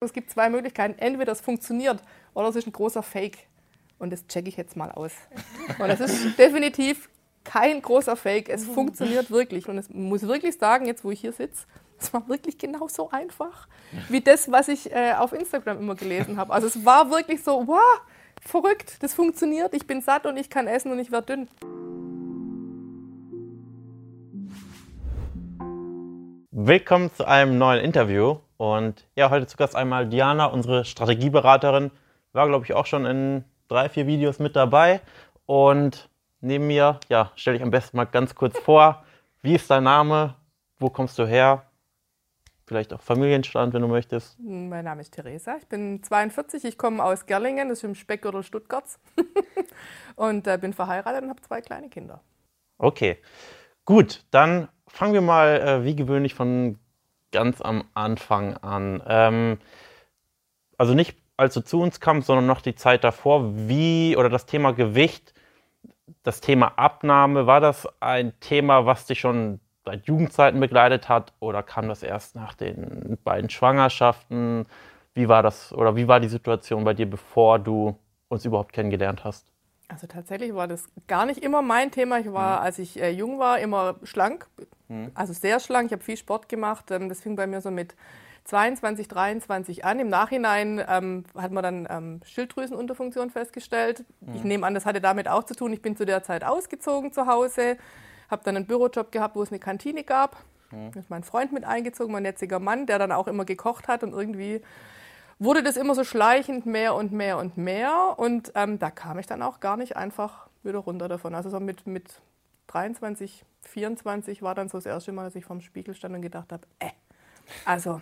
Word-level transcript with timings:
Es 0.00 0.12
gibt 0.12 0.30
zwei 0.30 0.48
Möglichkeiten. 0.48 0.96
Entweder 0.98 1.32
es 1.32 1.40
funktioniert 1.40 2.00
oder 2.32 2.48
es 2.48 2.56
ist 2.56 2.68
ein 2.68 2.72
großer 2.72 3.02
Fake. 3.02 3.38
Und 3.98 4.12
das 4.12 4.26
checke 4.28 4.48
ich 4.48 4.56
jetzt 4.56 4.76
mal 4.76 4.92
aus. 4.92 5.10
Und 5.76 5.88
das 5.88 5.98
ist 5.98 6.38
definitiv 6.38 7.08
kein 7.42 7.82
großer 7.82 8.14
Fake. 8.14 8.48
Es 8.48 8.64
funktioniert 8.64 9.32
wirklich. 9.32 9.68
Und 9.68 9.78
ich 9.78 9.90
muss 9.90 10.22
wirklich 10.22 10.56
sagen, 10.56 10.86
jetzt 10.86 11.02
wo 11.02 11.10
ich 11.10 11.20
hier 11.20 11.32
sitze, 11.32 11.66
es 11.98 12.14
war 12.14 12.28
wirklich 12.28 12.58
genauso 12.58 13.10
einfach 13.10 13.66
wie 14.08 14.20
das, 14.20 14.52
was 14.52 14.68
ich 14.68 14.92
äh, 14.92 15.14
auf 15.14 15.32
Instagram 15.32 15.80
immer 15.80 15.96
gelesen 15.96 16.36
habe. 16.36 16.52
Also 16.52 16.68
es 16.68 16.84
war 16.84 17.10
wirklich 17.10 17.42
so, 17.42 17.66
wow, 17.66 18.00
verrückt, 18.40 19.02
das 19.02 19.14
funktioniert. 19.14 19.74
Ich 19.74 19.88
bin 19.88 20.00
satt 20.00 20.26
und 20.26 20.36
ich 20.36 20.48
kann 20.48 20.68
essen 20.68 20.92
und 20.92 21.00
ich 21.00 21.10
werde 21.10 21.26
dünn. 21.26 21.48
Willkommen 26.52 27.12
zu 27.12 27.26
einem 27.26 27.58
neuen 27.58 27.84
Interview. 27.84 28.38
Und 28.58 29.06
ja, 29.14 29.30
heute 29.30 29.46
zu 29.46 29.56
Gast 29.56 29.76
einmal 29.76 30.08
Diana, 30.08 30.46
unsere 30.46 30.84
Strategieberaterin. 30.84 31.92
War, 32.32 32.48
glaube 32.48 32.64
ich, 32.64 32.74
auch 32.74 32.86
schon 32.86 33.06
in 33.06 33.44
drei, 33.68 33.88
vier 33.88 34.06
Videos 34.06 34.40
mit 34.40 34.56
dabei. 34.56 35.00
Und 35.46 36.10
neben 36.40 36.66
mir, 36.66 36.98
ja, 37.08 37.30
stell 37.36 37.54
dich 37.54 37.62
am 37.62 37.70
besten 37.70 37.96
mal 37.96 38.04
ganz 38.04 38.34
kurz 38.34 38.58
vor. 38.64 39.04
Wie 39.42 39.54
ist 39.54 39.70
dein 39.70 39.84
Name? 39.84 40.34
Wo 40.78 40.90
kommst 40.90 41.18
du 41.20 41.26
her? 41.26 41.66
Vielleicht 42.66 42.92
auch 42.92 43.00
Familienstand, 43.00 43.72
wenn 43.74 43.82
du 43.82 43.88
möchtest. 43.88 44.38
Mein 44.40 44.84
Name 44.84 45.00
ist 45.00 45.14
Theresa, 45.14 45.56
ich 45.56 45.66
bin 45.68 46.02
42, 46.02 46.64
ich 46.64 46.76
komme 46.76 47.02
aus 47.02 47.24
Gerlingen, 47.24 47.70
das 47.70 47.78
ist 47.78 47.84
im 47.84 47.94
Speckgürtel 47.94 48.42
Stuttgarts. 48.42 49.00
und 50.16 50.46
äh, 50.46 50.58
bin 50.58 50.74
verheiratet 50.74 51.22
und 51.22 51.30
habe 51.30 51.40
zwei 51.40 51.62
kleine 51.62 51.88
Kinder. 51.88 52.20
Okay, 52.76 53.16
gut, 53.86 54.24
dann 54.32 54.68
fangen 54.86 55.14
wir 55.14 55.22
mal 55.22 55.60
äh, 55.60 55.84
wie 55.84 55.96
gewöhnlich 55.96 56.34
von 56.34 56.78
ganz 57.32 57.60
am 57.60 57.84
Anfang 57.94 58.56
an. 58.58 59.02
Ähm, 59.06 59.58
also 60.76 60.94
nicht 60.94 61.16
als 61.36 61.54
du 61.54 61.60
zu 61.60 61.80
uns 61.80 62.00
kamst, 62.00 62.26
sondern 62.26 62.46
noch 62.46 62.60
die 62.60 62.74
Zeit 62.74 63.04
davor. 63.04 63.56
Wie 63.68 64.16
oder 64.16 64.28
das 64.28 64.46
Thema 64.46 64.72
Gewicht, 64.72 65.34
das 66.22 66.40
Thema 66.40 66.72
Abnahme, 66.76 67.46
war 67.46 67.60
das 67.60 67.88
ein 68.00 68.38
Thema, 68.40 68.86
was 68.86 69.06
dich 69.06 69.20
schon 69.20 69.60
seit 69.84 70.06
Jugendzeiten 70.06 70.60
begleitet 70.60 71.08
hat 71.08 71.32
oder 71.40 71.62
kam 71.62 71.88
das 71.88 72.02
erst 72.02 72.34
nach 72.34 72.54
den 72.54 73.18
beiden 73.24 73.50
Schwangerschaften? 73.50 74.66
Wie 75.14 75.28
war 75.28 75.42
das 75.42 75.72
oder 75.72 75.96
wie 75.96 76.08
war 76.08 76.20
die 76.20 76.28
Situation 76.28 76.84
bei 76.84 76.94
dir, 76.94 77.08
bevor 77.08 77.58
du 77.58 77.96
uns 78.28 78.44
überhaupt 78.44 78.72
kennengelernt 78.72 79.24
hast? 79.24 79.52
Also 79.88 80.06
tatsächlich 80.06 80.54
war 80.54 80.68
das 80.68 80.84
gar 81.06 81.24
nicht 81.24 81.42
immer 81.42 81.62
mein 81.62 81.90
Thema. 81.90 82.18
Ich 82.18 82.30
war, 82.30 82.60
mhm. 82.60 82.64
als 82.66 82.78
ich 82.78 83.00
äh, 83.00 83.10
jung 83.10 83.38
war, 83.38 83.58
immer 83.58 83.96
schlank, 84.02 84.46
mhm. 84.88 85.10
also 85.14 85.32
sehr 85.32 85.60
schlank. 85.60 85.86
Ich 85.86 85.92
habe 85.92 86.04
viel 86.04 86.18
Sport 86.18 86.48
gemacht. 86.48 86.90
Ähm, 86.90 87.08
das 87.08 87.20
fing 87.20 87.36
bei 87.36 87.46
mir 87.46 87.62
so 87.62 87.70
mit 87.70 87.94
22, 88.44 89.08
23 89.08 89.84
an. 89.84 89.98
Im 89.98 90.08
Nachhinein 90.08 90.82
ähm, 90.86 91.24
hat 91.36 91.52
man 91.52 91.62
dann 91.62 91.88
ähm, 91.90 92.20
Schilddrüsenunterfunktion 92.24 93.30
festgestellt. 93.30 94.04
Mhm. 94.20 94.34
Ich 94.34 94.44
nehme 94.44 94.66
an, 94.66 94.74
das 94.74 94.84
hatte 94.84 95.00
damit 95.00 95.26
auch 95.26 95.44
zu 95.44 95.54
tun. 95.54 95.72
Ich 95.72 95.80
bin 95.82 95.96
zu 95.96 96.04
der 96.04 96.22
Zeit 96.22 96.44
ausgezogen 96.44 97.12
zu 97.12 97.26
Hause, 97.26 97.78
habe 98.30 98.42
dann 98.44 98.56
einen 98.56 98.66
Bürojob 98.66 99.10
gehabt, 99.10 99.36
wo 99.36 99.42
es 99.42 99.50
eine 99.50 99.58
Kantine 99.58 100.04
gab. 100.04 100.36
Mhm. 100.70 100.92
Da 100.92 101.00
ist 101.00 101.10
mein 101.10 101.24
Freund 101.24 101.52
mit 101.52 101.64
eingezogen, 101.64 102.12
mein 102.12 102.26
jetziger 102.26 102.58
Mann, 102.58 102.86
der 102.86 102.98
dann 102.98 103.12
auch 103.12 103.26
immer 103.26 103.46
gekocht 103.46 103.88
hat 103.88 104.02
und 104.02 104.12
irgendwie 104.12 104.60
wurde 105.38 105.62
das 105.62 105.76
immer 105.76 105.94
so 105.94 106.04
schleichend 106.04 106.66
mehr 106.66 106.94
und 106.94 107.12
mehr 107.12 107.38
und 107.38 107.56
mehr. 107.56 108.14
Und 108.16 108.52
ähm, 108.54 108.78
da 108.78 108.90
kam 108.90 109.18
ich 109.18 109.26
dann 109.26 109.42
auch 109.42 109.60
gar 109.60 109.76
nicht 109.76 109.96
einfach 109.96 110.48
wieder 110.62 110.78
runter 110.78 111.08
davon. 111.08 111.34
Also 111.34 111.50
so 111.50 111.60
mit, 111.60 111.86
mit 111.86 112.20
23, 112.68 113.44
24 113.62 114.42
war 114.42 114.54
dann 114.54 114.68
so 114.68 114.78
das 114.78 114.86
erste 114.86 115.12
Mal, 115.12 115.24
dass 115.24 115.34
ich 115.34 115.44
vorm 115.44 115.60
Spiegel 115.60 115.94
stand 115.94 116.14
und 116.14 116.22
gedacht 116.22 116.52
habe, 116.52 116.66
äh, 116.80 116.90
also 117.64 118.00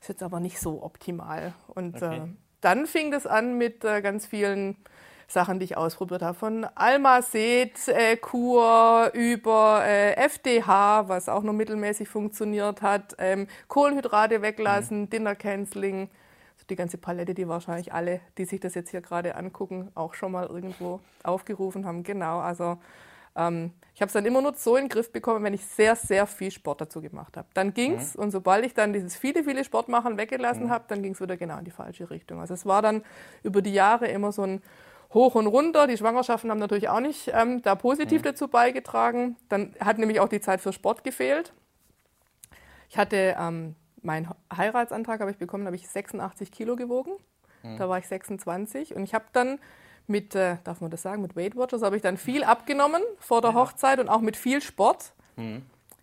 ist 0.00 0.08
jetzt 0.08 0.22
aber 0.22 0.40
nicht 0.40 0.58
so 0.60 0.82
optimal. 0.82 1.52
Und 1.68 1.96
okay. 1.96 2.18
äh, 2.18 2.28
dann 2.60 2.86
fing 2.86 3.10
das 3.10 3.26
an 3.26 3.58
mit 3.58 3.84
äh, 3.84 4.00
ganz 4.00 4.26
vielen 4.26 4.76
Sachen, 5.26 5.58
die 5.58 5.64
ich 5.64 5.76
ausprobiert 5.76 6.22
habe. 6.22 6.38
Von 6.38 6.64
Almacet-Kur 6.74 9.10
äh, 9.12 9.32
über 9.32 9.84
äh, 9.84 10.14
FDH, 10.14 11.08
was 11.08 11.28
auch 11.28 11.42
nur 11.42 11.54
mittelmäßig 11.54 12.08
funktioniert 12.08 12.82
hat, 12.82 13.16
ähm, 13.18 13.48
Kohlenhydrate 13.68 14.42
weglassen, 14.42 15.02
mhm. 15.02 15.10
Dinner 15.10 15.34
Canceling 15.34 16.10
die 16.70 16.76
ganze 16.76 16.98
Palette, 16.98 17.34
die 17.34 17.48
wahrscheinlich 17.48 17.92
alle, 17.92 18.20
die 18.38 18.44
sich 18.44 18.60
das 18.60 18.74
jetzt 18.74 18.90
hier 18.90 19.00
gerade 19.00 19.36
angucken, 19.36 19.90
auch 19.94 20.14
schon 20.14 20.32
mal 20.32 20.46
irgendwo 20.46 21.00
aufgerufen 21.22 21.86
haben. 21.86 22.02
Genau, 22.02 22.38
also 22.40 22.78
ähm, 23.36 23.72
ich 23.94 24.00
habe 24.00 24.08
es 24.08 24.12
dann 24.12 24.24
immer 24.24 24.40
nur 24.40 24.54
so 24.54 24.76
in 24.76 24.84
den 24.84 24.88
Griff 24.88 25.12
bekommen, 25.12 25.44
wenn 25.44 25.54
ich 25.54 25.64
sehr, 25.64 25.96
sehr 25.96 26.26
viel 26.26 26.50
Sport 26.50 26.80
dazu 26.80 27.00
gemacht 27.00 27.36
habe. 27.36 27.48
Dann 27.54 27.74
ging 27.74 27.94
es 27.94 28.16
mhm. 28.16 28.24
und 28.24 28.30
sobald 28.30 28.64
ich 28.64 28.74
dann 28.74 28.92
dieses 28.92 29.16
viele, 29.16 29.44
viele 29.44 29.64
Sportmachen 29.64 30.16
weggelassen 30.16 30.64
mhm. 30.64 30.70
habe, 30.70 30.84
dann 30.88 31.02
ging 31.02 31.12
es 31.12 31.20
wieder 31.20 31.36
genau 31.36 31.58
in 31.58 31.64
die 31.64 31.70
falsche 31.70 32.10
Richtung. 32.10 32.40
Also 32.40 32.54
es 32.54 32.66
war 32.66 32.82
dann 32.82 33.02
über 33.42 33.62
die 33.62 33.72
Jahre 33.72 34.08
immer 34.08 34.32
so 34.32 34.42
ein 34.42 34.62
Hoch 35.12 35.36
und 35.36 35.46
runter. 35.46 35.86
Die 35.86 35.96
Schwangerschaften 35.96 36.50
haben 36.50 36.58
natürlich 36.58 36.88
auch 36.88 37.00
nicht 37.00 37.30
ähm, 37.32 37.62
da 37.62 37.74
positiv 37.76 38.22
mhm. 38.22 38.24
dazu 38.24 38.48
beigetragen. 38.48 39.36
Dann 39.48 39.74
hat 39.80 39.98
nämlich 39.98 40.20
auch 40.20 40.28
die 40.28 40.40
Zeit 40.40 40.60
für 40.60 40.72
Sport 40.72 41.04
gefehlt. 41.04 41.52
Ich 42.88 42.98
hatte 42.98 43.36
ähm, 43.38 43.76
meinen 44.04 44.28
Heiratsantrag 44.54 45.20
habe 45.20 45.30
ich 45.30 45.38
bekommen, 45.38 45.64
da 45.64 45.68
habe 45.68 45.76
ich 45.76 45.88
86 45.88 46.50
Kilo 46.52 46.76
gewogen. 46.76 47.12
Mhm. 47.62 47.78
Da 47.78 47.88
war 47.88 47.98
ich 47.98 48.06
26 48.06 48.94
und 48.94 49.02
ich 49.04 49.14
habe 49.14 49.24
dann 49.32 49.58
mit, 50.06 50.34
äh, 50.34 50.56
darf 50.64 50.80
man 50.80 50.90
das 50.90 51.02
sagen, 51.02 51.22
mit 51.22 51.36
Weight 51.36 51.56
Watchers 51.56 51.82
habe 51.82 51.96
ich 51.96 52.02
dann 52.02 52.16
viel 52.16 52.44
abgenommen 52.44 53.02
vor 53.18 53.40
der 53.40 53.52
ja. 53.52 53.56
Hochzeit 53.56 53.98
und 53.98 54.08
auch 54.08 54.20
mit 54.20 54.36
viel 54.36 54.60
Sport. 54.60 55.14
Mhm. 55.36 55.62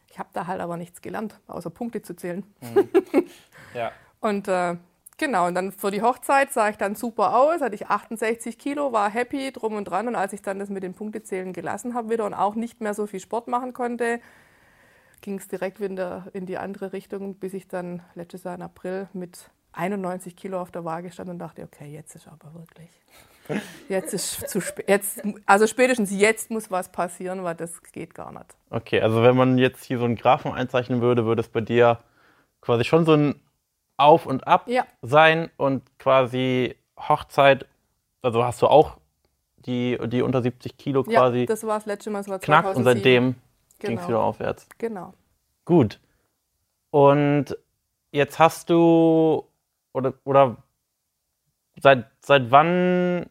Ich 0.10 0.20
habe 0.20 0.30
da 0.34 0.48
halt 0.48 0.60
aber 0.60 0.76
nichts 0.78 1.02
gelernt, 1.02 1.40
außer 1.48 1.70
Punkte 1.70 2.02
zu 2.02 2.16
zählen. 2.16 2.44
Mhm. 2.62 2.90
Ja. 3.74 3.94
und 4.20 4.50
äh, 4.50 4.76
genau, 5.18 5.48
und 5.48 5.56
dann 5.56 5.72
für 5.72 5.92
die 5.92 6.02
Hochzeit 6.02 6.52
sah 6.52 6.68
ich 6.68 6.76
dann 6.76 6.96
super 6.96 7.38
aus, 7.38 7.62
hatte 7.62 7.74
ich 7.74 7.88
68 7.88 8.58
Kilo, 8.58 8.92
war 8.92 9.10
happy 9.10 9.54
drum 9.54 9.76
und 9.76 9.86
dran. 9.86 10.10
Und 10.10 10.16
als 10.16 10.34
ich 10.34 10.42
dann 10.42 10.60
das 10.60 10.68
mit 10.68 10.84
den 10.84 10.94
Punktezählen 10.94 11.54
gelassen 11.54 11.94
habe 11.94 12.10
wieder 12.10 12.26
und 12.26 12.34
auch 12.34 12.56
nicht 12.56 12.82
mehr 12.82 12.94
so 12.94 13.08
viel 13.08 13.22
Sport 13.22 13.48
machen 13.48 13.72
konnte, 13.72 14.20
ging 15.22 15.38
es 15.38 15.48
direkt 15.48 15.80
wieder 15.80 16.28
in 16.34 16.46
die 16.46 16.58
andere 16.58 16.94
Richtung, 16.94 17.36
bis 17.36 17.54
ich 17.54 17.68
dann 17.68 18.02
letztes 18.16 18.44
Jahr 18.44 18.56
im 18.56 18.62
April 18.62 19.08
mit 19.14 19.50
91 19.74 20.36
Kilo 20.36 20.60
auf 20.60 20.72
der 20.72 20.84
Waage 20.84 21.12
stand 21.12 21.30
und 21.30 21.40
dachte, 21.40 21.64
okay, 21.64 21.92
jetzt 21.92 22.16
ist 22.16 22.28
aber 22.28 22.54
wirklich. 22.54 22.90
Jetzt 23.90 24.14
ist 24.14 24.50
zu 24.50 24.62
spät. 24.62 25.02
also 25.46 25.68
spätestens 25.68 26.12
jetzt 26.12 26.52
muss 26.52 26.72
was 26.72 26.92
passieren, 26.92 27.44
weil 27.44 27.56
das 27.56 27.82
geht 27.92 28.14
gar 28.14 28.32
nicht. 28.32 28.46
Okay, 28.70 29.02
also 29.02 29.24
wenn 29.24 29.36
man 29.36 29.58
jetzt 29.58 29.84
hier 29.84 30.00
so 30.00 30.06
einen 30.06 30.16
Graphen 30.16 30.52
einzeichnen 30.52 31.02
würde, 31.02 31.26
würde 31.26 31.42
es 31.42 31.50
bei 31.50 31.62
dir 31.62 32.00
quasi 32.62 32.84
schon 32.84 33.06
so 33.06 33.14
ein 33.14 33.36
Auf 33.98 34.26
und 34.26 34.48
Ab 34.48 34.68
ja. 34.68 34.86
sein 35.02 35.50
und 35.58 35.84
quasi 36.00 36.76
Hochzeit, 36.98 37.66
also 38.22 38.44
hast 38.44 38.62
du 38.62 38.68
auch 38.68 38.98
die, 39.58 39.98
die 40.08 40.22
unter 40.22 40.42
70 40.42 40.78
Kilo 40.78 41.04
quasi. 41.04 41.40
Ja, 41.40 41.46
das 41.46 41.66
war 41.66 41.78
das 41.78 41.86
letzte 41.86 42.10
Mal, 42.10 42.20
das 42.20 42.30
war 42.30 42.40
knackt 42.40 42.76
und 42.76 42.84
seitdem 42.84 43.36
genau. 43.82 43.90
ging 43.90 44.00
es 44.00 44.08
wieder 44.08 44.22
aufwärts. 44.22 44.68
Genau. 44.78 45.14
Gut. 45.66 46.00
Und 46.92 47.58
jetzt 48.12 48.40
hast 48.40 48.70
du, 48.70 49.48
oder, 49.94 50.14
oder 50.24 50.58
seit, 51.82 52.06
seit 52.22 52.52
wann 52.52 53.30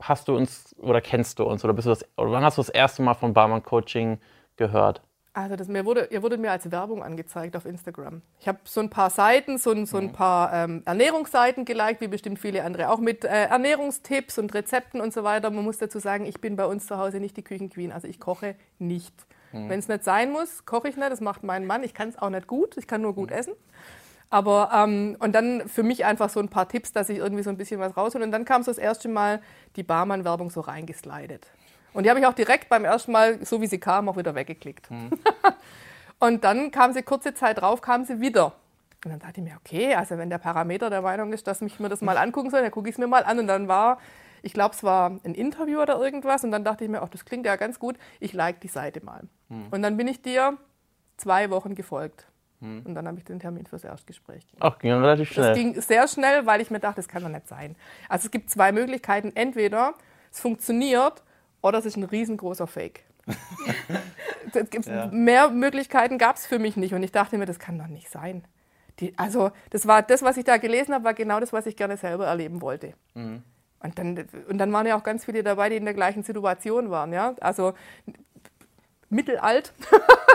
hast 0.00 0.28
du 0.28 0.36
uns 0.36 0.74
oder 0.78 1.00
kennst 1.00 1.38
du 1.38 1.44
uns 1.44 1.64
oder 1.64 1.72
bist 1.72 1.86
du 1.86 1.90
das, 1.90 2.04
oder 2.16 2.32
wann 2.32 2.44
hast 2.44 2.58
du 2.58 2.62
das 2.62 2.68
erste 2.68 3.02
Mal 3.02 3.14
von 3.14 3.32
Barmann 3.32 3.62
Coaching 3.62 4.18
gehört? 4.56 5.02
Also 5.32 5.54
das 5.54 5.68
mir 5.68 5.84
wurde, 5.84 6.08
ihr 6.10 6.22
wurde 6.22 6.38
mir 6.38 6.50
als 6.50 6.70
Werbung 6.70 7.02
angezeigt 7.02 7.56
auf 7.56 7.66
Instagram. 7.66 8.22
Ich 8.40 8.48
habe 8.48 8.58
so 8.64 8.80
ein 8.80 8.88
paar 8.88 9.10
Seiten, 9.10 9.58
so, 9.58 9.84
so 9.84 9.98
ein 9.98 10.06
mhm. 10.06 10.12
paar 10.12 10.50
ähm, 10.54 10.82
Ernährungsseiten 10.86 11.66
geliked, 11.66 12.00
wie 12.00 12.08
bestimmt 12.08 12.38
viele 12.38 12.64
andere, 12.64 12.88
auch 12.88 13.00
mit 13.00 13.22
äh, 13.24 13.44
Ernährungstipps 13.44 14.38
und 14.38 14.54
Rezepten 14.54 14.98
und 15.02 15.12
so 15.12 15.24
weiter. 15.24 15.50
Man 15.50 15.62
muss 15.62 15.76
dazu 15.76 15.98
sagen, 15.98 16.24
ich 16.24 16.40
bin 16.40 16.56
bei 16.56 16.64
uns 16.64 16.86
zu 16.86 16.96
Hause 16.96 17.20
nicht 17.20 17.36
die 17.36 17.42
Küchenqueen, 17.42 17.92
also 17.92 18.08
ich 18.08 18.18
koche 18.18 18.54
nicht. 18.78 19.26
Mhm. 19.64 19.68
Wenn 19.68 19.78
es 19.78 19.88
nicht 19.88 20.04
sein 20.04 20.30
muss, 20.30 20.64
koche 20.64 20.88
ich 20.88 20.96
nicht, 20.96 21.10
das 21.10 21.20
macht 21.20 21.42
mein 21.42 21.66
Mann. 21.66 21.82
Ich 21.82 21.94
kann 21.94 22.08
es 22.08 22.18
auch 22.18 22.30
nicht 22.30 22.46
gut, 22.46 22.76
ich 22.76 22.86
kann 22.86 23.02
nur 23.02 23.14
gut 23.14 23.30
mhm. 23.30 23.36
essen. 23.36 23.52
Aber, 24.28 24.70
ähm, 24.74 25.16
und 25.20 25.32
dann 25.34 25.68
für 25.68 25.82
mich 25.82 26.04
einfach 26.04 26.30
so 26.30 26.40
ein 26.40 26.48
paar 26.48 26.68
Tipps, 26.68 26.92
dass 26.92 27.08
ich 27.08 27.18
irgendwie 27.18 27.42
so 27.42 27.50
ein 27.50 27.56
bisschen 27.56 27.80
was 27.80 27.96
raushole. 27.96 28.24
Und 28.24 28.32
dann 28.32 28.44
kam 28.44 28.62
so 28.62 28.70
das 28.70 28.78
erste 28.78 29.08
Mal 29.08 29.40
die 29.76 29.82
Barmann-Werbung 29.84 30.50
so 30.50 30.60
reingeslidet. 30.60 31.46
Und 31.92 32.04
die 32.04 32.10
habe 32.10 32.18
ich 32.20 32.26
auch 32.26 32.34
direkt 32.34 32.68
beim 32.68 32.84
ersten 32.84 33.12
Mal, 33.12 33.44
so 33.44 33.60
wie 33.60 33.66
sie 33.66 33.78
kam, 33.78 34.08
auch 34.08 34.16
wieder 34.16 34.34
weggeklickt. 34.34 34.90
Mhm. 34.90 35.10
und 36.18 36.44
dann 36.44 36.70
kam 36.72 36.92
sie 36.92 37.02
kurze 37.02 37.34
Zeit 37.34 37.60
drauf, 37.60 37.80
kam 37.80 38.04
sie 38.04 38.20
wieder. 38.20 38.52
Und 39.04 39.12
dann 39.12 39.20
dachte 39.20 39.40
ich 39.40 39.46
mir, 39.46 39.56
okay, 39.64 39.94
also 39.94 40.18
wenn 40.18 40.28
der 40.28 40.38
Parameter 40.38 40.90
der 40.90 41.02
Meinung 41.02 41.32
ist, 41.32 41.46
dass 41.46 41.62
ich 41.62 41.78
mir 41.78 41.88
das 41.88 42.00
mal 42.00 42.18
angucken 42.18 42.50
soll, 42.50 42.62
dann 42.62 42.72
gucke 42.72 42.88
ich 42.88 42.96
es 42.96 42.98
mir 42.98 43.06
mal 43.06 43.22
an. 43.22 43.38
Und 43.38 43.46
dann 43.46 43.68
war 43.68 43.98
ich 44.46 44.52
glaube, 44.52 44.76
es 44.76 44.84
war 44.84 45.10
ein 45.10 45.34
Interview 45.34 45.80
oder 45.80 45.98
irgendwas. 46.00 46.44
Und 46.44 46.52
dann 46.52 46.62
dachte 46.62 46.84
ich 46.84 46.90
mir, 46.90 47.02
ach, 47.02 47.08
das 47.08 47.24
klingt 47.24 47.46
ja 47.46 47.56
ganz 47.56 47.80
gut. 47.80 47.96
Ich 48.20 48.32
like 48.32 48.60
die 48.60 48.68
Seite 48.68 49.04
mal. 49.04 49.22
Hm. 49.48 49.66
Und 49.70 49.82
dann 49.82 49.96
bin 49.96 50.08
ich 50.08 50.22
dir 50.22 50.56
zwei 51.16 51.50
Wochen 51.50 51.74
gefolgt. 51.74 52.26
Hm. 52.60 52.82
Und 52.84 52.94
dann 52.94 53.06
habe 53.06 53.18
ich 53.18 53.24
den 53.24 53.38
Termin 53.38 53.66
fürs 53.66 53.84
Erstgespräch. 53.84 54.46
Ach, 54.60 54.78
ging 54.78 54.92
relativ 54.92 55.30
schnell. 55.30 55.52
Es 55.52 55.58
ging 55.58 55.80
sehr 55.80 56.08
schnell, 56.08 56.46
weil 56.46 56.60
ich 56.60 56.70
mir 56.70 56.80
dachte, 56.80 56.96
das 56.96 57.08
kann 57.08 57.22
doch 57.22 57.28
nicht 57.28 57.48
sein. 57.48 57.76
Also 58.08 58.26
es 58.26 58.30
gibt 58.30 58.50
zwei 58.50 58.72
Möglichkeiten. 58.72 59.32
Entweder 59.34 59.94
es 60.32 60.40
funktioniert 60.40 61.22
oder 61.60 61.78
es 61.78 61.86
ist 61.86 61.96
ein 61.96 62.04
riesengroßer 62.04 62.66
Fake. 62.66 63.04
ja. 64.86 65.06
Mehr 65.06 65.50
Möglichkeiten 65.50 66.16
gab 66.16 66.36
es 66.36 66.46
für 66.46 66.58
mich 66.58 66.76
nicht. 66.76 66.94
Und 66.94 67.02
ich 67.02 67.12
dachte 67.12 67.38
mir, 67.38 67.46
das 67.46 67.58
kann 67.58 67.78
doch 67.78 67.88
nicht 67.88 68.08
sein. 68.08 68.44
die, 69.00 69.12
also 69.18 69.50
das 69.70 69.86
war 69.86 70.02
das, 70.02 70.22
was 70.22 70.36
ich 70.36 70.44
da 70.44 70.56
gelesen 70.56 70.94
habe, 70.94 71.04
war 71.04 71.14
genau 71.14 71.40
das, 71.40 71.52
was 71.52 71.66
ich 71.66 71.76
gerne 71.76 71.96
selber 71.96 72.26
erleben 72.26 72.62
wollte. 72.62 72.94
Mhm. 73.14 73.42
Und, 73.80 73.98
dann, 73.98 74.24
und 74.48 74.58
dann 74.58 74.72
waren 74.72 74.86
ja 74.86 74.96
auch 74.96 75.02
ganz 75.02 75.24
viele 75.24 75.42
dabei, 75.42 75.68
die 75.68 75.76
in 75.76 75.84
der 75.84 75.94
gleichen 75.94 76.22
Situation 76.22 76.90
waren. 76.90 77.12
Ja? 77.12 77.34
Also 77.40 77.74
mittelalt, 79.08 79.72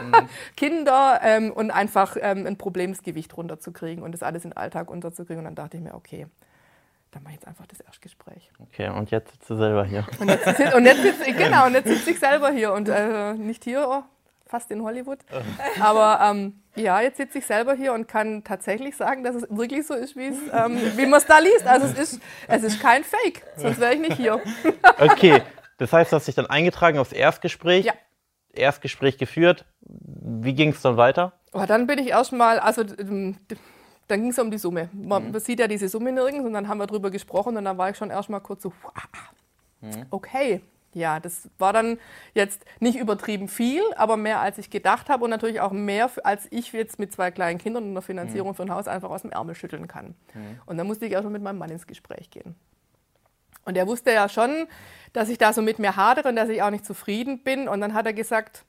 mhm. 0.02 0.30
Kinder 0.56 1.20
ähm, 1.24 1.52
und 1.52 1.72
einfach 1.72 2.18
ähm, 2.20 2.46
ein 2.46 2.58
Problemsgewicht 2.58 3.36
runterzukriegen 3.36 4.04
und 4.04 4.12
das 4.12 4.24
alles 4.24 4.44
in 4.44 4.52
den 4.52 4.58
Alltag 4.58 4.90
unterzukriegen. 4.90 5.40
Und 5.40 5.46
dann 5.46 5.56
dachte 5.56 5.78
ich 5.78 5.84
mir, 5.84 5.94
okay, 5.94 6.28
dann 7.12 7.24
mache 7.24 7.34
ich 7.34 7.40
jetzt 7.40 7.48
einfach 7.48 7.68
das 7.68 7.82
Erstgespräch. 7.82 8.52
Okay, 8.60 8.90
und 8.90 9.12
jetzt 9.12 9.32
sitzt 9.32 9.50
du 9.50 9.56
selber 9.58 9.86
hier. 9.86 10.06
Und 10.20 10.30
jetzt, 10.30 10.46
jetzt 10.46 11.02
sitzt, 11.02 11.26
genau, 11.38 11.66
und 11.66 11.74
jetzt 11.74 11.88
sitze 11.88 12.12
ich 12.12 12.20
selber 12.20 12.52
hier 12.52 12.74
und 12.74 12.88
äh, 12.88 13.34
nicht 13.34 13.64
hier, 13.64 13.86
oh, 13.88 14.04
fast 14.48 14.72
in 14.72 14.82
Hollywood. 14.82 15.20
Aber 15.80 16.20
ähm, 16.24 16.62
ja, 16.76 17.02
jetzt 17.02 17.18
sitze 17.18 17.40
ich 17.40 17.46
selber 17.46 17.74
hier 17.74 17.92
und 17.94 18.08
kann 18.08 18.44
tatsächlich 18.46 18.96
sagen, 18.96 19.24
dass 19.24 19.36
es 19.36 19.46
wirklich 19.50 19.86
so 19.86 19.94
ist, 19.94 20.16
ähm, 20.16 20.32
wie 20.96 21.06
man 21.06 21.20
es 21.20 21.26
da 21.26 21.40
liest. 21.40 21.68
Also 21.68 21.88
es 21.88 21.98
ist, 21.98 22.22
es 22.48 22.64
ist 22.64 22.80
kein 22.80 23.04
Fake, 23.04 23.44
sonst 23.58 23.80
wäre 23.80 23.94
ich 23.94 24.00
nicht 24.00 24.16
hier. 24.16 24.40
Okay, 24.98 25.42
das 25.78 25.92
heißt, 25.92 26.12
du 26.12 26.16
hast 26.16 26.28
dich 26.28 26.36
dann 26.36 26.46
eingetragen 26.46 26.98
aufs 26.98 27.12
Erstgespräch. 27.12 27.86
Ja. 27.86 27.94
Erstgespräch 28.54 29.18
geführt. 29.18 29.66
Wie 29.82 30.54
ging 30.54 30.70
es 30.70 30.82
dann 30.82 30.98
weiter? 30.98 31.34
Oh, 31.54 31.66
dann 31.68 31.88
bin 31.88 32.00
ich 32.00 32.08
erstmal, 32.08 32.60
also 32.60 32.82
ähm, 32.82 33.38
dann 34.08 34.22
ging 34.22 34.32
es 34.32 34.40
um 34.40 34.52
die 34.52 34.58
Summe. 34.58 34.90
Man 34.94 35.32
mhm. 35.32 35.40
sieht 35.40 35.60
ja 35.60 35.68
diese 35.68 35.90
Summe 35.90 36.12
nirgends 36.12 36.46
und 36.46 36.54
dann 36.54 36.68
haben 36.68 36.78
wir 36.80 36.88
darüber 36.88 37.12
gesprochen 37.12 37.58
und 37.58 37.66
dann 37.66 37.78
war 37.78 37.90
ich 37.90 37.98
schon 37.98 38.10
erstmal 38.10 38.42
kurz 38.42 38.64
so, 38.64 38.74
mhm. 39.82 40.06
okay. 40.10 40.62
Ja, 40.94 41.22
das 41.22 41.50
war 41.58 41.72
dann 41.72 41.98
jetzt 42.34 42.66
nicht 42.82 42.98
übertrieben 42.98 43.48
viel, 43.48 43.82
aber 43.96 44.18
mehr 44.18 44.42
als 44.42 44.58
ich 44.58 44.70
gedacht 44.70 45.08
habe 45.08 45.24
und 45.24 45.30
natürlich 45.30 45.62
auch 45.62 45.72
mehr, 45.72 46.12
als 46.26 46.48
ich 46.52 46.74
jetzt 46.74 47.00
mit 47.00 47.14
zwei 47.14 47.32
kleinen 47.32 47.60
Kindern 47.60 47.84
und 47.86 47.92
einer 47.92 48.02
Finanzierung 48.02 48.50
mhm. 48.50 48.56
für 48.56 48.64
ein 48.64 48.72
Haus 48.74 48.90
einfach 48.90 49.10
aus 49.10 49.22
dem 49.22 49.32
Ärmel 49.32 49.56
schütteln 49.56 49.88
kann. 49.88 50.16
Mhm. 50.34 50.60
Und 50.66 50.78
dann 50.78 50.88
musste 50.88 51.06
ich 51.06 51.14
erstmal 51.14 51.32
mit 51.32 51.44
meinem 51.44 51.60
Mann 51.60 51.70
ins 51.70 51.88
Gespräch 51.88 52.30
gehen. 52.30 52.56
Und 53.66 53.78
er 53.78 53.88
wusste 53.88 54.12
ja 54.12 54.28
schon, 54.30 54.68
dass 55.14 55.30
ich 55.30 55.38
da 55.38 55.54
so 55.54 55.62
mit 55.62 55.80
mir 55.80 55.96
hadere 55.96 56.30
und 56.30 56.36
dass 56.36 56.50
ich 56.50 56.62
auch 56.64 56.70
nicht 56.70 56.86
zufrieden 56.86 57.44
bin. 57.44 57.68
Und 57.68 57.82
dann 57.82 57.94
hat 57.94 58.06
er 58.06 58.14
gesagt, 58.14 58.66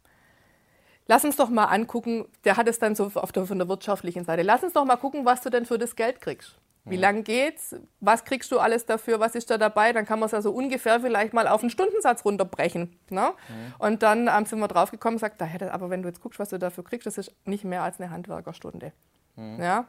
lass 1.07 1.25
uns 1.25 1.37
doch 1.37 1.51
mal 1.51 1.67
angucken, 1.67 2.27
der 2.45 2.57
hat 2.57 2.69
es 2.69 2.79
dann 2.79 2.95
so 2.95 3.11
auf 3.15 3.33
der, 3.33 3.47
von 3.47 3.59
der 3.59 3.69
wirtschaftlichen 3.69 4.25
Seite, 4.25 4.43
lass 4.43 4.63
uns 4.63 4.73
doch 4.73 4.85
mal 4.85 4.97
gucken, 4.97 5.25
was 5.25 5.41
du 5.41 5.51
denn 5.51 5.67
für 5.67 5.79
das 5.79 5.97
Geld 5.97 6.21
kriegst. 6.21 6.59
Wie 6.85 6.97
mhm. 6.97 7.03
lang 7.03 7.25
geht's? 7.25 7.77
Was 8.01 8.25
kriegst 8.25 8.51
du 8.51 8.59
alles 8.59 8.87
dafür? 8.87 9.21
Was 9.21 9.37
ist 9.37 9.51
da 9.51 9.59
dabei? 9.59 9.93
Dann 9.93 10.05
kann 10.05 10.19
man 10.19 10.27
es 10.27 10.35
also 10.35 10.51
ungefähr 10.51 11.01
vielleicht 11.01 11.33
mal 11.33 11.47
auf 11.47 11.61
einen 11.61 11.71
Stundensatz 11.71 12.25
runterbrechen. 12.25 12.99
Ne? 13.09 13.31
Mhm. 13.49 13.75
Und 13.79 14.03
dann 14.03 14.29
ähm, 14.29 14.47
sind 14.47 14.59
wir 14.59 14.69
draufgekommen 14.69 15.15
und 15.15 15.21
sagt, 15.21 15.41
da 15.41 15.45
hätte, 15.45 15.73
aber 15.73 15.91
wenn 15.91 16.03
du 16.03 16.09
jetzt 16.09 16.21
guckst, 16.21 16.41
was 16.41 16.49
du 16.49 16.59
dafür 16.59 16.83
kriegst, 16.83 17.07
das 17.07 17.19
ist 17.19 17.33
nicht 17.45 17.65
mehr 17.65 17.85
als 17.85 18.01
eine 18.01 18.11
Handwerkerstunde. 18.11 18.93
Mhm. 19.37 19.63
Ja? 19.63 19.87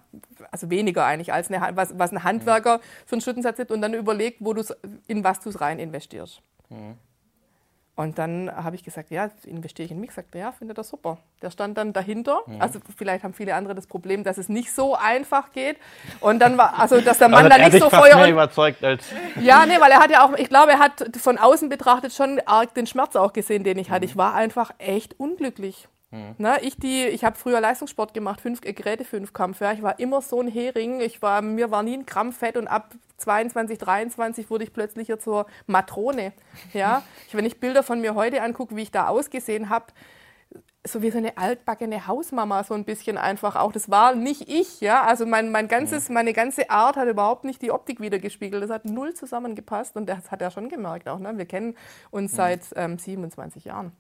Also 0.52 0.70
weniger 0.70 1.06
eigentlich 1.06 1.34
als 1.34 1.52
eine, 1.52 1.76
was, 1.76 1.98
was 1.98 2.12
ein 2.12 2.24
Handwerker 2.24 2.80
für 3.06 3.14
einen 3.14 3.22
Stundensatz 3.22 3.60
hat 3.60 3.72
und 3.72 3.82
dann 3.82 3.94
überlegt, 3.94 4.38
wo 4.40 4.54
in 5.08 5.24
was 5.24 5.40
du 5.40 5.50
es 5.50 5.62
rein 5.62 5.80
investierst. 5.80 6.42
Mhm. 6.70 6.98
Und 7.96 8.18
dann 8.18 8.52
habe 8.52 8.76
ich 8.76 8.84
gesagt, 8.84 9.12
ja, 9.12 9.30
investiere 9.46 9.86
ich 9.86 9.92
in 9.92 10.00
mich. 10.00 10.12
Sagt, 10.12 10.34
ja, 10.34 10.52
finde 10.52 10.74
das 10.74 10.90
super. 10.90 11.20
Der 11.44 11.52
stand 11.52 11.78
dann 11.78 11.94
dahinter. 11.94 12.42
Mhm. 12.48 12.60
Also 12.60 12.80
vielleicht 12.98 13.24
haben 13.24 13.36
viele 13.36 13.54
andere 13.54 13.76
das 13.76 13.86
Problem, 13.86 14.24
dass 14.24 14.40
es 14.40 14.50
nicht 14.50 14.74
so 14.74 14.96
einfach 14.96 15.52
geht. 15.52 15.78
Und 16.20 16.40
dann 16.40 16.58
war, 16.58 16.80
also 16.80 17.02
dass 17.02 17.20
der 17.20 17.30
Mann 17.30 17.46
also 17.46 17.56
da 17.56 17.70
nicht 17.70 17.80
so 17.80 17.92
Feuer 17.92 18.16
mehr 18.16 18.32
überzeugt 18.32 18.84
als 18.84 19.06
ja, 19.40 19.68
nee, 19.68 19.80
weil 19.80 19.92
er 19.92 20.00
hat 20.00 20.10
ja 20.10 20.26
auch, 20.26 20.34
ich 20.34 20.50
glaube, 20.50 20.72
er 20.72 20.80
hat 20.80 21.18
von 21.18 21.38
außen 21.38 21.70
betrachtet 21.70 22.14
schon 22.14 22.42
arg 22.48 22.74
den 22.74 22.88
Schmerz 22.88 23.16
auch 23.16 23.32
gesehen, 23.32 23.64
den 23.64 23.78
ich 23.78 23.92
hatte. 23.92 24.06
Mhm. 24.06 24.12
Ich 24.12 24.18
war 24.18 24.34
einfach 24.34 24.72
echt 24.80 25.20
unglücklich. 25.20 25.88
Mhm. 26.14 26.36
Na, 26.38 26.62
ich 26.62 26.82
ich 26.84 27.24
habe 27.24 27.36
früher 27.36 27.60
Leistungssport 27.60 28.14
gemacht, 28.14 28.40
fünf 28.40 28.64
äh, 28.64 28.74
Geräte, 28.74 29.04
fünf 29.04 29.34
Kampf. 29.34 29.62
Ja. 29.62 29.74
Ich 29.74 29.82
war 29.82 30.00
immer 30.00 30.22
so 30.22 30.40
ein 30.40 30.48
Hering. 30.48 31.02
Ich 31.02 31.24
war, 31.24 31.42
mir 31.42 31.72
war 31.72 31.82
nie 31.82 31.98
ein 31.98 32.06
Gramm 32.06 32.32
Fett 32.32 32.56
und 32.56 32.68
ab 32.68 32.94
22, 33.18 33.80
23 33.80 34.50
wurde 34.52 34.64
ich 34.64 34.74
plötzlich 34.74 35.08
hier 35.08 35.20
zur 35.20 35.48
Matrone. 35.66 36.34
Ja. 36.74 37.04
Ich, 37.28 37.36
wenn 37.36 37.46
ich 37.46 37.60
Bilder 37.60 37.82
von 37.82 38.00
mir 38.00 38.14
heute 38.14 38.44
angucke, 38.44 38.76
wie 38.76 38.84
ich 38.84 38.92
da 38.92 39.08
ausgesehen 39.08 39.70
habe, 39.70 39.88
so 40.86 41.02
wie 41.02 41.10
so 41.10 41.18
eine 41.18 41.38
altbackene 41.38 42.06
Hausmama, 42.06 42.64
so 42.64 42.76
ein 42.76 42.86
bisschen 42.86 43.18
einfach 43.18 43.56
auch. 43.56 43.72
Das 43.72 43.90
war 43.90 44.14
nicht 44.14 44.50
ich, 44.50 44.82
ja. 44.82 45.04
Also 45.04 45.26
mein, 45.26 45.52
mein 45.52 45.68
ganzes, 45.68 46.10
mhm. 46.10 46.16
meine 46.16 46.34
ganze 46.34 46.70
Art 46.70 46.96
hat 46.96 47.08
überhaupt 47.08 47.44
nicht 47.44 47.62
die 47.64 47.72
Optik 47.72 48.00
wiedergespiegelt. 48.02 48.62
Das 48.62 48.70
hat 48.70 48.86
null 48.86 49.16
zusammengepasst 49.16 49.96
und 49.96 50.08
das 50.08 50.30
hat 50.30 50.42
er 50.44 50.52
schon 50.52 50.70
gemerkt 50.70 51.08
auch. 51.10 51.18
Ne? 51.18 51.36
Wir 51.38 51.46
kennen 51.46 51.76
uns 52.12 52.34
mhm. 52.34 52.36
seit 52.36 52.62
ähm, 52.76 53.00
27 53.00 53.66
Jahren. 53.66 53.94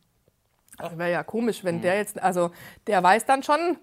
Also 0.77 0.97
wäre 0.97 1.11
ja 1.11 1.23
komisch, 1.23 1.63
wenn 1.63 1.77
mhm. 1.77 1.81
der 1.81 1.97
jetzt, 1.97 2.21
also 2.21 2.51
der 2.87 3.01
weiß 3.03 3.25
dann 3.25 3.43
schon 3.43 3.77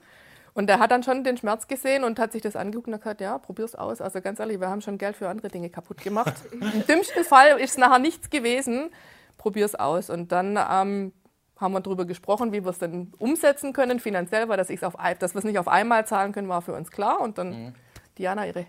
und 0.53 0.67
der 0.67 0.79
hat 0.81 0.91
dann 0.91 1.03
schon 1.03 1.23
den 1.25 1.37
Schmerz 1.37 1.69
gesehen 1.69 2.05
und 2.05 2.19
hat 2.19 2.33
sich 2.33 2.43
das 2.43 2.57
angeguckt 2.57 2.89
und 2.89 2.95
hat 2.95 3.03
gesagt, 3.03 3.21
ja, 3.21 3.39
probier's 3.39 3.75
aus. 3.75 4.01
Also 4.01 4.21
ganz 4.21 4.41
ehrlich, 4.41 4.61
wir 4.61 4.69
haben 4.69 4.81
schon 4.81 4.99
Geld 4.99 5.17
für 5.17 5.29
andere 5.29 5.49
Dinge 5.49 5.71
kaputt 5.71 5.99
gemacht. 6.03 6.35
Im 6.53 6.87
dümmsten 6.87 7.25
Fall 7.25 7.59
ist 7.61 7.73
es 7.73 7.79
nachher 7.79 7.99
nichts 7.99 8.31
gewesen. 8.31 8.91
Probier's 9.39 9.75
aus. 9.75 10.11
Und 10.11 10.33
dann 10.33 10.59
ähm, 10.59 11.13
haben 11.57 11.73
wir 11.73 11.81
darüber 11.81 12.05
gesprochen, 12.05 12.53
wie 12.53 12.65
wir 12.65 12.71
es 12.71 12.79
denn 12.79 13.13
umsetzen 13.19 13.73
können 13.73 14.01
finanziell, 14.01 14.49
weil 14.49 14.57
das, 14.57 14.71
auf, 14.83 14.95
dass 15.19 15.35
wir 15.35 15.39
es 15.39 15.45
nicht 15.45 15.59
auf 15.59 15.69
einmal 15.69 16.07
zahlen 16.07 16.33
können, 16.33 16.49
war 16.49 16.63
für 16.63 16.75
uns 16.75 16.91
klar. 16.91 17.21
Und 17.21 17.39
dann 17.39 17.67
mhm. 17.67 17.75
Diana 18.19 18.47
ihre, 18.47 18.67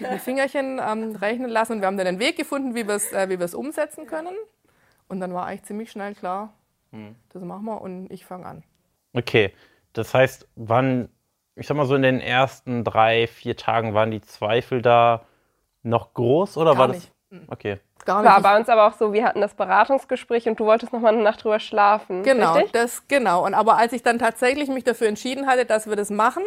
ihre 0.00 0.18
Fingerchen 0.18 0.80
ähm, 0.84 1.14
rechnen 1.16 1.50
lassen 1.50 1.74
und 1.74 1.80
wir 1.80 1.86
haben 1.86 1.96
dann 1.96 2.06
einen 2.06 2.18
Weg 2.18 2.36
gefunden, 2.36 2.74
wie 2.74 2.86
wir 2.86 2.94
es 2.94 3.12
äh, 3.12 3.56
umsetzen 3.56 4.06
können. 4.06 4.34
Und 5.08 5.20
dann 5.20 5.32
war 5.32 5.46
eigentlich 5.46 5.64
ziemlich 5.64 5.90
schnell 5.92 6.14
klar, 6.14 6.52
Mhm. 6.90 7.16
Das 7.30 7.42
machen 7.42 7.64
wir 7.64 7.80
und 7.80 8.10
ich 8.10 8.24
fange 8.24 8.46
an. 8.46 8.62
Okay, 9.12 9.52
das 9.92 10.12
heißt, 10.14 10.48
wann, 10.56 11.08
ich 11.54 11.66
sag 11.66 11.76
mal 11.76 11.86
so 11.86 11.94
in 11.94 12.02
den 12.02 12.20
ersten 12.20 12.84
drei, 12.84 13.26
vier 13.26 13.56
Tagen 13.56 13.94
waren 13.94 14.10
die 14.10 14.20
Zweifel 14.20 14.82
da 14.82 15.24
noch 15.82 16.14
groß 16.14 16.56
oder 16.56 16.72
Gar 16.72 16.78
war 16.78 16.88
nicht. 16.88 17.12
das? 17.30 17.40
Mhm. 17.40 17.46
Okay. 17.48 17.80
Gar 18.04 18.24
War 18.24 18.40
bei 18.40 18.56
uns 18.56 18.68
aber 18.68 18.86
auch 18.86 18.92
so, 18.92 19.12
wir 19.12 19.24
hatten 19.24 19.40
das 19.40 19.54
Beratungsgespräch 19.54 20.48
und 20.48 20.60
du 20.60 20.64
wolltest 20.64 20.92
noch 20.92 21.00
mal 21.00 21.12
eine 21.12 21.22
Nacht 21.22 21.42
drüber 21.42 21.58
schlafen. 21.58 22.22
Genau, 22.22 22.52
richtig? 22.54 22.72
das 22.72 23.08
genau. 23.08 23.44
Und 23.44 23.54
aber 23.54 23.76
als 23.78 23.92
ich 23.92 24.02
dann 24.02 24.18
tatsächlich 24.20 24.68
mich 24.68 24.84
dafür 24.84 25.08
entschieden 25.08 25.46
hatte, 25.48 25.66
dass 25.66 25.88
wir 25.88 25.96
das 25.96 26.10
machen, 26.10 26.44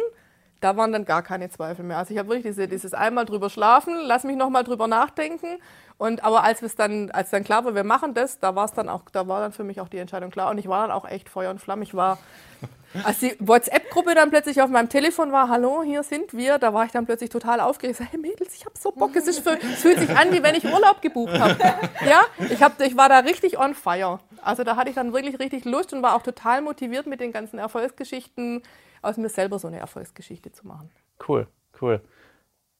da 0.60 0.76
waren 0.76 0.92
dann 0.92 1.04
gar 1.04 1.22
keine 1.22 1.50
Zweifel 1.50 1.84
mehr. 1.84 1.98
Also 1.98 2.12
ich 2.12 2.18
habe 2.18 2.28
wirklich 2.28 2.46
diese, 2.46 2.68
dieses 2.68 2.94
einmal 2.94 3.24
drüber 3.24 3.50
schlafen, 3.50 3.96
lass 4.02 4.24
mich 4.24 4.36
noch 4.36 4.50
mal 4.50 4.62
drüber 4.62 4.86
nachdenken 4.86 5.58
und 6.00 6.24
aber 6.24 6.44
als 6.44 6.62
es 6.62 6.76
dann, 6.76 7.10
als 7.10 7.28
dann 7.28 7.44
klar 7.44 7.66
war, 7.66 7.74
wir 7.74 7.84
machen 7.84 8.14
das, 8.14 8.38
da 8.38 8.56
war 8.56 8.64
es 8.64 8.72
dann 8.72 8.88
auch, 8.88 9.02
da 9.12 9.28
war 9.28 9.42
dann 9.42 9.52
für 9.52 9.64
mich 9.64 9.82
auch 9.82 9.88
die 9.88 9.98
Entscheidung 9.98 10.30
klar. 10.30 10.50
Und 10.50 10.56
ich 10.56 10.66
war 10.66 10.80
dann 10.86 10.96
auch 10.96 11.06
echt 11.06 11.28
Feuer 11.28 11.50
und 11.50 11.60
Flamme. 11.60 11.82
Ich 11.82 11.92
war, 11.94 12.16
als 13.04 13.18
die 13.18 13.36
WhatsApp-Gruppe 13.38 14.14
dann 14.14 14.30
plötzlich 14.30 14.62
auf 14.62 14.70
meinem 14.70 14.88
Telefon 14.88 15.30
war, 15.30 15.50
hallo, 15.50 15.82
hier 15.82 16.02
sind 16.02 16.32
wir, 16.32 16.56
da 16.56 16.72
war 16.72 16.86
ich 16.86 16.92
dann 16.92 17.04
plötzlich 17.04 17.28
total 17.28 17.60
aufgeregt. 17.60 18.00
Ich 18.00 18.06
sag, 18.06 18.12
hey 18.14 18.18
Mädels, 18.18 18.54
ich 18.54 18.64
habe 18.64 18.78
so 18.78 18.92
Bock. 18.92 19.14
Es, 19.14 19.26
ist 19.26 19.40
für, 19.40 19.58
es 19.58 19.82
fühlt 19.82 19.98
sich 19.98 20.08
an, 20.16 20.32
wie 20.32 20.42
wenn 20.42 20.54
ich 20.54 20.64
Urlaub 20.64 21.02
gebucht 21.02 21.38
habe. 21.38 21.54
Ja, 22.08 22.22
ich, 22.48 22.62
hab, 22.62 22.80
ich 22.80 22.96
war 22.96 23.10
da 23.10 23.18
richtig 23.18 23.58
on 23.58 23.74
fire. 23.74 24.20
Also 24.40 24.64
da 24.64 24.76
hatte 24.76 24.88
ich 24.88 24.94
dann 24.94 25.12
wirklich 25.12 25.38
richtig 25.38 25.66
Lust 25.66 25.92
und 25.92 26.02
war 26.02 26.16
auch 26.16 26.22
total 26.22 26.62
motiviert 26.62 27.06
mit 27.06 27.20
den 27.20 27.30
ganzen 27.30 27.58
Erfolgsgeschichten 27.58 28.62
aus 29.02 29.16
mir 29.16 29.28
selber 29.28 29.58
so 29.58 29.68
eine 29.68 29.78
Erfolgsgeschichte 29.78 30.52
zu 30.52 30.66
machen. 30.66 30.90
Cool, 31.26 31.46
cool. 31.80 32.00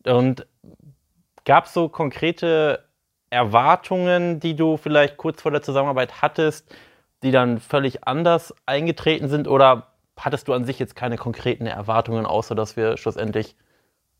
Und 0.04 0.46
gab 1.44 1.66
es 1.66 1.72
so 1.72 1.88
konkrete 1.88 2.84
Erwartungen, 3.30 4.40
die 4.40 4.56
du 4.56 4.76
vielleicht 4.76 5.16
kurz 5.16 5.42
vor 5.42 5.52
der 5.52 5.62
Zusammenarbeit 5.62 6.20
hattest, 6.20 6.74
die 7.22 7.30
dann 7.30 7.60
völlig 7.60 8.06
anders 8.06 8.54
eingetreten 8.66 9.28
sind? 9.28 9.46
Oder 9.46 9.88
hattest 10.18 10.48
du 10.48 10.52
an 10.52 10.64
sich 10.64 10.78
jetzt 10.78 10.96
keine 10.96 11.16
konkreten 11.16 11.66
Erwartungen, 11.66 12.26
außer 12.26 12.54
dass 12.54 12.76
wir 12.76 12.96
schlussendlich 12.96 13.56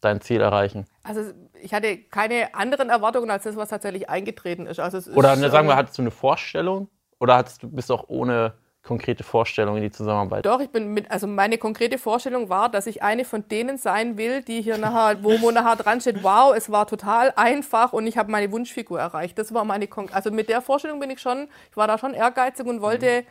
dein 0.01 0.21
Ziel 0.21 0.41
erreichen? 0.41 0.87
Also 1.03 1.33
ich 1.61 1.75
hatte 1.75 1.99
keine 1.99 2.55
anderen 2.55 2.89
Erwartungen 2.89 3.31
als 3.31 3.45
das, 3.45 3.57
was 3.57 3.69
tatsächlich 3.69 4.09
eingetreten 4.09 4.67
ist. 4.67 4.81
Also 4.81 4.99
oder 5.13 5.35
ist, 5.35 5.41
ne, 5.41 5.51
sagen 5.51 5.69
wir, 5.69 5.77
hattest 5.77 5.99
du 5.99 6.03
eine 6.03 6.11
Vorstellung? 6.11 6.89
Oder 7.19 7.37
hattest 7.37 7.63
du, 7.63 7.69
bist 7.69 7.91
du 7.91 7.95
auch 7.95 8.05
ohne 8.09 8.55
konkrete 8.83 9.25
Vorstellung 9.25 9.77
in 9.77 9.83
die 9.83 9.91
Zusammenarbeit? 9.91 10.47
Doch, 10.47 10.61
ich 10.61 10.71
bin 10.71 10.93
mit, 10.93 11.11
also 11.11 11.27
meine 11.27 11.59
konkrete 11.59 11.99
Vorstellung 11.99 12.49
war, 12.49 12.69
dass 12.69 12.87
ich 12.87 13.03
eine 13.03 13.25
von 13.25 13.47
denen 13.49 13.79
sein 13.79 14.17
will, 14.17 14.43
die 14.43 14.63
hier 14.63 14.79
nachher, 14.79 15.23
wo, 15.23 15.41
wo 15.41 15.51
nachher 15.51 15.77
dran 15.77 16.01
steht, 16.01 16.23
wow, 16.23 16.55
es 16.57 16.71
war 16.71 16.87
total 16.87 17.33
einfach 17.37 17.93
und 17.93 18.07
ich 18.07 18.17
habe 18.17 18.31
meine 18.31 18.51
Wunschfigur 18.51 18.99
erreicht. 18.99 19.39
Das 19.39 19.53
war 19.53 19.65
meine, 19.65 19.89
also 20.13 20.31
mit 20.31 20.49
der 20.49 20.63
Vorstellung 20.63 20.99
bin 20.99 21.11
ich 21.11 21.21
schon, 21.21 21.49
ich 21.71 21.77
war 21.77 21.87
da 21.87 21.99
schon 21.99 22.15
ehrgeizig 22.15 22.67
und 22.67 22.81
wollte 22.81 23.23
mhm. 23.23 23.27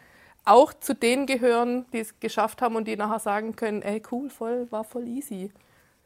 auch 0.45 0.73
zu 0.73 0.93
denen 0.93 1.25
gehören, 1.25 1.85
die 1.93 1.99
es 1.99 2.19
geschafft 2.19 2.61
haben 2.61 2.75
und 2.75 2.87
die 2.87 2.95
nachher 2.95 3.19
sagen 3.19 3.55
können, 3.55 3.81
ey, 3.81 4.01
cool, 4.11 4.29
voll, 4.29 4.67
war 4.71 4.83
voll 4.83 5.07
easy. 5.07 5.51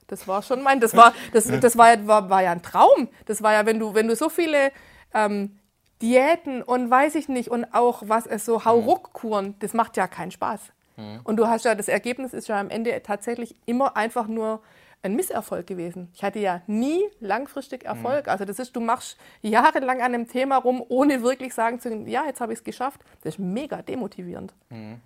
Das 0.07 0.27
war 0.27 0.41
schon 0.41 0.61
mein, 0.63 0.79
das 0.79 0.95
war, 0.95 1.13
das, 1.31 1.47
das 1.47 1.77
war, 1.77 2.07
war, 2.07 2.29
war 2.29 2.43
ja 2.43 2.51
ein 2.51 2.61
Traum. 2.61 3.09
Das 3.25 3.41
war 3.41 3.53
ja, 3.53 3.65
wenn 3.65 3.79
du, 3.79 3.93
wenn 3.93 4.07
du 4.07 4.15
so 4.15 4.29
viele 4.29 4.71
ähm, 5.13 5.57
Diäten 6.03 6.61
und 6.61 6.91
weiß 6.91 7.15
ich 7.15 7.29
nicht 7.29 7.49
und 7.49 7.73
auch 7.73 8.03
was 8.05 8.27
es 8.27 8.45
so 8.45 8.65
Hauruckkuren, 8.65 9.55
das 9.59 9.73
macht 9.73 9.95
ja 9.97 10.07
keinen 10.07 10.31
Spaß. 10.31 10.61
Mhm. 10.97 11.21
Und 11.23 11.37
du 11.37 11.47
hast 11.47 11.65
ja, 11.65 11.75
das 11.75 11.87
Ergebnis 11.87 12.33
ist 12.33 12.49
ja 12.49 12.59
am 12.59 12.69
Ende 12.69 13.01
tatsächlich 13.01 13.55
immer 13.65 13.95
einfach 13.95 14.27
nur 14.27 14.61
ein 15.01 15.15
Misserfolg 15.15 15.65
gewesen. 15.65 16.09
Ich 16.13 16.23
hatte 16.23 16.39
ja 16.39 16.61
nie 16.67 17.01
langfristig 17.19 17.85
Erfolg. 17.85 18.25
Mhm. 18.25 18.31
Also 18.31 18.45
das 18.45 18.59
ist, 18.59 18.75
du 18.75 18.81
machst 18.81 19.17
jahrelang 19.41 20.01
an 20.01 20.13
einem 20.13 20.27
Thema 20.27 20.57
rum, 20.57 20.83
ohne 20.87 21.23
wirklich 21.23 21.53
sagen 21.53 21.79
zu 21.79 21.89
können, 21.89 22.07
ja, 22.07 22.25
jetzt 22.25 22.41
habe 22.41 22.53
ich 22.53 22.59
es 22.59 22.63
geschafft. 22.63 23.01
Das 23.21 23.35
ist 23.35 23.39
mega 23.39 23.81
demotivierend. 23.81 24.53
Mhm. 24.69 24.99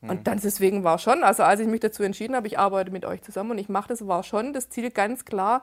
Und 0.00 0.28
dann 0.28 0.38
deswegen 0.38 0.84
war 0.84 0.98
schon, 0.98 1.24
also 1.24 1.42
als 1.42 1.58
ich 1.58 1.66
mich 1.66 1.80
dazu 1.80 2.04
entschieden 2.04 2.36
habe, 2.36 2.46
ich 2.46 2.58
arbeite 2.58 2.92
mit 2.92 3.04
euch 3.04 3.22
zusammen 3.22 3.52
und 3.52 3.58
ich 3.58 3.68
mache 3.68 3.88
das, 3.88 4.06
war 4.06 4.22
schon 4.22 4.52
das 4.52 4.68
Ziel 4.68 4.90
ganz 4.90 5.24
klar, 5.24 5.62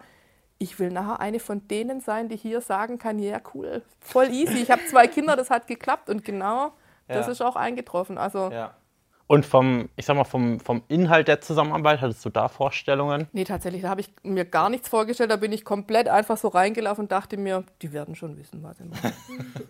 ich 0.58 0.80
will 0.80 0.90
nachher 0.90 1.20
eine 1.20 1.40
von 1.40 1.68
denen 1.68 2.00
sein, 2.02 2.30
die 2.30 2.38
hier 2.38 2.62
sagen 2.62 2.98
kann, 2.98 3.20
ja 3.20 3.40
cool, 3.54 3.82
voll 4.00 4.30
easy, 4.30 4.60
ich 4.60 4.72
habe 4.72 4.86
zwei 4.86 5.08
Kinder, 5.08 5.36
das 5.36 5.50
hat 5.50 5.68
geklappt 5.68 6.10
und 6.10 6.24
genau 6.24 6.72
das 7.08 7.26
Ja. 7.28 7.32
ist 7.32 7.42
auch 7.42 7.56
eingetroffen. 7.56 8.18
Also 8.18 8.50
Ja. 8.52 8.76
Und 9.28 9.44
vom, 9.44 9.90
ich 9.96 10.06
sag 10.06 10.16
mal, 10.16 10.24
vom, 10.24 10.60
vom 10.60 10.84
Inhalt 10.88 11.28
der 11.28 11.42
Zusammenarbeit, 11.42 12.00
hattest 12.00 12.24
du 12.24 12.30
da 12.30 12.48
Vorstellungen? 12.48 13.28
nee, 13.32 13.44
tatsächlich, 13.44 13.82
da 13.82 13.90
habe 13.90 14.02
ich 14.02 14.14
mir 14.22 14.46
gar 14.46 14.70
nichts 14.70 14.88
vorgestellt, 14.88 15.32
da 15.32 15.36
bin 15.38 15.52
ich 15.52 15.66
komplett 15.66 16.08
einfach 16.10 16.38
so 16.38 16.48
reingelaufen 16.48 17.06
und 17.06 17.12
dachte 17.12 17.36
mir, 17.38 17.64
die 17.82 17.92
werden 17.92 18.14
schon 18.16 18.38
wissen, 18.38 18.62
was 18.62 18.78
sie 18.78 18.84
machen. 18.84 19.14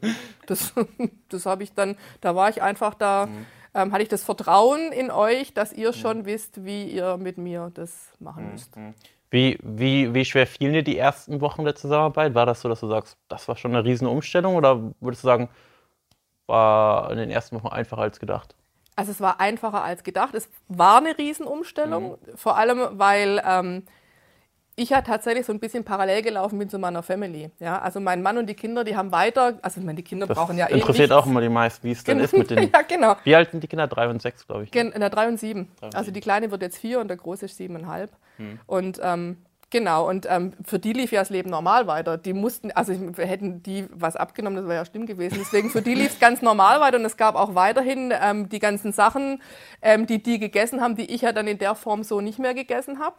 das 0.47 0.73
das 1.29 1.45
habe 1.45 1.63
ich 1.63 1.73
dann, 1.73 1.95
da 2.19 2.35
war 2.35 2.49
ich 2.49 2.61
einfach 2.61 2.95
da, 2.95 3.29
ähm, 3.73 3.93
hatte 3.93 4.03
ich 4.03 4.09
das 4.09 4.25
Vertrauen 4.25 4.91
in 4.91 5.09
euch, 5.09 5.53
dass 5.53 5.71
ihr 5.71 5.93
schon 5.93 6.25
wisst, 6.25 6.65
wie 6.65 6.89
ihr 6.89 7.15
mit 7.15 7.37
mir 7.37 7.71
das 7.73 8.11
machen 8.19 8.51
müsst. 8.51 8.73
Wie, 9.35 9.59
wie, 9.61 10.13
wie 10.13 10.23
schwer 10.23 10.47
fielen 10.47 10.71
dir 10.71 10.81
die 10.81 10.97
ersten 10.97 11.41
Wochen 11.41 11.65
der 11.65 11.75
Zusammenarbeit? 11.75 12.35
War 12.35 12.45
das 12.45 12.61
so, 12.61 12.69
dass 12.69 12.79
du 12.79 12.87
sagst, 12.87 13.17
das 13.27 13.49
war 13.49 13.57
schon 13.57 13.75
eine 13.75 13.83
riesen 13.83 14.07
Umstellung 14.07 14.55
oder 14.55 14.93
würdest 15.01 15.25
du 15.25 15.27
sagen, 15.27 15.49
war 16.47 17.11
in 17.11 17.17
den 17.17 17.29
ersten 17.29 17.57
Wochen 17.57 17.67
einfacher 17.67 18.03
als 18.03 18.21
gedacht? 18.21 18.55
Also 18.95 19.11
es 19.11 19.19
war 19.19 19.41
einfacher 19.41 19.83
als 19.83 20.03
gedacht. 20.03 20.35
Es 20.35 20.49
war 20.69 20.99
eine 20.99 21.17
Riesenumstellung, 21.17 22.17
vor 22.35 22.55
allem 22.55 22.97
weil 22.97 23.43
ähm, 23.45 23.83
ich 24.77 24.89
ja 24.89 25.01
tatsächlich 25.01 25.45
so 25.45 25.53
ein 25.53 25.59
bisschen 25.59 25.83
parallel 25.85 26.21
gelaufen 26.21 26.59
bin 26.59 26.69
zu 26.69 26.77
meiner 26.79 27.01
Family. 27.01 27.49
Ja, 27.59 27.79
also 27.79 27.99
mein 28.01 28.21
Mann 28.21 28.37
und 28.37 28.47
die 28.47 28.55
Kinder, 28.55 28.83
die 28.83 28.97
haben 28.97 29.11
weiter, 29.11 29.57
also 29.61 29.79
ich 29.79 29.85
meine, 29.85 29.95
die 29.95 30.03
Kinder 30.03 30.27
Das 30.27 30.37
brauchen 30.37 30.57
ja 30.57 30.67
eh 30.69 30.73
interessiert 30.73 31.09
nichts. 31.09 31.13
auch 31.13 31.25
immer 31.25 31.39
die 31.41 31.47
meisten, 31.49 31.87
wie 31.87 31.91
es 31.93 32.03
denn 32.03 32.17
Genau. 32.17 32.25
ist 32.25 32.37
mit 32.37 32.49
den. 32.49 32.69
ja, 32.73 32.81
genau. 32.81 33.15
Wie 33.23 33.35
alt 33.35 33.51
sind 33.51 33.63
die 33.63 33.67
Kinder? 33.67 33.87
Drei 33.87 34.09
und 34.09 34.21
sechs, 34.21 34.45
glaube 34.45 34.65
ich. 34.65 34.71
Gen 34.71 34.91
in 34.91 34.99
der 34.99 35.09
3 35.09 35.29
und 35.29 35.39
7. 35.39 35.69
Drei 35.79 35.85
und 35.87 35.95
Also 35.95 36.05
sieben. 36.05 36.13
die 36.15 36.19
Kleine 36.21 36.51
wird 36.51 36.61
jetzt 36.61 36.77
vier 36.77 36.99
und 36.99 37.07
der 37.07 37.17
Große 37.17 37.45
ist 37.45 37.55
siebeneinhalb. 37.57 38.11
Und 38.67 38.99
ähm, 39.01 39.37
genau, 39.69 40.09
und 40.09 40.27
ähm, 40.29 40.51
für 40.65 40.77
die 40.77 40.91
lief 40.91 41.13
ja 41.13 41.21
das 41.21 41.29
Leben 41.29 41.49
normal 41.49 41.87
weiter. 41.87 42.17
Die 42.17 42.33
mussten, 42.33 42.71
also 42.71 42.91
wir 43.17 43.25
hätten 43.25 43.63
die 43.63 43.85
was 43.93 44.17
abgenommen, 44.17 44.57
das 44.57 44.65
wäre 44.65 44.75
ja 44.75 44.85
schlimm 44.85 45.05
gewesen. 45.05 45.37
Deswegen 45.39 45.69
für 45.69 45.81
die 45.81 45.93
lief 45.95 46.11
es 46.15 46.19
ganz 46.19 46.41
normal 46.41 46.81
weiter 46.81 46.97
und 46.97 47.05
es 47.05 47.15
gab 47.15 47.35
auch 47.35 47.55
weiterhin 47.55 48.13
ähm, 48.21 48.49
die 48.49 48.59
ganzen 48.59 48.91
Sachen, 48.91 49.41
ähm, 49.81 50.05
die 50.05 50.21
die 50.21 50.37
gegessen 50.37 50.81
haben, 50.81 50.97
die 50.97 51.05
ich 51.09 51.21
ja 51.21 51.31
dann 51.31 51.47
in 51.47 51.59
der 51.59 51.75
Form 51.75 52.03
so 52.03 52.19
nicht 52.19 52.39
mehr 52.39 52.53
gegessen 52.53 52.99
habe. 52.99 53.15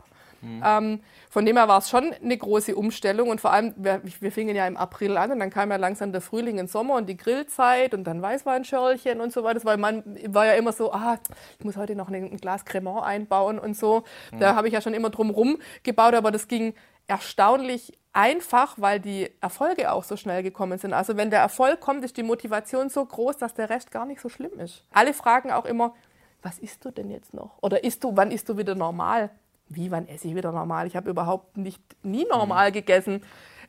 Ähm, 0.64 1.00
von 1.30 1.44
dem 1.44 1.56
her 1.56 1.68
war 1.68 1.78
es 1.78 1.88
schon 1.88 2.12
eine 2.12 2.36
große 2.36 2.74
Umstellung 2.74 3.28
und 3.28 3.40
vor 3.40 3.52
allem, 3.52 3.74
wir, 3.76 4.00
wir 4.02 4.32
fingen 4.32 4.56
ja 4.56 4.66
im 4.66 4.76
April 4.76 5.16
an 5.16 5.32
und 5.32 5.40
dann 5.40 5.50
kam 5.50 5.70
ja 5.70 5.76
langsam 5.76 6.12
der 6.12 6.20
Frühling 6.20 6.58
und 6.58 6.70
Sommer 6.70 6.94
und 6.94 7.08
die 7.08 7.16
Grillzeit 7.16 7.94
und 7.94 8.04
dann 8.04 8.22
Weißweinschörlchen 8.22 9.20
und 9.20 9.32
so 9.32 9.44
weiter. 9.44 9.60
Weil 9.64 9.76
man 9.76 10.02
war 10.28 10.46
ja 10.46 10.52
immer 10.52 10.72
so, 10.72 10.92
ah, 10.92 11.18
ich 11.58 11.64
muss 11.64 11.76
heute 11.76 11.94
noch 11.94 12.08
ein 12.08 12.36
Glas 12.36 12.64
Cremant 12.64 13.04
einbauen 13.04 13.58
und 13.58 13.76
so. 13.76 14.04
Da 14.38 14.54
habe 14.54 14.68
ich 14.68 14.74
ja 14.74 14.80
schon 14.80 14.94
immer 14.94 15.10
drum 15.10 15.30
rum 15.30 15.58
gebaut, 15.82 16.14
aber 16.14 16.30
das 16.30 16.48
ging 16.48 16.74
erstaunlich 17.06 17.92
einfach, 18.12 18.74
weil 18.78 18.98
die 18.98 19.30
Erfolge 19.40 19.92
auch 19.92 20.04
so 20.04 20.16
schnell 20.16 20.42
gekommen 20.42 20.78
sind. 20.78 20.94
Also 20.94 21.16
wenn 21.16 21.30
der 21.30 21.40
Erfolg 21.40 21.80
kommt, 21.80 22.04
ist 22.04 22.16
die 22.16 22.22
Motivation 22.22 22.88
so 22.88 23.04
groß, 23.04 23.36
dass 23.36 23.54
der 23.54 23.68
Rest 23.70 23.90
gar 23.90 24.06
nicht 24.06 24.20
so 24.20 24.28
schlimm 24.28 24.58
ist. 24.58 24.84
Alle 24.92 25.12
fragen 25.12 25.52
auch 25.52 25.66
immer, 25.66 25.94
was 26.42 26.58
isst 26.58 26.84
du 26.84 26.90
denn 26.90 27.10
jetzt 27.10 27.34
noch? 27.34 27.58
Oder 27.60 27.84
isst 27.84 28.04
du, 28.04 28.16
wann 28.16 28.30
isst 28.30 28.48
du 28.48 28.56
wieder 28.56 28.74
normal? 28.74 29.30
Wie, 29.68 29.90
wann 29.90 30.08
esse 30.08 30.28
ich 30.28 30.34
wieder 30.34 30.52
normal? 30.52 30.86
Ich 30.86 30.96
habe 30.96 31.10
überhaupt 31.10 31.56
nicht, 31.56 31.82
nie 32.02 32.24
normal 32.24 32.72
gegessen. 32.72 33.22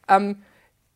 Ähm, 0.08 0.44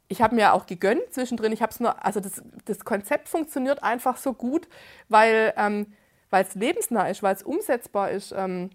ich 0.08 0.22
habe 0.22 0.36
mir 0.36 0.54
auch 0.54 0.66
gegönnt 0.66 1.02
zwischendrin. 1.12 1.54
Ich 1.54 1.62
habe 1.62 1.72
es 1.72 1.80
nur, 1.80 2.04
also 2.06 2.20
das, 2.20 2.44
das 2.66 2.86
Konzept 2.86 3.30
funktioniert 3.30 3.82
einfach 3.82 4.18
so 4.18 4.34
gut, 4.34 4.68
weil 5.10 5.54
ähm, 5.58 5.94
es 6.30 6.56
lebensnah 6.56 7.08
ist, 7.10 7.24
weil 7.24 7.36
es 7.36 7.44
umsetzbar 7.44 8.12
ist. 8.12 8.34
Ähm, 8.36 8.70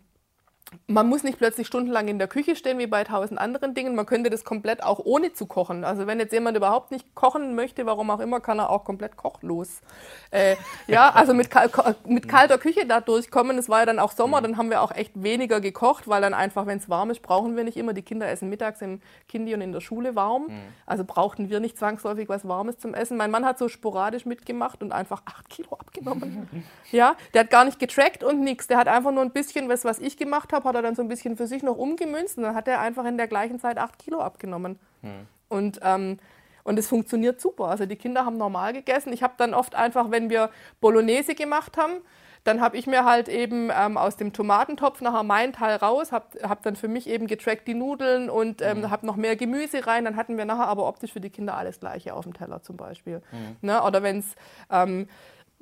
man 0.88 1.08
muss 1.08 1.22
nicht 1.22 1.38
plötzlich 1.38 1.66
stundenlang 1.66 2.08
in 2.08 2.18
der 2.18 2.28
Küche 2.28 2.56
stehen 2.56 2.78
wie 2.78 2.86
bei 2.86 3.04
tausend 3.04 3.40
anderen 3.40 3.74
Dingen. 3.74 3.94
Man 3.94 4.06
könnte 4.06 4.30
das 4.30 4.44
komplett 4.44 4.82
auch 4.82 5.00
ohne 5.04 5.32
zu 5.32 5.46
kochen. 5.46 5.84
Also 5.84 6.06
wenn 6.06 6.18
jetzt 6.18 6.32
jemand 6.32 6.56
überhaupt 6.56 6.90
nicht 6.90 7.14
kochen 7.14 7.54
möchte, 7.54 7.86
warum 7.86 8.10
auch 8.10 8.20
immer, 8.20 8.40
kann 8.40 8.58
er 8.58 8.70
auch 8.70 8.84
komplett 8.84 9.16
kochlos. 9.16 9.80
Äh, 10.30 10.56
ja, 10.86 11.10
also 11.10 11.34
mit, 11.34 11.50
mit 12.06 12.28
kalter 12.28 12.58
Küche 12.58 12.86
da 12.86 13.00
durchkommen. 13.00 13.58
Es 13.58 13.68
war 13.68 13.80
ja 13.80 13.86
dann 13.86 13.98
auch 13.98 14.12
Sommer, 14.12 14.42
dann 14.42 14.56
haben 14.56 14.70
wir 14.70 14.82
auch 14.82 14.92
echt 14.92 15.12
weniger 15.22 15.60
gekocht, 15.60 16.08
weil 16.08 16.20
dann 16.20 16.34
einfach, 16.34 16.66
wenn 16.66 16.78
es 16.78 16.88
warm 16.88 17.10
ist, 17.10 17.22
brauchen 17.22 17.56
wir 17.56 17.64
nicht 17.64 17.76
immer. 17.76 17.92
Die 17.92 18.02
Kinder 18.02 18.28
essen 18.28 18.48
mittags 18.48 18.82
im 18.82 19.00
Kindi 19.28 19.54
und 19.54 19.60
in 19.60 19.72
der 19.72 19.80
Schule 19.80 20.14
warm. 20.14 20.50
Also 20.84 21.04
brauchten 21.04 21.48
wir 21.48 21.60
nicht 21.60 21.78
zwangsläufig 21.78 22.28
was 22.28 22.46
Warmes 22.46 22.78
zum 22.78 22.94
Essen. 22.94 23.16
Mein 23.16 23.30
Mann 23.30 23.44
hat 23.44 23.58
so 23.58 23.68
sporadisch 23.68 24.26
mitgemacht 24.26 24.82
und 24.82 24.92
einfach 24.92 25.22
acht 25.24 25.48
Kilo 25.48 25.74
abgenommen. 25.78 26.48
Ja, 26.92 27.16
der 27.34 27.42
hat 27.42 27.50
gar 27.50 27.64
nicht 27.64 27.80
getrackt 27.80 28.22
und 28.22 28.40
nichts. 28.40 28.68
Der 28.68 28.78
hat 28.78 28.86
einfach 28.86 29.10
nur 29.10 29.22
ein 29.22 29.32
bisschen 29.32 29.68
was, 29.68 29.84
was 29.84 29.98
ich 29.98 30.16
gemacht 30.16 30.52
habe, 30.52 30.55
hat 30.64 30.74
er 30.74 30.82
dann 30.82 30.94
so 30.94 31.02
ein 31.02 31.08
bisschen 31.08 31.36
für 31.36 31.46
sich 31.46 31.62
noch 31.62 31.76
umgemünzt 31.76 32.38
und 32.38 32.44
dann 32.44 32.54
hat 32.54 32.68
er 32.68 32.80
einfach 32.80 33.04
in 33.04 33.16
der 33.16 33.28
gleichen 33.28 33.58
Zeit 33.60 33.78
acht 33.78 33.98
Kilo 33.98 34.20
abgenommen. 34.20 34.78
Und 35.48 35.80
ähm, 35.82 36.18
und 36.66 36.80
es 36.80 36.88
funktioniert 36.88 37.40
super. 37.40 37.66
Also 37.66 37.86
die 37.86 37.94
Kinder 37.94 38.26
haben 38.26 38.38
normal 38.38 38.72
gegessen. 38.72 39.12
Ich 39.12 39.22
habe 39.22 39.34
dann 39.36 39.54
oft 39.54 39.76
einfach, 39.76 40.10
wenn 40.10 40.30
wir 40.30 40.50
Bolognese 40.80 41.36
gemacht 41.36 41.76
haben, 41.76 41.92
dann 42.42 42.60
habe 42.60 42.76
ich 42.76 42.88
mir 42.88 43.04
halt 43.04 43.28
eben 43.28 43.70
ähm, 43.76 43.96
aus 43.96 44.16
dem 44.16 44.32
Tomatentopf 44.32 45.00
nachher 45.00 45.22
meinen 45.22 45.52
Teil 45.52 45.76
raus, 45.76 46.10
habe 46.10 46.26
hab 46.42 46.62
dann 46.62 46.74
für 46.74 46.88
mich 46.88 47.08
eben 47.08 47.28
getrackt 47.28 47.68
die 47.68 47.74
Nudeln 47.74 48.30
und 48.30 48.62
ähm, 48.62 48.90
habe 48.90 49.06
noch 49.06 49.16
mehr 49.16 49.36
Gemüse 49.36 49.86
rein. 49.86 50.04
Dann 50.04 50.16
hatten 50.16 50.36
wir 50.36 50.44
nachher 50.44 50.66
aber 50.66 50.88
optisch 50.88 51.12
für 51.12 51.20
die 51.20 51.30
Kinder 51.30 51.56
alles 51.56 51.78
Gleiche 51.78 52.14
auf 52.14 52.24
dem 52.24 52.34
Teller 52.34 52.62
zum 52.62 52.76
Beispiel. 52.76 53.22
Ne? 53.62 53.82
Oder 53.82 54.02
wenn 54.02 54.18
es 54.18 54.34
ähm, 54.70 55.08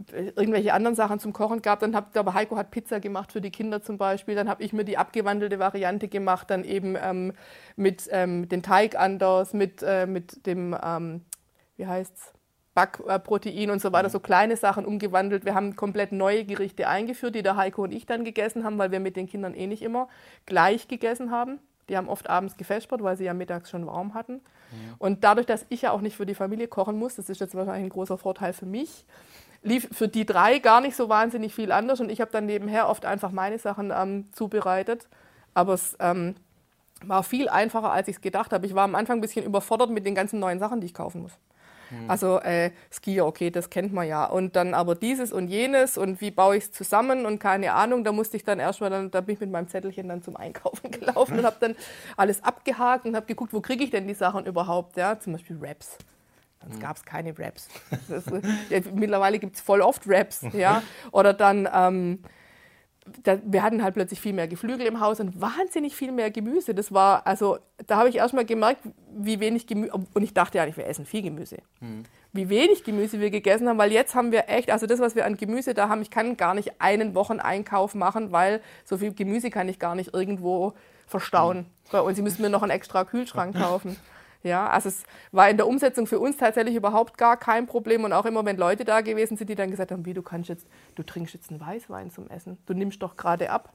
irgendwelche 0.09 0.75
anderen 0.75 0.97
Sachen 0.97 1.21
zum 1.21 1.33
Kochen 1.33 1.63
gab, 1.63 1.81
dann 1.81 1.95
hat 1.95 2.17
aber 2.17 2.35
Heiko 2.35 2.57
hat 2.57 2.71
Pizza 2.71 3.01
gemacht 3.01 3.33
für 3.33 3.41
die 3.41 3.51
Kinder 3.51 3.83
zum 3.83 3.97
Beispiel, 3.97 4.35
dann 4.35 4.49
habe 4.49 4.63
ich 4.63 4.73
mir 4.73 4.85
die 4.85 4.99
abgewandelte 4.99 5.59
Variante 5.59 6.09
gemacht, 6.09 6.51
dann 6.51 6.65
eben 6.65 6.97
ähm, 7.01 7.33
mit 7.77 8.09
ähm, 8.11 8.49
den 8.49 8.63
Teig 8.63 8.99
anders, 8.99 9.53
mit, 9.55 9.83
äh, 9.83 10.07
mit 10.07 10.47
dem, 10.47 10.77
ähm, 10.83 11.23
wie 11.77 11.87
heißt's, 11.87 12.33
Backprotein 12.75 13.71
und 13.71 13.81
so 13.81 13.93
weiter, 13.93 14.11
so 14.11 14.19
kleine 14.19 14.57
Sachen 14.57 14.85
umgewandelt. 14.85 15.45
Wir 15.45 15.55
haben 15.55 15.77
komplett 15.77 16.11
neue 16.11 16.45
Gerichte 16.45 16.89
eingeführt, 16.89 17.37
die 17.37 17.45
der 17.45 17.57
Heiko 17.57 17.85
und 17.85 17.93
ich 17.93 18.05
dann 18.05 18.25
gegessen 18.25 18.65
haben, 18.65 18.79
weil 18.79 18.91
wir 18.91 18.99
mit 18.99 19.15
den 19.15 19.29
Kindern 19.29 19.55
eh 19.55 19.69
nicht 19.69 19.81
immer 19.81 20.09
gleich 20.45 20.89
gegessen 20.89 21.31
haben. 21.31 21.61
Die 21.89 21.97
haben 21.97 22.09
oft 22.09 22.29
abends 22.29 22.57
gefespert, 22.57 23.01
weil 23.03 23.17
sie 23.17 23.27
ja 23.27 23.35
mittags 23.35 23.71
schon 23.71 23.87
warm 23.87 24.15
hatten. 24.15 24.41
Und 24.99 25.23
dadurch, 25.23 25.47
dass 25.47 25.67
ich 25.69 25.83
ja 25.83 25.93
auch 25.93 26.01
nicht 26.01 26.17
für 26.17 26.27
die 26.27 26.35
Familie 26.35 26.67
kochen 26.67 26.99
muss, 26.99 27.15
das 27.15 27.29
ist 27.29 27.41
jetzt 27.41 27.55
wahrscheinlich 27.55 27.85
ein 27.85 27.91
großer 27.91 28.19
Vorteil 28.19 28.53
für 28.53 28.67
mich, 28.67 29.05
lief 29.65 29.89
für 29.91 30.07
die 30.07 30.25
drei 30.25 30.61
gar 30.61 30.81
nicht 30.81 30.95
so 30.95 31.09
wahnsinnig 31.09 31.55
viel 31.55 31.73
anders. 31.73 32.01
Und 32.01 32.11
ich 32.11 32.21
habe 32.21 32.31
dann 32.31 32.47
nebenher 32.47 32.89
oft 32.89 33.05
einfach 33.05 33.33
meine 33.33 33.59
Sachen 33.59 33.93
ähm, 33.95 34.33
zubereitet. 34.33 35.09
Aber 35.55 35.75
es 35.75 35.97
ähm, 35.99 36.37
war 37.05 37.25
viel 37.25 37.49
einfacher, 37.49 37.91
als 37.91 38.09
ich 38.09 38.17
es 38.17 38.23
gedacht 38.23 38.53
habe. 38.53 38.67
Ich 38.67 38.75
war 38.75 38.85
am 38.85 38.95
Anfang 38.95 39.19
ein 39.19 39.21
bisschen 39.21 39.45
überfordert 39.45 39.91
mit 39.91 40.07
den 40.07 40.15
ganzen 40.15 40.39
neuen 40.39 40.59
Sachen, 40.59 40.81
die 40.81 40.87
ich 40.87 40.95
kaufen 40.95 41.23
muss. 41.23 41.33
Also 42.09 42.41
äh, 42.41 42.71
Skier, 42.91 43.27
okay, 43.27 43.51
das 43.51 43.71
kennt 43.71 43.93
man 43.93 44.07
ja. 44.07 44.25
Und 44.27 44.57
dann 44.57 44.75
aber 44.75 44.95
dieses 44.95 45.33
und 45.33 45.49
jenes 45.49 45.99
und 45.99 46.21
wie 46.21 46.31
baue 46.31 46.57
ich 46.57 46.65
es 46.65 46.73
zusammen 46.73 47.27
und 47.27 47.39
keine 47.39 47.73
Ahnung, 47.73 48.05
da 48.05 48.13
musste 48.13 48.37
ich 48.37 48.45
dann 48.45 48.59
erstmal, 48.59 48.91
dann, 48.91 49.11
da 49.11 49.21
bin 49.21 49.35
ich 49.35 49.41
mit 49.41 49.51
meinem 49.51 49.69
Zettelchen 49.69 50.09
dann 50.09 50.23
zum 50.23 50.37
Einkaufen 50.37 50.91
gelaufen 50.91 51.39
und 51.39 51.45
habe 51.45 51.57
dann 51.61 51.77
alles 52.17 52.43
abgehakt 52.43 53.07
und 53.07 53.17
habe 53.17 53.27
geguckt, 53.27 53.53
wo 53.53 53.61
kriege 53.61 53.85
ich 53.85 53.91
denn 53.91 54.07
die 54.07 54.15
Sachen 54.15 54.47
überhaupt, 54.47 54.97
ja, 54.97 55.19
zum 55.19 55.35
Beispiel 55.35 55.59
Raps. 55.61 55.99
Sonst 56.65 56.81
gab 56.81 56.97
es 56.97 57.05
keine 57.05 57.39
Raps. 57.39 57.69
Ist- 58.09 58.31
ja, 58.71 58.81
mittlerweile 58.95 59.39
gibt 59.39 59.57
es 59.57 59.63
voll 59.63 59.81
oft 59.81 60.03
Raps, 60.07 60.43
ja. 60.53 60.83
Oder 61.13 61.33
dann, 61.33 61.69
ähm, 61.73 62.21
da, 63.23 63.39
wir 63.45 63.63
hatten 63.63 63.83
halt 63.83 63.95
plötzlich 63.95 64.19
viel 64.21 64.33
mehr 64.33 64.49
Geflügel 64.49 64.87
im 64.87 64.99
Haus 65.01 65.21
und 65.21 65.39
wahnsinnig 65.41 65.95
viel 65.95 66.11
mehr 66.11 66.31
Gemüse. 66.31 66.75
Das 66.75 66.91
war, 66.93 67.27
also 67.27 67.59
da 67.87 67.97
habe 67.99 68.09
ich 68.09 68.17
erstmal 68.17 68.47
gemerkt, 68.47 68.81
wie 69.15 69.41
wenig 69.41 69.67
Gemüse, 69.67 69.93
und 69.93 70.23
ich 70.23 70.33
dachte 70.33 70.57
ja 70.59 70.65
nicht, 70.65 70.79
wir 70.79 70.87
essen 70.87 71.05
viel 71.05 71.21
Gemüse. 71.23 71.59
Wie 72.33 72.49
wenig 72.49 72.83
Gemüse 72.83 73.21
wir 73.21 73.31
gegessen 73.31 73.69
haben, 73.69 73.77
weil 73.79 73.93
jetzt 73.93 74.15
haben 74.15 74.33
wir 74.33 74.49
echt, 74.49 74.71
also 74.71 74.87
das, 74.87 75.01
was 75.01 75.15
wir 75.15 75.27
an 75.27 75.37
Gemüse 75.37 75.75
da 75.75 75.89
haben, 75.91 76.01
ich 76.03 76.11
kann 76.11 76.37
gar 76.39 76.55
nicht 76.55 76.81
einen 76.81 77.15
Wocheneinkauf 77.15 77.95
machen, 77.95 78.33
weil 78.33 78.61
so 78.87 78.97
viel 78.97 79.13
Gemüse 79.13 79.51
kann 79.51 79.69
ich 79.69 79.79
gar 79.79 79.95
nicht 79.95 80.15
irgendwo 80.15 80.73
verstauen. 81.07 81.67
Bei 81.93 82.01
uns, 82.01 82.17
Sie 82.17 82.23
müssen 82.23 82.41
mir 82.41 82.49
noch 82.49 82.63
einen 82.63 82.71
extra 82.73 83.05
Kühlschrank 83.05 83.55
kaufen. 83.61 83.97
Ja, 84.45 84.69
also 84.69 84.91
es 84.91 85.05
war 85.33 85.49
in 85.49 85.57
der 85.57 85.67
Umsetzung 85.67 86.07
für 86.07 86.21
uns 86.21 86.37
tatsächlich 86.37 86.77
überhaupt 86.77 87.17
gar 87.17 87.39
kein 87.39 87.67
Problem 87.67 88.05
und 88.05 88.13
auch 88.13 88.27
immer, 88.27 88.45
wenn 88.45 88.59
Leute 88.59 88.85
da 88.85 89.01
gewesen 89.01 89.39
sind, 89.39 89.49
die 89.49 89.55
dann 89.55 89.71
gesagt 89.71 89.91
haben, 89.91 90.05
wie 90.05 90.13
du 90.13 90.23
kannst 90.23 90.51
jetzt, 90.51 90.67
du 90.95 91.03
trinkst 91.03 91.33
jetzt 91.33 91.51
einen 91.51 91.61
Weißwein 91.61 92.11
zum 92.11 92.29
Essen, 92.29 92.59
du 92.67 92.75
nimmst 92.75 93.03
doch 93.03 93.17
gerade 93.17 93.51
ab. 93.51 93.73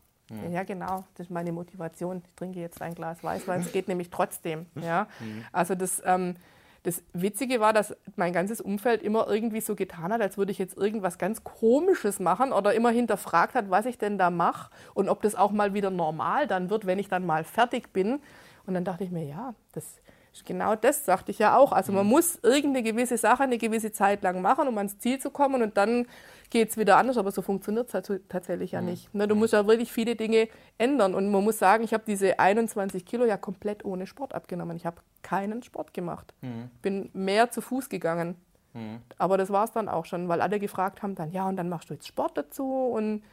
Ja, 0.51 0.61
genau, 0.61 1.05
das 1.15 1.25
ist 1.25 1.31
meine 1.31 1.51
Motivation. 1.51 2.21
Ich 2.27 2.35
trinke 2.35 2.59
jetzt 2.59 2.83
ein 2.83 2.93
Glas 2.93 3.23
Weißwein, 3.23 3.61
es 3.61 3.71
geht 3.71 3.87
nämlich 3.87 4.11
trotzdem. 4.11 4.67
Ja, 4.79 5.07
also 5.51 5.73
das, 5.73 6.03
ähm, 6.05 6.35
das 6.83 7.01
Witzige 7.13 7.59
war, 7.59 7.73
dass 7.73 7.95
mein 8.15 8.31
ganzes 8.31 8.61
Umfeld 8.61 9.01
immer 9.01 9.27
irgendwie 9.27 9.61
so 9.61 9.75
getan 9.75 10.13
hat, 10.13 10.21
als 10.21 10.37
würde 10.37 10.51
ich 10.51 10.59
jetzt 10.59 10.77
irgendwas 10.77 11.17
ganz 11.17 11.43
Komisches 11.43 12.19
machen 12.19 12.53
oder 12.53 12.75
immer 12.75 12.91
hinterfragt 12.91 13.55
hat, 13.55 13.71
was 13.71 13.87
ich 13.87 13.97
denn 13.97 14.19
da 14.19 14.29
mache 14.29 14.69
und 14.93 15.09
ob 15.09 15.23
das 15.23 15.33
auch 15.33 15.51
mal 15.51 15.73
wieder 15.73 15.89
normal 15.89 16.45
dann 16.45 16.69
wird, 16.69 16.85
wenn 16.85 16.99
ich 16.99 17.09
dann 17.09 17.25
mal 17.25 17.43
fertig 17.43 17.91
bin. 17.91 18.21
Und 18.67 18.75
dann 18.75 18.85
dachte 18.85 19.03
ich 19.03 19.09
mir, 19.09 19.25
ja, 19.25 19.55
das 19.71 19.99
Genau 20.45 20.75
das 20.75 21.05
sagte 21.05 21.31
ich 21.31 21.39
ja 21.39 21.57
auch. 21.57 21.71
Also 21.71 21.91
man 21.91 22.05
muss 22.05 22.39
irgendeine 22.41 22.83
gewisse 22.83 23.17
Sache 23.17 23.43
eine 23.43 23.57
gewisse 23.57 23.91
Zeit 23.91 24.23
lang 24.23 24.41
machen, 24.41 24.67
um 24.67 24.77
ans 24.77 24.99
Ziel 24.99 25.19
zu 25.19 25.29
kommen 25.29 25.61
und 25.61 25.77
dann 25.77 26.07
geht 26.49 26.69
es 26.69 26.77
wieder 26.77 26.97
anders. 26.97 27.17
Aber 27.17 27.31
so 27.31 27.41
funktioniert 27.41 27.93
es 27.93 28.21
tatsächlich 28.27 28.71
ja 28.71 28.81
nicht. 28.81 29.13
Ne, 29.13 29.27
du 29.27 29.35
musst 29.35 29.53
ja 29.53 29.67
wirklich 29.67 29.91
viele 29.91 30.15
Dinge 30.15 30.47
ändern. 30.77 31.15
Und 31.15 31.31
man 31.31 31.43
muss 31.43 31.59
sagen, 31.59 31.83
ich 31.83 31.93
habe 31.93 32.03
diese 32.05 32.39
21 32.39 33.05
Kilo 33.05 33.25
ja 33.25 33.37
komplett 33.37 33.85
ohne 33.85 34.07
Sport 34.07 34.33
abgenommen. 34.33 34.75
Ich 34.77 34.85
habe 34.85 34.97
keinen 35.21 35.63
Sport 35.63 35.93
gemacht. 35.93 36.33
Mhm. 36.41 36.69
Bin 36.81 37.09
mehr 37.13 37.51
zu 37.51 37.61
Fuß 37.61 37.89
gegangen. 37.89 38.35
Mhm. 38.73 39.01
Aber 39.17 39.37
das 39.37 39.49
war 39.49 39.63
es 39.63 39.71
dann 39.71 39.89
auch 39.89 40.05
schon, 40.05 40.27
weil 40.27 40.41
alle 40.41 40.59
gefragt 40.59 41.01
haben 41.01 41.15
dann, 41.15 41.31
ja, 41.31 41.47
und 41.47 41.57
dann 41.57 41.69
machst 41.69 41.89
du 41.89 41.95
jetzt 41.95 42.07
Sport 42.07 42.37
dazu 42.37 42.91
und 42.93 43.23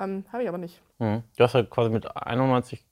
ähm, 0.00 0.24
habe 0.32 0.42
ich 0.42 0.48
aber 0.48 0.58
nicht. 0.58 0.80
Mhm. 0.98 1.22
Du 1.36 1.44
hast 1.44 1.54
ja 1.54 1.62
quasi 1.62 1.90
mit 1.90 2.16
91 2.16 2.84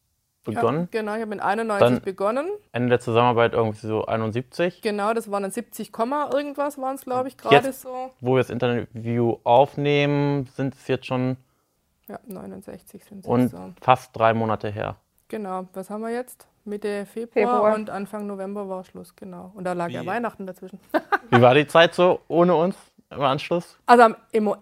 begonnen. 0.54 0.88
Ja, 0.92 1.00
genau, 1.00 1.14
ich 1.14 1.20
habe 1.20 1.30
mit 1.30 1.40
91 1.40 1.88
Dann- 1.96 2.02
begonnen. 2.02 2.48
Ende 2.72 2.88
der 2.90 3.00
Zusammenarbeit 3.00 3.52
irgendwie 3.54 3.86
so 3.86 4.04
71. 4.06 4.82
Genau, 4.82 5.12
das 5.14 5.30
waren 5.30 5.42
dann 5.42 5.52
70, 5.52 5.92
Komma 5.92 6.30
irgendwas 6.32 6.78
waren 6.78 6.96
es, 6.96 7.02
glaube 7.04 7.28
ich, 7.28 7.36
gerade 7.36 7.72
so. 7.72 8.10
Wo 8.20 8.32
wir 8.34 8.38
das 8.38 8.50
Interview 8.50 9.36
aufnehmen, 9.44 10.46
sind 10.54 10.74
es 10.74 10.86
jetzt 10.88 11.06
schon 11.06 11.36
Ja, 12.08 12.18
69 12.26 13.04
sind 13.04 13.20
es 13.20 13.26
und 13.26 13.48
so. 13.48 13.72
fast 13.80 14.16
drei 14.16 14.34
Monate 14.34 14.68
her. 14.70 14.96
Genau, 15.28 15.66
was 15.74 15.90
haben 15.90 16.00
wir 16.02 16.10
jetzt? 16.10 16.46
Mitte 16.64 17.06
Februar, 17.06 17.46
Februar. 17.56 17.74
und 17.74 17.90
Anfang 17.90 18.26
November 18.26 18.68
war 18.68 18.84
Schluss, 18.84 19.14
genau. 19.16 19.52
Und 19.54 19.64
da 19.64 19.72
lag 19.72 19.88
ja 19.88 20.02
Wie? 20.02 20.06
Weihnachten 20.06 20.46
dazwischen. 20.46 20.78
Wie 21.30 21.40
war 21.40 21.54
die 21.54 21.66
Zeit 21.66 21.94
so 21.94 22.20
ohne 22.28 22.54
uns 22.54 22.76
im 23.10 23.20
Anschluss? 23.22 23.78
Also 23.86 24.02
am, 24.04 24.16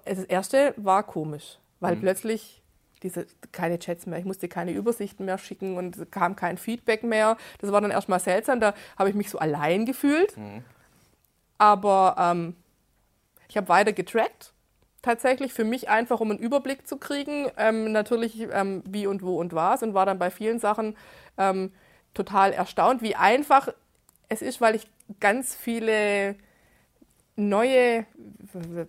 das 0.05 0.25
erste 0.25 0.73
war 0.77 1.03
komisch, 1.03 1.59
weil 1.81 1.97
Mhm. 1.97 2.01
plötzlich 2.01 2.63
diese 3.03 3.27
keine 3.53 3.79
Chats 3.79 4.07
mehr, 4.07 4.19
ich 4.19 4.25
musste 4.25 4.49
keine 4.49 4.73
Übersichten 4.73 5.27
mehr 5.27 5.39
schicken 5.39 5.77
und 5.77 5.97
es 5.97 6.11
kam 6.11 6.37
kein 6.37 6.59
Feedback 6.59 7.03
mehr. 7.03 7.37
Das 7.61 7.73
war 7.73 7.81
dann 7.81 7.91
erstmal 7.91 8.21
seltsam, 8.21 8.61
da 8.61 8.75
habe 8.99 9.11
ich 9.11 9.15
mich 9.15 9.31
so 9.31 9.39
allein 9.39 9.85
gefühlt. 9.85 10.37
Mhm. 10.37 10.65
Aber 11.59 12.17
ähm, 12.19 12.57
ich 13.49 13.57
habe 13.57 13.69
weiter 13.69 13.93
getrackt, 13.93 14.53
tatsächlich 15.03 15.53
für 15.53 15.65
mich 15.65 15.89
einfach, 15.89 16.21
um 16.21 16.31
einen 16.31 16.41
Überblick 16.41 16.87
zu 16.87 16.97
kriegen, 16.97 17.51
ähm, 17.57 17.93
natürlich 17.93 18.41
ähm, 18.53 18.83
wie 18.87 19.07
und 19.07 19.23
wo 19.23 19.39
und 19.39 19.55
was 19.55 19.83
und 19.83 19.95
war 19.95 20.07
dann 20.07 20.19
bei 20.19 20.31
vielen 20.31 20.59
Sachen 20.59 20.97
ähm, 21.39 21.73
total 22.15 22.53
erstaunt, 22.53 23.03
wie 23.03 23.15
einfach 23.15 23.69
es 24.29 24.43
ist, 24.43 24.61
weil 24.61 24.75
ich 24.75 24.89
ganz 25.21 25.55
viele 25.55 26.35
neue, 27.37 28.07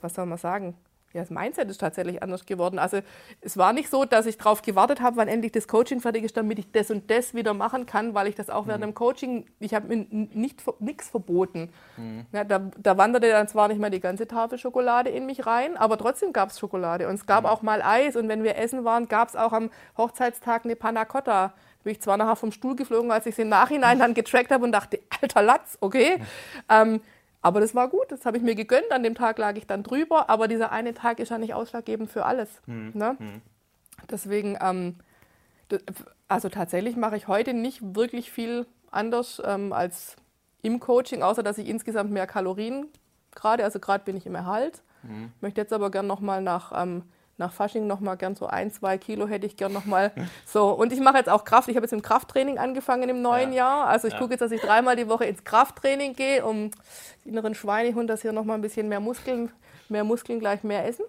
was 0.02 0.16
soll 0.16 0.26
man 0.26 0.38
sagen? 0.38 0.76
Ja, 1.14 1.22
das 1.22 1.30
Mindset 1.30 1.70
ist 1.70 1.78
tatsächlich 1.80 2.22
anders 2.22 2.46
geworden. 2.46 2.80
Also 2.80 3.00
es 3.42 3.58
war 3.58 3.72
nicht 3.72 3.90
so, 3.90 4.04
dass 4.04 4.26
ich 4.26 4.38
darauf 4.38 4.62
gewartet 4.62 5.02
habe, 5.02 5.16
wann 5.18 5.28
endlich 5.28 5.54
das 5.54 5.68
Coaching 5.68 6.02
fertig 6.02 6.24
ist, 6.24 6.36
damit 6.36 6.60
ich 6.60 6.72
das 6.72 6.92
und 6.92 7.10
das 7.10 7.34
wieder 7.34 7.54
machen 7.54 7.86
kann, 7.86 8.14
weil 8.14 8.28
ich 8.28 8.36
das 8.36 8.50
auch 8.50 8.68
während 8.68 8.84
dem 8.84 8.94
Coaching, 8.94 9.46
ich 9.60 9.74
habe 9.74 9.88
mir 9.88 10.06
nicht 10.10 10.62
nichts 10.82 11.10
verboten. 11.10 11.70
Ja, 12.34 12.44
da, 12.44 12.60
da 12.78 12.98
wanderte 12.98 13.30
dann 13.30 13.48
zwar 13.48 13.68
nicht 13.70 13.80
mal 13.80 13.90
die 13.90 14.00
ganze 14.00 14.28
Tafel 14.28 14.58
Schokolade 14.58 15.10
in 15.10 15.26
mich 15.26 15.46
rein, 15.46 15.78
aber 15.78 15.98
trotzdem 15.98 16.34
gab 16.34 16.50
es 16.50 16.60
Schokolade 16.60 17.08
und 17.08 17.16
es 17.16 17.26
gab 17.26 17.46
auch 17.46 17.62
mal 17.62 17.82
Eis 17.82 18.16
und 18.16 18.28
wenn 18.28 18.44
wir 18.44 18.58
essen 18.58 18.84
waren, 18.84 19.08
gab 19.08 19.30
es 19.30 19.36
auch 19.36 19.54
am 19.54 19.70
Hochzeitstag 19.98 20.66
eine 20.66 20.76
Panna 20.76 21.06
Cotta. 21.06 21.48
Da 21.48 21.54
bin 21.84 21.94
ich 21.94 22.02
zwar 22.02 22.18
nachher 22.18 22.36
vom 22.36 22.52
Stuhl 22.52 22.76
geflogen, 22.76 23.12
als 23.12 23.26
ich 23.26 23.34
es 23.34 23.40
im 23.40 23.50
Nachhinein 23.50 24.00
dann 24.00 24.14
getrackt 24.14 24.52
habe 24.52 24.66
und 24.66 24.72
dachte, 24.72 25.00
alter 25.22 25.42
Latz, 25.42 25.78
okay. 25.80 26.22
Ähm, 26.70 27.02
aber 27.48 27.62
das 27.62 27.74
war 27.74 27.88
gut, 27.88 28.12
das 28.12 28.25
habe 28.25 28.36
ich 28.36 28.44
mir 28.44 28.56
gegönnt. 28.56 28.92
An 28.92 29.04
dem 29.04 29.16
Tag 29.16 29.38
lag 29.38 29.56
ich 29.56 29.66
dann 29.66 29.82
drüber, 29.82 30.30
aber 30.30 30.50
dieser 30.50 30.74
eine 30.74 30.94
Tag 30.94 31.20
ist 31.20 31.30
ja 31.30 31.38
nicht 31.38 31.54
ausschlaggebend 31.54 32.12
für 32.12 32.25
alles. 32.25 32.50
Ne? 32.94 33.16
Deswegen, 34.12 34.58
ähm, 34.60 34.96
also 36.27 36.50
tatsächlich 36.50 36.98
mache 36.98 37.16
ich 37.16 37.30
heute 37.30 37.54
nicht 37.54 37.96
wirklich 37.96 38.32
viel 38.34 38.66
anders 38.92 39.42
ähm, 39.46 39.72
als 39.72 40.18
im 40.62 40.82
Coaching, 40.82 41.22
außer 41.22 41.42
dass 41.42 41.58
ich 41.58 41.70
insgesamt 41.70 42.12
mehr 42.12 42.27
Kalorien 42.27 42.88
gerade, 43.34 43.63
also 43.63 43.80
gerade 43.80 44.04
bin 44.04 44.18
ich 44.18 44.25
im 44.25 44.36
Erhalt. 44.36 44.84
Möchte 45.39 45.62
jetzt 45.62 45.72
aber 45.72 45.89
gern 45.89 46.06
nochmal 46.06 46.42
nach, 46.42 46.74
ähm, 46.75 47.04
nach 47.38 47.53
Fasching 47.53 47.86
nochmal 47.88 48.17
gern 48.17 48.36
so 48.36 48.48
ein, 48.48 48.72
zwei 48.72 48.98
Kilo 48.98 49.27
hätte 49.27 49.46
ich 49.46 49.56
gern 49.58 49.72
nochmal 49.74 50.12
so. 50.46 50.72
Und 50.72 50.91
ich 50.91 51.00
mache 51.00 51.17
jetzt 51.17 51.29
auch 51.29 51.46
Kraft. 51.46 51.70
Ich 51.70 51.75
habe 51.75 51.86
jetzt 51.86 51.94
im 51.94 52.01
Krafttraining 52.01 52.58
angefangen 52.58 53.10
im 53.10 53.22
neuen 53.22 53.51
Ja. 53.53 53.58
Jahr. 53.65 53.88
Also 53.88 54.08
ich 54.08 54.13
Ja. 54.13 54.20
gucke 54.20 54.32
jetzt, 54.34 54.41
dass 54.41 54.51
ich 54.51 54.62
dreimal 54.62 54.96
die 54.96 55.08
Woche 55.08 55.25
ins 55.25 55.44
Krafttraining 55.44 56.13
gehe, 56.15 56.44
um 56.46 56.72
den 57.24 57.32
inneren 57.34 57.53
Schweinehund, 57.56 58.10
dass 58.10 58.22
hier 58.24 58.32
nochmal 58.32 58.58
ein 58.58 58.62
bisschen 58.62 58.88
mehr 58.89 59.00
Muskeln, 59.00 59.51
mehr 59.90 60.03
Muskeln 60.03 60.40
gleich 60.40 60.64
mehr 60.64 60.85
essen. 60.85 61.05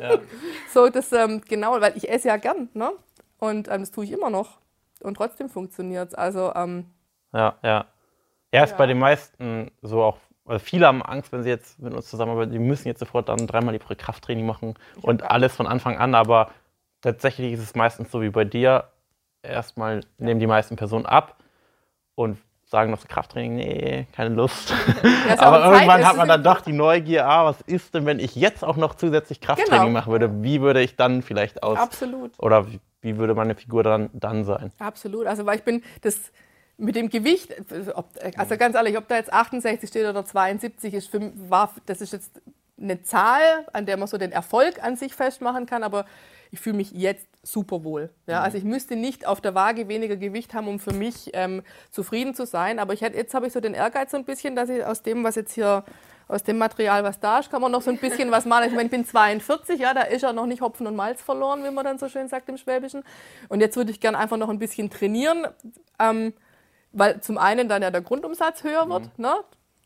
Ja. 0.00 0.18
So, 0.72 0.88
das, 0.88 1.12
ähm, 1.12 1.40
genau, 1.48 1.80
weil 1.80 1.96
ich 1.96 2.08
esse 2.08 2.28
ja 2.28 2.36
gern, 2.36 2.68
ne? 2.74 2.92
Und 3.38 3.68
ähm, 3.68 3.80
das 3.80 3.90
tue 3.90 4.04
ich 4.04 4.12
immer 4.12 4.30
noch. 4.30 4.58
Und 5.02 5.14
trotzdem 5.16 5.48
funktioniert 5.48 6.10
es. 6.10 6.14
Also, 6.14 6.52
ähm, 6.54 6.84
Ja, 7.32 7.56
ja. 7.62 7.86
Ja, 8.52 8.64
ist 8.64 8.70
Ja. 8.72 8.76
bei 8.76 8.86
den 8.86 8.98
meisten 8.98 9.70
so 9.82 10.02
auch, 10.02 10.18
also 10.50 10.64
viele 10.64 10.86
haben 10.86 11.02
Angst, 11.02 11.32
wenn 11.32 11.42
sie 11.42 11.48
jetzt 11.48 11.78
mit 11.80 11.94
uns 11.94 12.08
zusammenarbeiten, 12.10 12.52
die 12.52 12.58
müssen 12.58 12.88
jetzt 12.88 12.98
sofort 12.98 13.28
dann 13.28 13.46
dreimal 13.46 13.76
die 13.76 13.82
Woche 13.84 13.96
Krafttraining 13.96 14.44
machen 14.44 14.74
und 15.00 15.22
alles 15.22 15.54
von 15.54 15.66
Anfang 15.66 15.96
an, 15.96 16.14
aber 16.14 16.50
tatsächlich 17.00 17.52
ist 17.52 17.60
es 17.60 17.74
meistens 17.74 18.10
so 18.10 18.20
wie 18.20 18.30
bei 18.30 18.44
dir, 18.44 18.84
erstmal 19.42 20.00
nehmen 20.18 20.40
die 20.40 20.46
meisten 20.46 20.76
Personen 20.76 21.06
ab 21.06 21.36
und 22.14 22.38
sagen 22.64 22.90
noch 22.90 23.06
Krafttraining, 23.06 23.56
nee, 23.56 24.06
keine 24.12 24.34
Lust. 24.34 24.72
aber 25.38 25.72
irgendwann 25.72 26.06
hat 26.06 26.16
man 26.16 26.28
dann 26.28 26.42
doch 26.44 26.60
die 26.60 26.72
Neugier, 26.72 27.26
ah, 27.26 27.46
was 27.46 27.60
ist 27.62 27.94
denn, 27.94 28.06
wenn 28.06 28.20
ich 28.20 28.36
jetzt 28.36 28.64
auch 28.64 28.76
noch 28.76 28.94
zusätzlich 28.94 29.40
Krafttraining 29.40 29.86
Genau. 29.86 29.98
machen 29.98 30.12
würde, 30.12 30.42
wie 30.42 30.60
würde 30.60 30.80
ich 30.80 30.94
dann 30.96 31.22
vielleicht 31.22 31.62
aus, 31.62 31.78
Absolut. 31.78 32.32
oder 32.38 32.68
wie, 32.68 32.80
wie 33.02 33.16
würde 33.16 33.34
meine 33.34 33.56
Figur 33.56 33.82
dann, 33.82 34.10
dann 34.12 34.44
sein? 34.44 34.72
Absolut. 34.78 35.26
Also, 35.26 35.46
weil 35.46 35.56
ich 35.56 35.64
bin 35.64 35.82
das 36.02 36.32
mit 36.80 36.96
dem 36.96 37.10
Gewicht, 37.10 37.54
also 38.36 38.56
ganz 38.56 38.74
ehrlich, 38.74 38.96
ob 38.96 39.06
da 39.08 39.16
jetzt 39.16 39.32
68 39.32 39.88
steht 39.88 40.06
oder 40.06 40.24
72 40.24 40.94
ist, 40.94 41.10
für, 41.10 41.32
war, 41.48 41.74
das 41.86 42.00
ist 42.00 42.12
jetzt 42.12 42.40
eine 42.80 43.02
Zahl, 43.02 43.66
an 43.72 43.86
der 43.86 43.96
man 43.96 44.08
so 44.08 44.16
den 44.16 44.32
Erfolg 44.32 44.82
an 44.82 44.96
sich 44.96 45.14
festmachen 45.14 45.66
kann, 45.66 45.82
aber 45.82 46.06
ich 46.50 46.60
fühle 46.60 46.76
mich 46.76 46.92
jetzt 46.92 47.26
super 47.42 47.84
wohl. 47.84 48.10
Ja, 48.26 48.42
also 48.42 48.58
ich 48.58 48.64
müsste 48.64 48.96
nicht 48.96 49.26
auf 49.26 49.40
der 49.40 49.54
Waage 49.54 49.88
weniger 49.88 50.16
Gewicht 50.16 50.54
haben, 50.54 50.68
um 50.68 50.78
für 50.78 50.92
mich 50.92 51.30
ähm, 51.34 51.62
zufrieden 51.90 52.34
zu 52.34 52.44
sein. 52.44 52.78
Aber 52.78 52.92
ich 52.92 53.02
hätte, 53.02 53.16
jetzt 53.16 53.34
habe 53.34 53.46
ich 53.46 53.52
so 53.52 53.60
den 53.60 53.74
Ehrgeiz 53.74 54.10
so 54.10 54.16
ein 54.16 54.24
bisschen, 54.24 54.56
dass 54.56 54.68
ich 54.68 54.84
aus 54.84 55.02
dem, 55.02 55.22
was 55.22 55.36
jetzt 55.36 55.52
hier, 55.52 55.84
aus 56.28 56.42
dem 56.42 56.58
Material, 56.58 57.02
was 57.04 57.20
da 57.20 57.38
ist, 57.38 57.50
kann 57.50 57.62
man 57.62 57.72
noch 57.72 57.82
so 57.82 57.90
ein 57.90 57.98
bisschen 57.98 58.30
was 58.30 58.44
machen. 58.46 58.64
Ich 58.66 58.72
meine, 58.72 58.84
ich 58.84 58.90
bin 58.90 59.04
42, 59.04 59.80
ja, 59.80 59.94
da 59.94 60.02
ist 60.02 60.22
ja 60.22 60.32
noch 60.32 60.46
nicht 60.46 60.60
Hopfen 60.60 60.86
und 60.86 60.96
Malz 60.96 61.22
verloren, 61.22 61.64
wie 61.64 61.70
man 61.70 61.84
dann 61.84 61.98
so 61.98 62.08
schön 62.08 62.28
sagt 62.28 62.48
im 62.48 62.56
Schwäbischen. 62.56 63.04
Und 63.48 63.60
jetzt 63.60 63.76
würde 63.76 63.90
ich 63.90 64.00
gern 64.00 64.14
einfach 64.14 64.36
noch 64.36 64.48
ein 64.48 64.58
bisschen 64.58 64.90
trainieren. 64.90 65.46
Ähm, 65.98 66.32
weil 66.92 67.20
zum 67.20 67.38
einen 67.38 67.68
dann 67.68 67.82
ja 67.82 67.90
der 67.90 68.02
Grundumsatz 68.02 68.64
höher 68.64 68.88
wird, 68.88 69.18
ne? 69.18 69.34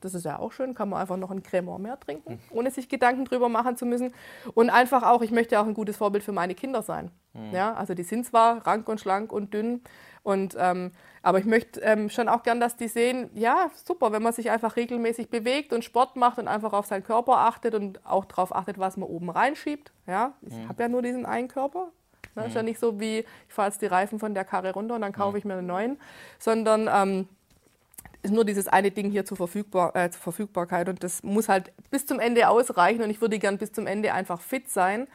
Das 0.01 0.13
ist 0.13 0.27
ja 0.27 0.39
auch 0.39 0.53
schön, 0.53 0.75
kann 0.75 0.91
man 0.91 1.01
einfach 1.01 1.17
noch 1.17 1.31
ein 1.31 1.43
Cremant 1.43 1.83
mehr 1.83 1.99
trinken, 1.99 2.39
ohne 2.51 2.71
sich 2.71 2.91
Gedanken 2.91 3.25
drüber 3.25 3.49
machen 3.49 3.79
zu 3.79 3.87
müssen. 3.87 4.13
Und 4.53 4.69
einfach 4.69 5.03
auch, 5.03 5.23
ich 5.23 5.31
möchte 5.31 5.55
ja 5.55 5.63
auch 5.63 5.67
ein 5.67 5.73
gutes 5.73 5.97
Vorbild 5.97 6.23
für 6.23 6.33
meine 6.33 6.55
Kinder 6.55 6.83
sein. 6.83 7.11
Ja, 7.53 7.73
also 7.73 7.95
die 7.95 8.03
sind 8.03 8.27
zwar 8.27 8.67
rank 8.67 8.87
und 8.89 9.01
schlank 9.01 9.33
und 9.33 9.55
dünn, 9.55 9.81
und, 10.25 10.57
ähm, 10.59 10.91
aber 11.23 11.39
ich 11.39 11.45
möchte 11.45 11.81
ähm, 11.81 12.09
schon 12.09 12.29
auch 12.31 12.43
gern, 12.43 12.59
dass 12.59 12.77
die 12.77 12.89
sehen, 12.89 13.31
ja, 13.35 13.71
super, 13.75 14.11
wenn 14.11 14.23
man 14.23 14.33
sich 14.33 14.51
einfach 14.51 14.75
regelmäßig 14.77 15.29
bewegt 15.29 15.73
und 15.75 15.85
Sport 15.85 16.17
macht 16.17 16.39
und 16.39 16.49
einfach 16.49 16.73
auf 16.73 16.87
seinen 16.87 17.05
Körper 17.05 17.39
achtet 17.39 17.75
und 17.75 18.05
auch 18.07 18.25
darauf 18.25 18.55
achtet, 18.55 18.79
was 18.79 18.97
man 18.97 19.09
oben 19.09 19.29
reinschiebt. 19.29 19.93
Ja, 20.07 20.33
ich 20.41 20.55
habe 20.67 20.83
ja 20.83 20.89
nur 20.89 21.03
diesen 21.03 21.27
einen 21.27 21.49
Körper, 21.49 21.93
Ne? 22.35 22.47
Ist 22.47 22.55
ja 22.55 22.63
nicht 22.63 22.79
so 22.79 23.01
wie, 23.01 23.19
ich 23.19 23.55
fahre 23.55 23.69
jetzt 23.69 23.83
die 23.83 23.87
Reifen 23.87 24.19
von 24.19 24.35
der 24.35 24.45
Karre 24.45 24.73
runter 24.73 24.95
und 24.95 25.01
dann 25.01 25.13
kaufe 25.13 25.39
ich 25.39 25.45
mir 25.45 25.55
einen 25.55 25.67
neuen, 25.67 25.99
sondern 26.39 26.89
ähm, 26.93 27.29
ist 28.23 28.33
nur 28.33 28.45
dieses 28.45 28.69
eine 28.69 28.91
Ding 28.91 29.11
hier 29.11 29.25
zur, 29.25 29.37
Verfügbar, 29.37 29.95
äh, 29.95 30.11
zur 30.11 30.23
Verfügbarkeit 30.23 30.89
und 30.89 31.05
das 31.05 31.23
muss 31.23 31.49
halt 31.49 31.73
bis 31.91 32.07
zum 32.07 32.21
Ende 32.21 32.49
ausreichen 32.49 33.03
und 33.03 33.11
ich 33.11 33.21
würde 33.21 33.39
gern 33.39 33.59
bis 33.59 33.73
zum 33.73 33.87
Ende 33.87 34.13
einfach 34.13 34.41
fit 34.41 34.71
sein. 34.71 35.07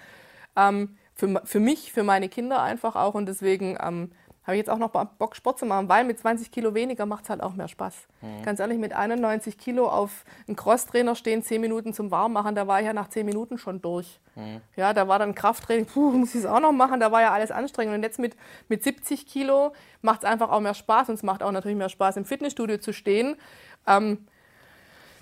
Ähm, 0.55 0.97
für, 1.15 1.41
für 1.43 1.59
mich, 1.59 1.91
für 1.91 2.03
meine 2.03 2.29
Kinder 2.29 2.61
einfach 2.61 2.95
auch 2.95 3.13
und 3.13 3.25
deswegen 3.25 3.77
ähm, 3.81 4.11
habe 4.49 4.55
ich 4.55 4.59
jetzt 4.59 4.69
auch 4.69 4.79
noch 4.79 4.89
Bock, 4.89 5.35
Sport 5.35 5.59
zu 5.59 5.65
machen, 5.65 5.89
weil 5.89 6.03
mit 6.05 6.19
20 6.19 6.51
Kilo 6.51 6.73
weniger 6.73 7.05
macht 7.05 7.25
es 7.25 7.29
halt 7.29 7.41
auch 7.41 7.53
mehr 7.53 7.67
Spaß. 7.67 8.07
Ganz 8.43 8.59
ehrlich, 8.59 8.79
mit 8.79 8.93
91 8.93 9.57
Kilo 9.57 9.87
auf 9.87 10.25
einen 10.47 10.55
Crosstrainer 10.55 11.13
stehen, 11.15 11.43
10 11.43 11.61
Minuten 11.61 11.93
zum 11.93 12.09
Warmmachen, 12.09 12.55
da 12.55 12.65
war 12.65 12.79
ich 12.79 12.87
ja 12.87 12.93
nach 12.93 13.09
10 13.09 13.25
Minuten 13.25 13.57
schon 13.57 13.81
durch. 13.81 14.19
Ja, 14.75 14.93
da 14.93 15.07
war 15.07 15.19
dann 15.19 15.35
Krafttraining, 15.35 15.85
puh, 15.85 16.11
muss 16.11 16.33
ich 16.33 16.41
es 16.41 16.45
auch 16.45 16.59
noch 16.59 16.71
machen, 16.71 16.99
da 16.99 17.11
war 17.11 17.21
ja 17.21 17.31
alles 17.31 17.51
anstrengend. 17.51 17.93
Und 17.93 18.03
jetzt 18.03 18.17
mit, 18.17 18.35
mit 18.69 18.83
70 18.83 19.27
Kilo 19.27 19.73
macht 20.01 20.23
es 20.23 20.25
einfach 20.29 20.49
auch 20.49 20.61
mehr 20.61 20.73
Spaß 20.73 21.09
und 21.09 21.15
es 21.15 21.23
macht 21.23 21.43
auch 21.43 21.51
natürlich 21.51 21.77
mehr 21.77 21.89
Spaß, 21.89 22.17
im 22.17 22.25
Fitnessstudio 22.25 22.77
zu 22.77 22.91
stehen. 22.91 23.35
Ähm, 23.85 24.25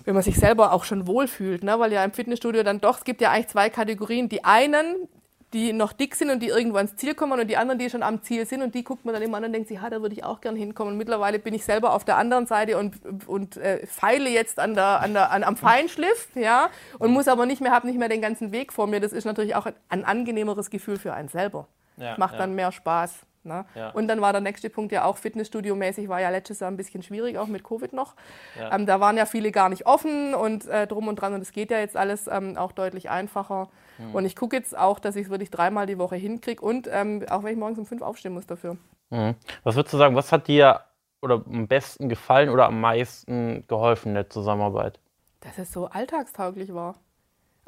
wenn 0.04 0.14
man 0.14 0.22
sich 0.22 0.36
selber 0.36 0.72
auch 0.72 0.84
schon 0.84 1.06
wohlfühlt, 1.06 1.62
ne? 1.62 1.78
weil 1.78 1.92
ja 1.92 2.02
im 2.02 2.12
Fitnessstudio 2.12 2.62
dann 2.62 2.80
doch, 2.80 2.96
es 2.96 3.04
gibt 3.04 3.20
ja 3.20 3.30
eigentlich 3.30 3.48
zwei 3.48 3.68
Kategorien. 3.68 4.30
Die 4.30 4.42
einen, 4.42 5.06
die 5.52 5.72
noch 5.72 5.92
dick 5.92 6.14
sind 6.14 6.30
und 6.30 6.40
die 6.40 6.48
irgendwann 6.48 6.86
ins 6.86 6.96
Ziel 6.96 7.14
kommen 7.14 7.40
und 7.40 7.48
die 7.48 7.56
anderen, 7.56 7.78
die 7.78 7.88
schon 7.88 8.02
am 8.02 8.22
Ziel 8.22 8.44
sind 8.44 8.62
und 8.62 8.74
die 8.74 8.84
guckt 8.84 9.04
man 9.04 9.14
dann 9.14 9.22
immer 9.22 9.38
an 9.38 9.44
und 9.44 9.52
denkt 9.52 9.68
sich, 9.68 9.80
ha, 9.80 9.88
da 9.88 10.02
würde 10.02 10.14
ich 10.14 10.24
auch 10.24 10.40
gern 10.40 10.56
hinkommen. 10.56 10.92
Und 10.92 10.98
mittlerweile 10.98 11.38
bin 11.38 11.54
ich 11.54 11.64
selber 11.64 11.94
auf 11.94 12.04
der 12.04 12.18
anderen 12.18 12.46
Seite 12.46 12.76
und, 12.76 12.96
und 13.26 13.56
äh, 13.56 13.86
feile 13.86 14.28
jetzt 14.28 14.58
an 14.58 14.74
der, 14.74 15.00
an 15.00 15.14
der, 15.14 15.30
an, 15.30 15.44
am 15.44 15.56
Feinschliff, 15.56 16.28
ja, 16.34 16.68
und 16.98 17.12
muss 17.12 17.28
aber 17.28 17.46
nicht 17.46 17.62
mehr, 17.62 17.72
habe 17.72 17.86
nicht 17.86 17.98
mehr 17.98 18.08
den 18.08 18.20
ganzen 18.20 18.52
Weg 18.52 18.72
vor 18.72 18.86
mir. 18.86 19.00
Das 19.00 19.12
ist 19.12 19.24
natürlich 19.24 19.54
auch 19.54 19.66
ein 19.88 20.04
angenehmeres 20.04 20.68
Gefühl 20.68 20.98
für 20.98 21.14
einen 21.14 21.28
selber. 21.28 21.66
Ja, 21.96 22.14
Macht 22.18 22.34
ja. 22.34 22.40
dann 22.40 22.54
mehr 22.54 22.70
Spaß. 22.70 23.26
Ne? 23.48 23.64
Ja. 23.74 23.90
Und 23.90 24.06
dann 24.06 24.20
war 24.20 24.32
der 24.32 24.40
nächste 24.40 24.70
Punkt 24.70 24.92
ja 24.92 25.04
auch 25.04 25.16
Fitnessstudio-mäßig, 25.16 26.08
war 26.08 26.20
ja 26.20 26.30
letztes 26.30 26.60
Jahr 26.60 26.70
ein 26.70 26.76
bisschen 26.76 27.02
schwierig, 27.02 27.38
auch 27.38 27.48
mit 27.48 27.64
Covid 27.64 27.92
noch. 27.92 28.14
Ja. 28.58 28.74
Ähm, 28.74 28.86
da 28.86 29.00
waren 29.00 29.16
ja 29.16 29.26
viele 29.26 29.50
gar 29.50 29.68
nicht 29.68 29.86
offen 29.86 30.34
und 30.34 30.66
äh, 30.66 30.86
drum 30.86 31.08
und 31.08 31.16
dran 31.16 31.34
und 31.34 31.40
es 31.40 31.52
geht 31.52 31.70
ja 31.70 31.78
jetzt 31.78 31.96
alles 31.96 32.28
ähm, 32.28 32.56
auch 32.56 32.72
deutlich 32.72 33.10
einfacher. 33.10 33.68
Hm. 33.96 34.14
Und 34.14 34.24
ich 34.24 34.36
gucke 34.36 34.54
jetzt 34.54 34.78
auch, 34.78 35.00
dass 35.00 35.16
ich 35.16 35.24
es 35.24 35.30
wirklich 35.30 35.50
dreimal 35.50 35.86
die 35.86 35.98
Woche 35.98 36.16
hinkriege 36.16 36.62
und 36.62 36.88
ähm, 36.92 37.24
auch 37.28 37.42
wenn 37.42 37.52
ich 37.52 37.58
morgens 37.58 37.78
um 37.78 37.86
fünf 37.86 38.02
aufstehen 38.02 38.34
muss 38.34 38.46
dafür. 38.46 38.76
Mhm. 39.10 39.34
Was 39.64 39.74
würdest 39.74 39.94
du 39.94 39.98
sagen, 39.98 40.14
was 40.14 40.30
hat 40.30 40.46
dir 40.46 40.82
oder 41.22 41.42
am 41.46 41.66
besten 41.66 42.08
gefallen 42.08 42.50
oder 42.50 42.66
am 42.66 42.80
meisten 42.80 43.66
geholfen 43.66 44.10
in 44.10 44.14
der 44.14 44.30
Zusammenarbeit? 44.30 45.00
dass 45.40 45.58
es 45.58 45.72
so 45.72 45.86
alltagstauglich 45.86 46.74
war. 46.74 46.96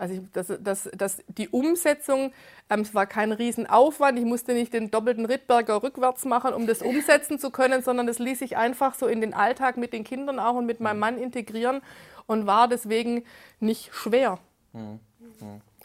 Also 0.00 0.14
ich, 0.14 0.20
dass, 0.32 0.46
dass, 0.60 0.88
dass 0.96 1.22
die 1.28 1.50
Umsetzung, 1.50 2.32
ähm, 2.70 2.80
es 2.80 2.94
war 2.94 3.04
kein 3.04 3.32
Riesenaufwand, 3.32 4.18
ich 4.18 4.24
musste 4.24 4.54
nicht 4.54 4.72
den 4.72 4.90
doppelten 4.90 5.26
Rittberger 5.26 5.82
rückwärts 5.82 6.24
machen, 6.24 6.54
um 6.54 6.66
das 6.66 6.80
umsetzen 6.80 7.38
zu 7.38 7.50
können, 7.50 7.82
sondern 7.82 8.06
das 8.06 8.18
ließ 8.18 8.38
sich 8.38 8.56
einfach 8.56 8.94
so 8.94 9.06
in 9.06 9.20
den 9.20 9.34
Alltag 9.34 9.76
mit 9.76 9.92
den 9.92 10.02
Kindern 10.02 10.38
auch 10.38 10.54
und 10.54 10.64
mit 10.64 10.80
meinem 10.80 11.00
Mann 11.00 11.18
integrieren 11.18 11.82
und 12.26 12.46
war 12.46 12.66
deswegen 12.66 13.24
nicht 13.60 13.94
schwer. 13.94 14.38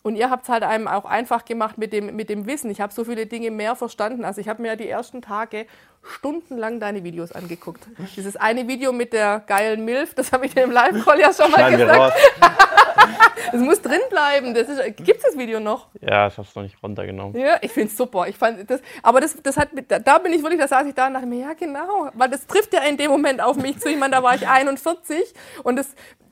Und 0.02 0.16
ihr 0.16 0.30
habt 0.30 0.44
es 0.44 0.50
halt 0.50 0.64
einem 0.64 0.88
auch 0.88 1.04
einfach 1.04 1.44
gemacht 1.44 1.78
mit 1.78 1.92
dem, 1.92 2.16
mit 2.16 2.30
dem 2.30 2.46
Wissen. 2.46 2.72
Ich 2.72 2.80
habe 2.80 2.94
so 2.94 3.04
viele 3.04 3.26
Dinge 3.26 3.52
mehr 3.52 3.76
verstanden. 3.76 4.24
Also 4.24 4.40
ich 4.40 4.48
habe 4.48 4.62
mir 4.62 4.70
ja 4.70 4.76
die 4.78 4.88
ersten 4.88 5.22
Tage 5.22 5.66
stundenlang 6.04 6.80
deine 6.80 7.04
Videos 7.04 7.34
angeguckt. 7.34 7.86
Dieses 8.16 8.38
eine 8.38 8.68
Video 8.70 8.94
mit 8.94 9.12
der 9.12 9.44
geilen 9.46 9.84
Milf, 9.84 10.14
das 10.14 10.32
habe 10.32 10.46
ich 10.46 10.54
dir 10.54 10.64
im 10.64 10.72
Live-Call 10.72 11.20
ja 11.20 11.34
schon 11.34 11.52
mal 11.52 11.58
Schneiden 11.58 11.80
gesagt. 11.80 12.18
Es 13.54 13.62
muss 13.62 13.82
drin 13.82 14.02
bleiben. 14.10 14.54
Das 14.54 14.68
ist, 14.68 14.98
gibt's 14.98 15.24
das 15.24 15.38
Video 15.38 15.60
noch? 15.60 15.88
Ja, 16.02 16.28
ich 16.28 16.38
habe 16.38 16.48
es 16.48 16.56
noch 16.56 16.64
nicht 16.64 16.82
runtergenommen. 16.82 17.40
Ja, 17.40 17.58
ich 17.62 17.72
finde 17.72 17.90
es 17.90 17.98
super. 17.98 18.28
Ich 18.28 18.38
fand 18.38 18.70
das, 18.70 18.82
aber 19.04 19.22
das, 19.22 19.36
das 19.42 19.58
hat, 19.58 19.70
da 20.04 20.18
bin 20.18 20.34
ich 20.34 20.42
wirklich, 20.42 20.60
da 20.60 20.68
saß 20.68 20.88
ich 20.88 20.94
da 20.94 21.08
und 21.08 21.14
dachte 21.14 21.28
mir, 21.28 21.42
ja 21.42 21.54
genau, 21.54 22.10
weil 22.14 22.30
das 22.30 22.46
trifft 22.48 22.74
ja 22.74 22.82
in 22.82 22.98
dem 22.98 23.12
Moment 23.12 23.42
auf 23.42 23.58
mich 23.58 23.80
zu. 23.80 23.90
Ich 23.90 23.98
meine, 23.98 24.16
da 24.16 24.24
war 24.24 24.36
ich 24.36 24.48
41 24.48 25.34
und 25.64 25.76
das, 25.78 25.88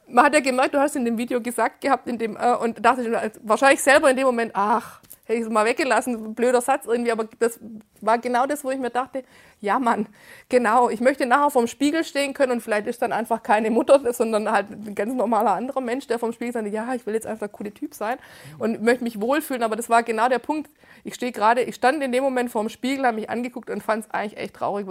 man 0.07 0.25
hat 0.25 0.33
ja 0.33 0.39
gemerkt, 0.39 0.73
du 0.73 0.79
hast 0.79 0.95
in 0.95 1.05
dem 1.05 1.17
Video 1.17 1.41
gesagt 1.41 1.81
gehabt, 1.81 2.07
in 2.07 2.17
dem, 2.17 2.35
äh, 2.37 2.55
und 2.55 2.83
dachte 2.83 3.03
ich, 3.03 3.31
wahrscheinlich 3.43 3.81
selber 3.81 4.09
in 4.09 4.17
dem 4.17 4.25
Moment, 4.25 4.51
ach, 4.53 4.99
hätte 5.25 5.39
ich 5.39 5.45
es 5.45 5.49
mal 5.49 5.65
weggelassen, 5.65 6.35
blöder 6.35 6.61
Satz 6.61 6.85
irgendwie, 6.85 7.11
aber 7.11 7.27
das 7.39 7.59
war 8.01 8.17
genau 8.17 8.45
das, 8.45 8.63
wo 8.63 8.71
ich 8.71 8.79
mir 8.79 8.89
dachte, 8.89 9.23
ja 9.61 9.79
Mann, 9.79 10.07
genau, 10.49 10.89
ich 10.89 10.99
möchte 10.99 11.25
nachher 11.25 11.49
vorm 11.49 11.67
Spiegel 11.67 12.03
stehen 12.03 12.33
können 12.33 12.51
und 12.51 12.61
vielleicht 12.61 12.87
ist 12.87 13.01
dann 13.01 13.13
einfach 13.13 13.41
keine 13.41 13.71
Mutter, 13.71 14.13
sondern 14.13 14.51
halt 14.51 14.69
ein 14.69 14.95
ganz 14.95 15.13
normaler 15.13 15.53
anderer 15.53 15.79
Mensch, 15.79 16.07
der 16.07 16.19
vorm 16.19 16.33
Spiegel 16.33 16.53
sagt, 16.53 16.67
ja, 16.67 16.93
ich 16.93 17.05
will 17.05 17.13
jetzt 17.13 17.25
einfach 17.25 17.47
der 17.47 17.49
coole 17.49 17.73
Typ 17.73 17.93
sein 17.93 18.17
und 18.59 18.81
möchte 18.83 19.03
mich 19.03 19.21
wohlfühlen, 19.21 19.63
aber 19.63 19.77
das 19.77 19.89
war 19.89 20.03
genau 20.03 20.27
der 20.27 20.39
Punkt. 20.39 20.69
Ich 21.05 21.15
stehe 21.15 21.31
gerade, 21.31 21.61
ich 21.61 21.75
stand 21.75 22.03
in 22.03 22.11
dem 22.11 22.23
Moment 22.23 22.51
vorm 22.51 22.69
Spiegel, 22.69 23.05
habe 23.05 23.15
mich 23.15 23.29
angeguckt 23.29 23.69
und 23.69 23.81
fand 23.81 24.05
es 24.05 24.11
eigentlich 24.11 24.37
echt 24.37 24.55
traurig. 24.55 24.87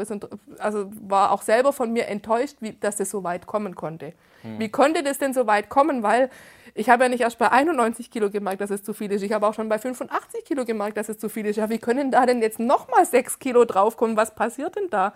Also 0.58 0.90
war 1.06 1.32
auch 1.32 1.42
selber 1.42 1.72
von 1.72 1.92
mir 1.92 2.06
enttäuscht, 2.08 2.56
wie, 2.60 2.72
dass 2.72 2.96
das 2.96 3.10
so 3.10 3.24
weit 3.24 3.46
kommen 3.46 3.74
konnte. 3.74 4.12
Wie 4.58 4.68
konnte 4.68 5.02
das 5.04 5.18
denn 5.18 5.32
so 5.32 5.46
weit 5.46 5.68
kommen? 5.68 6.02
Weil 6.02 6.28
ich 6.74 6.88
habe 6.88 7.04
ja 7.04 7.08
nicht 7.08 7.20
erst 7.20 7.38
bei 7.38 7.50
91 7.50 8.10
Kilo 8.10 8.30
gemerkt, 8.30 8.60
dass 8.60 8.70
es 8.70 8.82
zu 8.82 8.94
viel 8.94 9.12
ist. 9.12 9.22
Ich 9.22 9.32
habe 9.32 9.46
auch 9.46 9.54
schon 9.54 9.68
bei 9.68 9.78
85 9.78 10.44
Kilo 10.44 10.64
gemerkt, 10.64 10.96
dass 10.96 11.08
es 11.08 11.18
zu 11.18 11.28
viel 11.28 11.46
ist. 11.46 11.56
Ja, 11.56 11.68
wie 11.68 11.78
können 11.78 12.10
da 12.10 12.24
denn 12.24 12.40
jetzt 12.40 12.58
nochmal 12.58 13.04
6 13.04 13.38
Kilo 13.38 13.64
draufkommen? 13.64 14.16
Was 14.16 14.34
passiert 14.34 14.76
denn 14.76 14.88
da? 14.90 15.14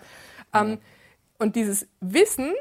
Ähm, 0.54 0.78
und 1.38 1.56
dieses 1.56 1.86
Wissen, 2.00 2.52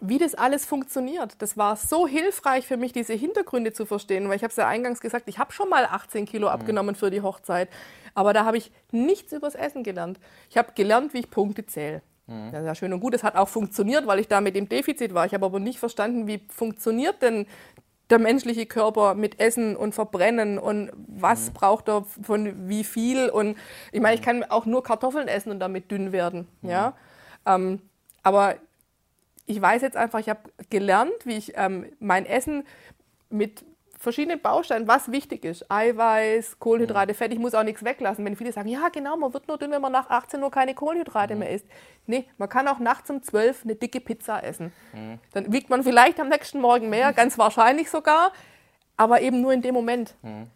wie 0.00 0.18
das 0.18 0.34
alles 0.34 0.64
funktioniert. 0.64 1.40
Das 1.42 1.56
war 1.56 1.76
so 1.76 2.06
hilfreich 2.06 2.66
für 2.66 2.76
mich, 2.76 2.92
diese 2.92 3.14
Hintergründe 3.14 3.72
zu 3.72 3.84
verstehen, 3.84 4.28
weil 4.28 4.36
ich 4.36 4.42
habe 4.42 4.50
es 4.50 4.56
ja 4.56 4.68
eingangs 4.68 5.00
gesagt, 5.00 5.28
ich 5.28 5.38
habe 5.38 5.52
schon 5.52 5.68
mal 5.68 5.84
18 5.84 6.26
Kilo 6.26 6.48
abgenommen 6.48 6.94
für 6.94 7.10
die 7.10 7.22
Hochzeit, 7.22 7.68
aber 8.14 8.32
da 8.32 8.44
habe 8.44 8.56
ich 8.58 8.70
nichts 8.92 9.32
übers 9.32 9.54
Essen 9.56 9.82
gelernt. 9.82 10.20
Ich 10.50 10.56
habe 10.56 10.72
gelernt, 10.74 11.14
wie 11.14 11.18
ich 11.18 11.30
Punkte 11.30 11.66
zähle. 11.66 12.02
Das 12.52 12.60
ist 12.60 12.66
ja 12.66 12.74
schön 12.74 12.92
und 12.92 13.00
gut, 13.00 13.14
es 13.14 13.22
hat 13.22 13.36
auch 13.36 13.48
funktioniert, 13.48 14.06
weil 14.06 14.18
ich 14.18 14.28
da 14.28 14.42
mit 14.42 14.54
dem 14.54 14.68
Defizit 14.68 15.14
war. 15.14 15.24
Ich 15.24 15.32
habe 15.32 15.46
aber 15.46 15.60
nicht 15.60 15.78
verstanden, 15.78 16.26
wie 16.26 16.42
funktioniert 16.50 17.22
denn 17.22 17.46
der 18.10 18.18
menschliche 18.18 18.66
Körper 18.66 19.14
mit 19.14 19.38
Essen 19.38 19.76
und 19.76 19.94
Verbrennen 19.94 20.58
und 20.58 20.90
was 21.06 21.50
braucht 21.50 21.88
er 21.88 22.04
von 22.22 22.68
wie 22.68 22.84
viel? 22.84 23.28
Und 23.28 23.56
ich 23.92 24.00
meine, 24.00 24.14
ich 24.14 24.22
kann 24.22 24.44
auch 24.44 24.66
nur 24.66 24.82
Kartoffeln 24.82 25.28
essen 25.28 25.50
und 25.50 25.60
damit 25.60 25.90
dünn 25.90 26.12
werden, 26.12 26.48
ja. 26.62 26.94
Ähm, 27.46 27.82
aber 28.22 28.56
ich 29.46 29.60
weiß 29.60 29.82
jetzt 29.82 29.96
einfach, 29.96 30.18
ich 30.18 30.28
habe 30.28 30.40
gelernt, 30.70 31.12
wie 31.24 31.36
ich 31.36 31.52
ähm, 31.56 31.86
mein 31.98 32.26
Essen 32.26 32.64
mit 33.30 33.64
verschiedenen 33.98 34.40
Bausteinen, 34.40 34.86
was 34.86 35.10
wichtig 35.10 35.44
ist. 35.44 35.70
Eiweiß, 35.70 36.58
Kohlenhydrate, 36.60 37.14
Fett, 37.14 37.32
ich 37.32 37.38
muss 37.38 37.54
auch 37.54 37.64
nichts 37.64 37.84
weglassen. 37.84 38.24
Wenn 38.24 38.36
viele 38.36 38.52
sagen, 38.52 38.68
ja 38.68 38.88
genau, 38.90 39.16
man 39.16 39.34
wird 39.34 39.48
nur 39.48 39.58
dünn, 39.58 39.72
wenn 39.72 39.82
man 39.82 39.92
nach 39.92 40.08
18 40.08 40.42
Uhr 40.42 40.50
keine 40.50 40.74
Kohlenhydrate 40.74 41.34
mehr 41.34 41.50
isst. 41.50 41.66
Nee, 42.06 42.24
man 42.38 42.48
kann 42.48 42.68
auch 42.68 42.78
nachts 42.78 43.10
um 43.10 43.22
12 43.22 43.64
eine 43.64 43.74
dicke 43.74 44.00
Pizza 44.00 44.42
essen. 44.42 44.72
Dann 45.32 45.52
wiegt 45.52 45.68
man 45.68 45.82
vielleicht 45.82 46.20
am 46.20 46.28
nächsten 46.28 46.60
Morgen 46.60 46.88
mehr, 46.88 47.12
ganz 47.12 47.36
wahrscheinlich 47.38 47.90
sogar, 47.90 48.32
aber 48.96 49.20
eben 49.20 49.40
nur 49.40 49.52
in 49.52 49.62
dem 49.62 49.74
Moment. 49.74 50.14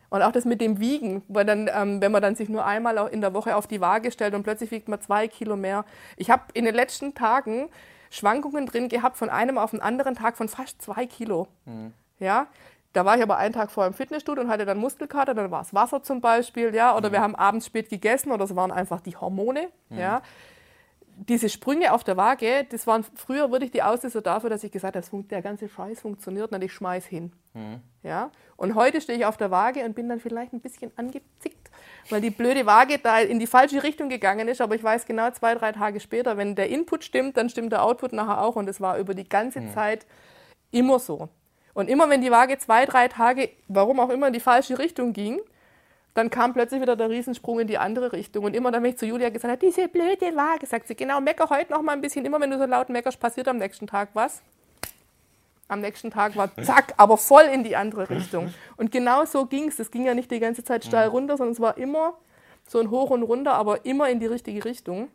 Und 0.09 0.23
auch 0.23 0.33
das 0.33 0.45
mit 0.45 0.61
dem 0.61 0.79
Wiegen, 0.79 1.23
weil 1.29 1.45
dann, 1.45 1.69
ähm, 1.75 2.01
wenn 2.01 2.13
man 2.13 2.23
dann 2.23 2.37
sich 2.37 2.49
nur 2.49 2.65
einmal 2.65 2.97
auch 2.99 3.09
in 3.09 3.21
der 3.21 3.35
Woche 3.35 3.57
auf 3.57 3.67
die 3.67 3.81
Waage 3.81 4.13
stellt 4.13 4.35
und 4.35 4.45
plötzlich 4.45 4.71
wiegt 4.71 4.89
man 4.89 5.01
zwei 5.01 5.27
Kilo 5.27 5.57
mehr. 5.57 5.85
Ich 6.17 6.31
habe 6.31 6.45
in 6.55 6.65
den 6.65 6.75
letzten 6.75 7.15
Tagen 7.15 7.69
Schwankungen 8.11 8.67
drin 8.67 8.89
gehabt 8.89 9.17
von 9.17 9.31
einem 9.31 9.59
auf 9.59 9.71
den 9.73 9.81
anderen 9.81 10.15
Tag 10.15 10.37
von 10.37 10.49
fast 10.49 10.81
zwei 10.83 11.07
Kilo. 11.07 11.49
Ja, 12.19 12.47
da 12.93 13.05
war 13.05 13.17
ich 13.17 13.23
aber 13.23 13.37
einen 13.37 13.55
Tag 13.55 13.71
vorher 13.71 13.89
im 13.89 13.95
Fitnessstudio 13.95 14.45
und 14.45 14.51
hatte 14.51 14.65
dann 14.67 14.79
Muskelkater, 14.79 15.35
dann 15.35 15.51
war 15.51 15.63
es 15.63 15.73
Wasser 15.73 16.03
zum 16.03 16.21
Beispiel, 16.21 16.75
ja, 16.75 16.97
oder 16.97 17.13
wir 17.13 17.21
haben 17.21 17.35
abends 17.35 17.67
spät 17.67 17.89
gegessen 17.89 18.33
oder 18.33 18.45
es 18.45 18.55
waren 18.55 18.71
einfach 18.71 19.01
die 19.01 19.17
Hormone, 19.17 19.69
ja. 19.91 20.23
Diese 21.15 21.51
Sprünge 21.51 21.93
auf 21.93 22.05
der 22.05 22.17
Waage, 22.17 22.67
das 22.71 22.87
waren 22.87 23.05
früher 23.15 23.51
wirklich 23.53 23.71
die 23.71 23.83
Auslöser 23.83 24.23
dafür, 24.23 24.49
dass 24.49 24.65
ich 24.65 24.73
gesagt 24.73 24.97
habe, 24.97 25.23
der 25.25 25.43
ganze 25.43 25.69
Scheiß 25.69 26.01
funktioniert 26.01 26.51
und 26.53 26.65
ich 26.65 26.73
schmeiß 26.73 27.05
hin. 27.05 27.33
Ja? 28.03 28.31
Und 28.57 28.75
heute 28.75 29.01
stehe 29.01 29.19
ich 29.19 29.27
auf 29.27 29.37
der 29.37 29.51
Waage 29.51 29.85
und 29.85 29.95
bin 29.95 30.09
dann 30.09 30.21
vielleicht 30.21 30.55
ein 30.55 30.61
bisschen 30.61 30.91
angezickt, 30.97 31.71
weil 32.09 32.23
die 32.23 32.31
blöde 32.31 32.65
Waage 32.65 32.99
da 32.99 33.19
in 33.21 33.39
die 33.39 33.47
falsche 33.47 33.83
Richtung 33.83 34.09
gegangen 34.09 34.49
ist. 34.49 34.63
Aber 34.63 34.75
ich 34.75 34.83
weiß 34.83 35.05
genau, 35.05 35.31
zwei, 35.33 35.55
drei 35.55 35.73
Tage 35.73 36.01
später, 36.01 36.39
wenn 36.39 36.55
der 36.55 36.71
Input 36.71 37.05
stimmt, 37.05 37.37
dann 37.37 37.51
stimmt 37.51 37.73
der 37.73 37.85
Output 37.85 38.15
nachher 38.15 38.41
auch. 38.43 38.57
Und 38.57 38.67
es 38.69 38.81
war 38.81 38.99
über 38.99 39.13
die 39.15 39.29
ganze 39.29 39.61
Zeit 39.75 40.07
immer 40.71 40.99
so. 40.99 41.29
Und 41.75 41.89
immer 41.89 42.11
wenn 42.11 42.21
die 42.21 42.31
Waage 42.31 42.59
zwei, 42.59 42.85
drei 42.87 43.09
Tage, 43.09 43.51
warum 43.69 44.01
auch 44.01 44.11
immer, 44.11 44.27
in 44.27 44.33
die 44.33 44.41
falsche 44.41 44.79
Richtung 44.79 45.13
ging, 45.13 45.41
dann 46.15 46.29
kam 46.29 46.53
plötzlich 46.53 46.83
wieder 46.83 46.95
der 46.95 47.09
Riesensprung 47.09 47.61
in 47.61 47.67
die 47.67 47.79
andere 47.79 48.13
Richtung. 48.13 48.45
Und 48.45 48.55
immer 48.55 48.71
dann, 48.71 48.83
wenn 48.83 48.91
ich 48.91 48.99
zu 48.99 49.07
Julia 49.07 49.31
gesagt 49.31 49.51
habe, 49.51 49.67
diese 49.67 49.89
blöde 49.89 50.37
Waage, 50.37 50.67
sagt 50.67 50.87
sie, 50.87 50.95
genau, 50.95 51.21
mecker 51.21 51.49
heute 51.49 51.73
noch 51.73 51.81
mal 51.81 51.93
ein 51.93 52.03
bisschen. 52.03 52.25
Immer 52.27 52.39
wenn 52.41 52.51
du 52.51 52.59
so 52.59 52.67
laut 52.67 52.91
meckerst, 52.91 53.19
passiert 53.19 53.49
am 53.49 53.57
nächsten 53.57 53.87
Tag 53.87 54.11
was. 54.13 54.43
Am 55.69 55.81
nächsten 55.81 56.11
Tag 56.11 56.37
war 56.37 56.55
zack, 56.63 56.93
aber 56.99 57.17
voll 57.17 57.45
in 57.45 57.65
die 57.65 57.77
andere 57.77 58.11
Richtung. 58.11 58.53
Und 58.77 58.93
genau 58.93 59.25
so 59.25 59.47
ging 59.47 59.69
es. 59.69 59.79
Es 59.79 59.91
ging 59.91 60.05
ja 60.05 60.13
nicht 60.13 60.31
die 60.31 60.41
ganze 60.41 60.65
Zeit 60.65 60.85
steil 60.85 61.09
runter, 61.09 61.39
sondern 61.39 61.53
es 61.53 61.61
war 61.61 61.79
immer 61.79 62.13
so 62.69 62.79
ein 62.79 62.91
Hoch 62.91 63.09
und 63.09 63.23
runter, 63.23 63.55
aber 63.55 63.87
immer 63.87 64.11
in 64.11 64.21
die 64.21 64.27
richtige 64.27 64.67
Richtung. 64.67 65.09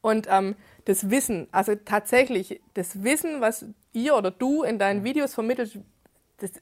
Und 0.00 0.26
ähm, 0.30 0.56
das 0.86 1.10
Wissen, 1.10 1.48
also 1.52 1.74
tatsächlich 1.74 2.62
das 2.74 3.02
Wissen, 3.02 3.42
was 3.42 3.66
ihr 3.96 4.14
oder 4.14 4.30
du 4.30 4.62
in 4.62 4.78
deinen 4.78 5.04
Videos 5.04 5.34
vermittelt, 5.34 5.78
das, 6.38 6.52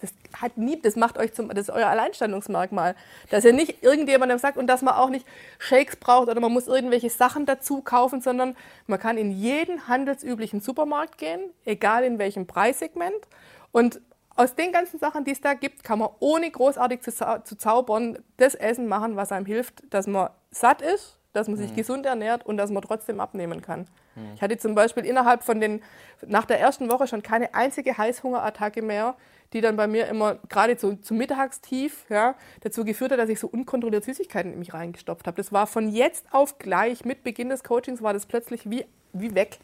das 0.00 0.14
hat 0.40 0.56
nie, 0.56 0.80
das 0.80 0.96
macht 0.96 1.18
euch 1.18 1.32
zum, 1.32 1.48
das 1.48 1.68
ist 1.68 1.70
euer 1.70 1.88
Alleinstellungsmerkmal. 1.88 2.94
Dass 3.30 3.44
ihr 3.44 3.52
nicht 3.52 3.82
irgendjemandem 3.82 4.38
sagt 4.38 4.56
und 4.56 4.66
dass 4.66 4.82
man 4.82 4.94
auch 4.94 5.10
nicht 5.10 5.26
Shakes 5.58 5.96
braucht 5.96 6.28
oder 6.28 6.40
man 6.40 6.52
muss 6.52 6.68
irgendwelche 6.68 7.10
Sachen 7.10 7.46
dazu 7.46 7.82
kaufen, 7.82 8.20
sondern 8.20 8.56
man 8.86 8.98
kann 8.98 9.18
in 9.18 9.30
jeden 9.30 9.88
handelsüblichen 9.88 10.60
Supermarkt 10.60 11.18
gehen, 11.18 11.40
egal 11.64 12.04
in 12.04 12.18
welchem 12.18 12.46
Preissegment. 12.46 13.28
Und 13.72 14.00
aus 14.34 14.54
den 14.54 14.72
ganzen 14.72 14.98
Sachen, 14.98 15.24
die 15.24 15.32
es 15.32 15.40
da 15.40 15.54
gibt, 15.54 15.84
kann 15.84 15.98
man 15.98 16.08
ohne 16.20 16.50
großartig 16.50 17.02
zu, 17.02 17.12
zu 17.44 17.56
zaubern 17.56 18.18
das 18.38 18.54
Essen 18.54 18.86
machen, 18.88 19.16
was 19.16 19.32
einem 19.32 19.46
hilft, 19.46 19.82
dass 19.92 20.06
man 20.06 20.30
satt 20.50 20.80
ist, 20.82 21.18
dass 21.32 21.48
man 21.48 21.56
sich 21.56 21.74
gesund 21.74 22.06
ernährt 22.06 22.44
und 22.44 22.56
dass 22.56 22.70
man 22.70 22.82
trotzdem 22.82 23.20
abnehmen 23.20 23.62
kann. 23.62 23.86
Ich 24.34 24.42
hatte 24.42 24.58
zum 24.58 24.74
Beispiel 24.74 25.04
innerhalb 25.04 25.42
von 25.42 25.60
den, 25.60 25.82
nach 26.26 26.44
der 26.44 26.60
ersten 26.60 26.90
Woche 26.90 27.06
schon 27.06 27.22
keine 27.22 27.54
einzige 27.54 27.96
Heißhungerattacke 27.96 28.82
mehr, 28.82 29.14
die 29.52 29.60
dann 29.60 29.76
bei 29.76 29.86
mir 29.86 30.06
immer 30.06 30.36
gerade 30.48 30.78
so 30.78 30.94
zum 30.94 31.18
Mittagstief 31.18 32.06
ja, 32.08 32.34
dazu 32.60 32.84
geführt 32.84 33.12
hat, 33.12 33.18
dass 33.18 33.28
ich 33.28 33.40
so 33.40 33.46
unkontrolliert 33.46 34.04
Süßigkeiten 34.04 34.52
in 34.52 34.58
mich 34.58 34.74
reingestopft 34.74 35.26
habe. 35.26 35.36
Das 35.36 35.52
war 35.52 35.66
von 35.66 35.88
jetzt 35.88 36.26
auf 36.32 36.58
gleich, 36.58 37.04
mit 37.04 37.22
Beginn 37.22 37.48
des 37.48 37.62
Coachings 37.62 38.02
war 38.02 38.12
das 38.12 38.26
plötzlich 38.26 38.68
wie, 38.68 38.84
wie 39.12 39.34
weg. 39.34 39.58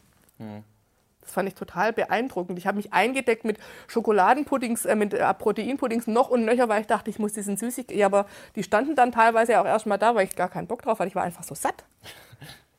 Das 1.29 1.35
fand 1.35 1.47
ich 1.47 1.53
total 1.53 1.93
beeindruckend. 1.93 2.57
Ich 2.57 2.65
habe 2.65 2.77
mich 2.77 2.91
eingedeckt 2.91 3.45
mit 3.45 3.59
Schokoladenpuddings, 3.87 4.85
äh, 4.85 4.95
mit 4.95 5.13
äh, 5.13 5.31
Proteinpuddings 5.35 6.07
noch 6.07 6.31
und 6.31 6.43
nöcher, 6.43 6.67
weil 6.69 6.81
ich 6.81 6.87
dachte, 6.87 7.11
ich 7.11 7.19
muss 7.19 7.33
diesen 7.33 7.55
Süßigkeiten. 7.55 7.99
Ja, 7.99 8.07
aber 8.07 8.25
die 8.55 8.63
standen 8.63 8.95
dann 8.95 9.11
teilweise 9.11 9.61
auch 9.61 9.65
erstmal 9.65 9.99
da, 9.99 10.15
weil 10.15 10.25
ich 10.25 10.35
gar 10.35 10.49
keinen 10.49 10.65
Bock 10.65 10.81
drauf 10.81 10.97
hatte. 10.97 11.07
Ich 11.07 11.15
war 11.15 11.23
einfach 11.23 11.43
so 11.43 11.55
satt. 11.55 11.85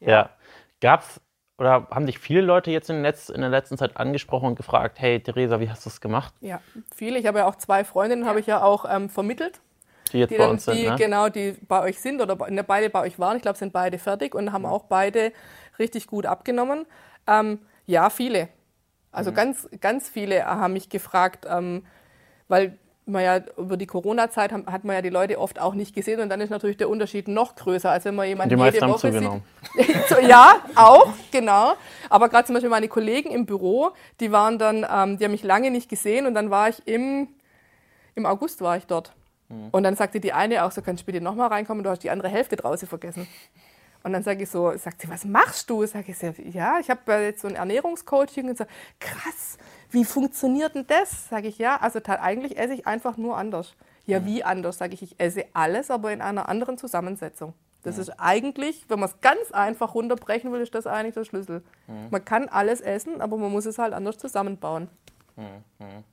Ja. 0.02 0.30
Gab's 0.80 1.20
oder 1.58 1.88
haben 1.90 2.06
dich 2.06 2.18
viele 2.18 2.40
Leute 2.40 2.70
jetzt 2.70 2.88
in, 2.88 3.04
Letz-, 3.04 3.30
in 3.30 3.42
der 3.42 3.50
letzten 3.50 3.76
Zeit 3.76 3.98
angesprochen 3.98 4.46
und 4.46 4.54
gefragt, 4.54 4.98
hey 4.98 5.20
Theresa, 5.20 5.60
wie 5.60 5.68
hast 5.68 5.84
du 5.84 5.90
es 5.90 6.00
gemacht? 6.00 6.32
Ja, 6.40 6.62
viele. 6.96 7.18
Ich 7.18 7.26
habe 7.26 7.40
ja 7.40 7.46
auch 7.46 7.56
zwei 7.56 7.84
Freundinnen, 7.84 8.24
habe 8.24 8.40
ich 8.40 8.46
ja 8.46 8.62
auch 8.62 8.86
ähm, 8.88 9.10
vermittelt. 9.10 9.60
die 10.10 10.20
jetzt 10.20 10.30
die 10.30 10.38
bei 10.38 10.44
dann, 10.44 10.52
uns 10.52 10.64
sind. 10.64 10.78
die, 10.78 10.88
ne? 10.88 10.96
genau, 10.96 11.28
die 11.28 11.54
bei 11.68 11.82
euch 11.82 12.00
sind 12.00 12.22
oder 12.22 12.34
ne, 12.48 12.64
beide 12.64 12.88
bei 12.88 13.02
euch 13.02 13.18
waren. 13.18 13.36
Ich 13.36 13.42
glaube, 13.42 13.58
sind 13.58 13.74
beide 13.74 13.98
fertig 13.98 14.34
und 14.34 14.54
haben 14.54 14.64
auch 14.64 14.84
beide 14.84 15.34
richtig 15.78 16.06
gut 16.06 16.24
abgenommen. 16.24 16.86
Ähm, 17.26 17.58
ja, 17.90 18.10
viele. 18.10 18.44
Mhm. 18.44 18.48
Also 19.12 19.32
ganz, 19.32 19.68
ganz 19.80 20.08
viele 20.08 20.44
haben 20.44 20.72
mich 20.72 20.88
gefragt, 20.88 21.46
ähm, 21.48 21.84
weil 22.48 22.78
man 23.06 23.24
ja 23.24 23.40
über 23.56 23.76
die 23.76 23.86
Corona-Zeit 23.86 24.52
hat 24.52 24.84
man 24.84 24.94
ja 24.94 25.02
die 25.02 25.08
Leute 25.08 25.40
oft 25.40 25.60
auch 25.60 25.74
nicht 25.74 25.94
gesehen 25.94 26.20
und 26.20 26.28
dann 26.28 26.40
ist 26.40 26.50
natürlich 26.50 26.76
der 26.76 26.88
Unterschied 26.88 27.26
noch 27.26 27.56
größer, 27.56 27.90
als 27.90 28.04
wenn 28.04 28.14
man 28.14 28.28
jemanden 28.28 28.56
die 28.56 28.62
jede 28.62 28.86
Woche 28.86 29.12
sieht. 29.12 29.96
So, 30.08 30.18
ja, 30.20 30.56
auch, 30.76 31.08
genau. 31.32 31.74
Aber 32.08 32.28
gerade 32.28 32.46
zum 32.46 32.54
Beispiel 32.54 32.70
meine 32.70 32.86
Kollegen 32.88 33.30
im 33.30 33.46
Büro, 33.46 33.90
die 34.20 34.30
waren 34.30 34.58
dann, 34.58 34.86
ähm, 34.88 35.18
die 35.18 35.24
haben 35.24 35.32
mich 35.32 35.42
lange 35.42 35.72
nicht 35.72 35.88
gesehen 35.88 36.26
und 36.26 36.34
dann 36.34 36.50
war 36.50 36.68
ich 36.68 36.86
im, 36.86 37.28
im 38.14 38.26
August 38.26 38.60
war 38.60 38.76
ich 38.76 38.86
dort. 38.86 39.12
Und 39.72 39.82
dann 39.82 39.96
sagte 39.96 40.20
die 40.20 40.32
eine 40.32 40.64
auch 40.64 40.70
so, 40.70 40.80
kannst 40.80 41.02
du 41.02 41.06
bitte 41.06 41.20
nochmal 41.20 41.48
reinkommen, 41.48 41.82
du 41.82 41.90
hast 41.90 42.04
die 42.04 42.10
andere 42.10 42.28
Hälfte 42.28 42.54
draußen 42.54 42.86
vergessen. 42.86 43.26
Und 44.02 44.12
dann 44.12 44.22
sage 44.22 44.44
ich 44.44 44.50
so, 44.50 44.76
sagt 44.76 45.02
sie, 45.02 45.10
was 45.10 45.24
machst 45.24 45.68
du? 45.68 45.84
Sag 45.86 46.08
ich 46.08 46.20
ja, 46.54 46.78
ich 46.80 46.88
habe 46.88 47.12
jetzt 47.22 47.42
so 47.42 47.48
ein 47.48 47.54
Ernährungscoaching 47.54 48.48
und 48.48 48.56
so, 48.56 48.64
krass, 48.98 49.58
wie 49.90 50.04
funktioniert 50.04 50.74
denn 50.74 50.86
das? 50.86 51.28
Sage 51.28 51.48
ich, 51.48 51.58
ja, 51.58 51.76
also 51.76 52.00
eigentlich 52.04 52.58
esse 52.58 52.74
ich 52.74 52.86
einfach 52.86 53.16
nur 53.16 53.36
anders. 53.36 53.74
Ja, 54.06 54.24
wie 54.24 54.42
anders? 54.42 54.78
Sage 54.78 54.94
ich, 54.94 55.02
ich 55.02 55.14
esse 55.18 55.44
alles, 55.52 55.90
aber 55.90 56.12
in 56.12 56.20
einer 56.20 56.48
anderen 56.48 56.78
Zusammensetzung. 56.78 57.54
Das 57.82 57.96
ist 57.96 58.10
eigentlich, 58.18 58.84
wenn 58.88 59.00
man 59.00 59.08
es 59.08 59.20
ganz 59.20 59.52
einfach 59.52 59.94
runterbrechen 59.94 60.52
will, 60.52 60.60
ist 60.60 60.74
das 60.74 60.86
eigentlich 60.86 61.14
der 61.14 61.24
Schlüssel. 61.24 61.62
Man 62.10 62.24
kann 62.24 62.48
alles 62.48 62.80
essen, 62.80 63.20
aber 63.20 63.36
man 63.36 63.50
muss 63.50 63.66
es 63.66 63.78
halt 63.78 63.94
anders 63.94 64.18
zusammenbauen. 64.18 64.88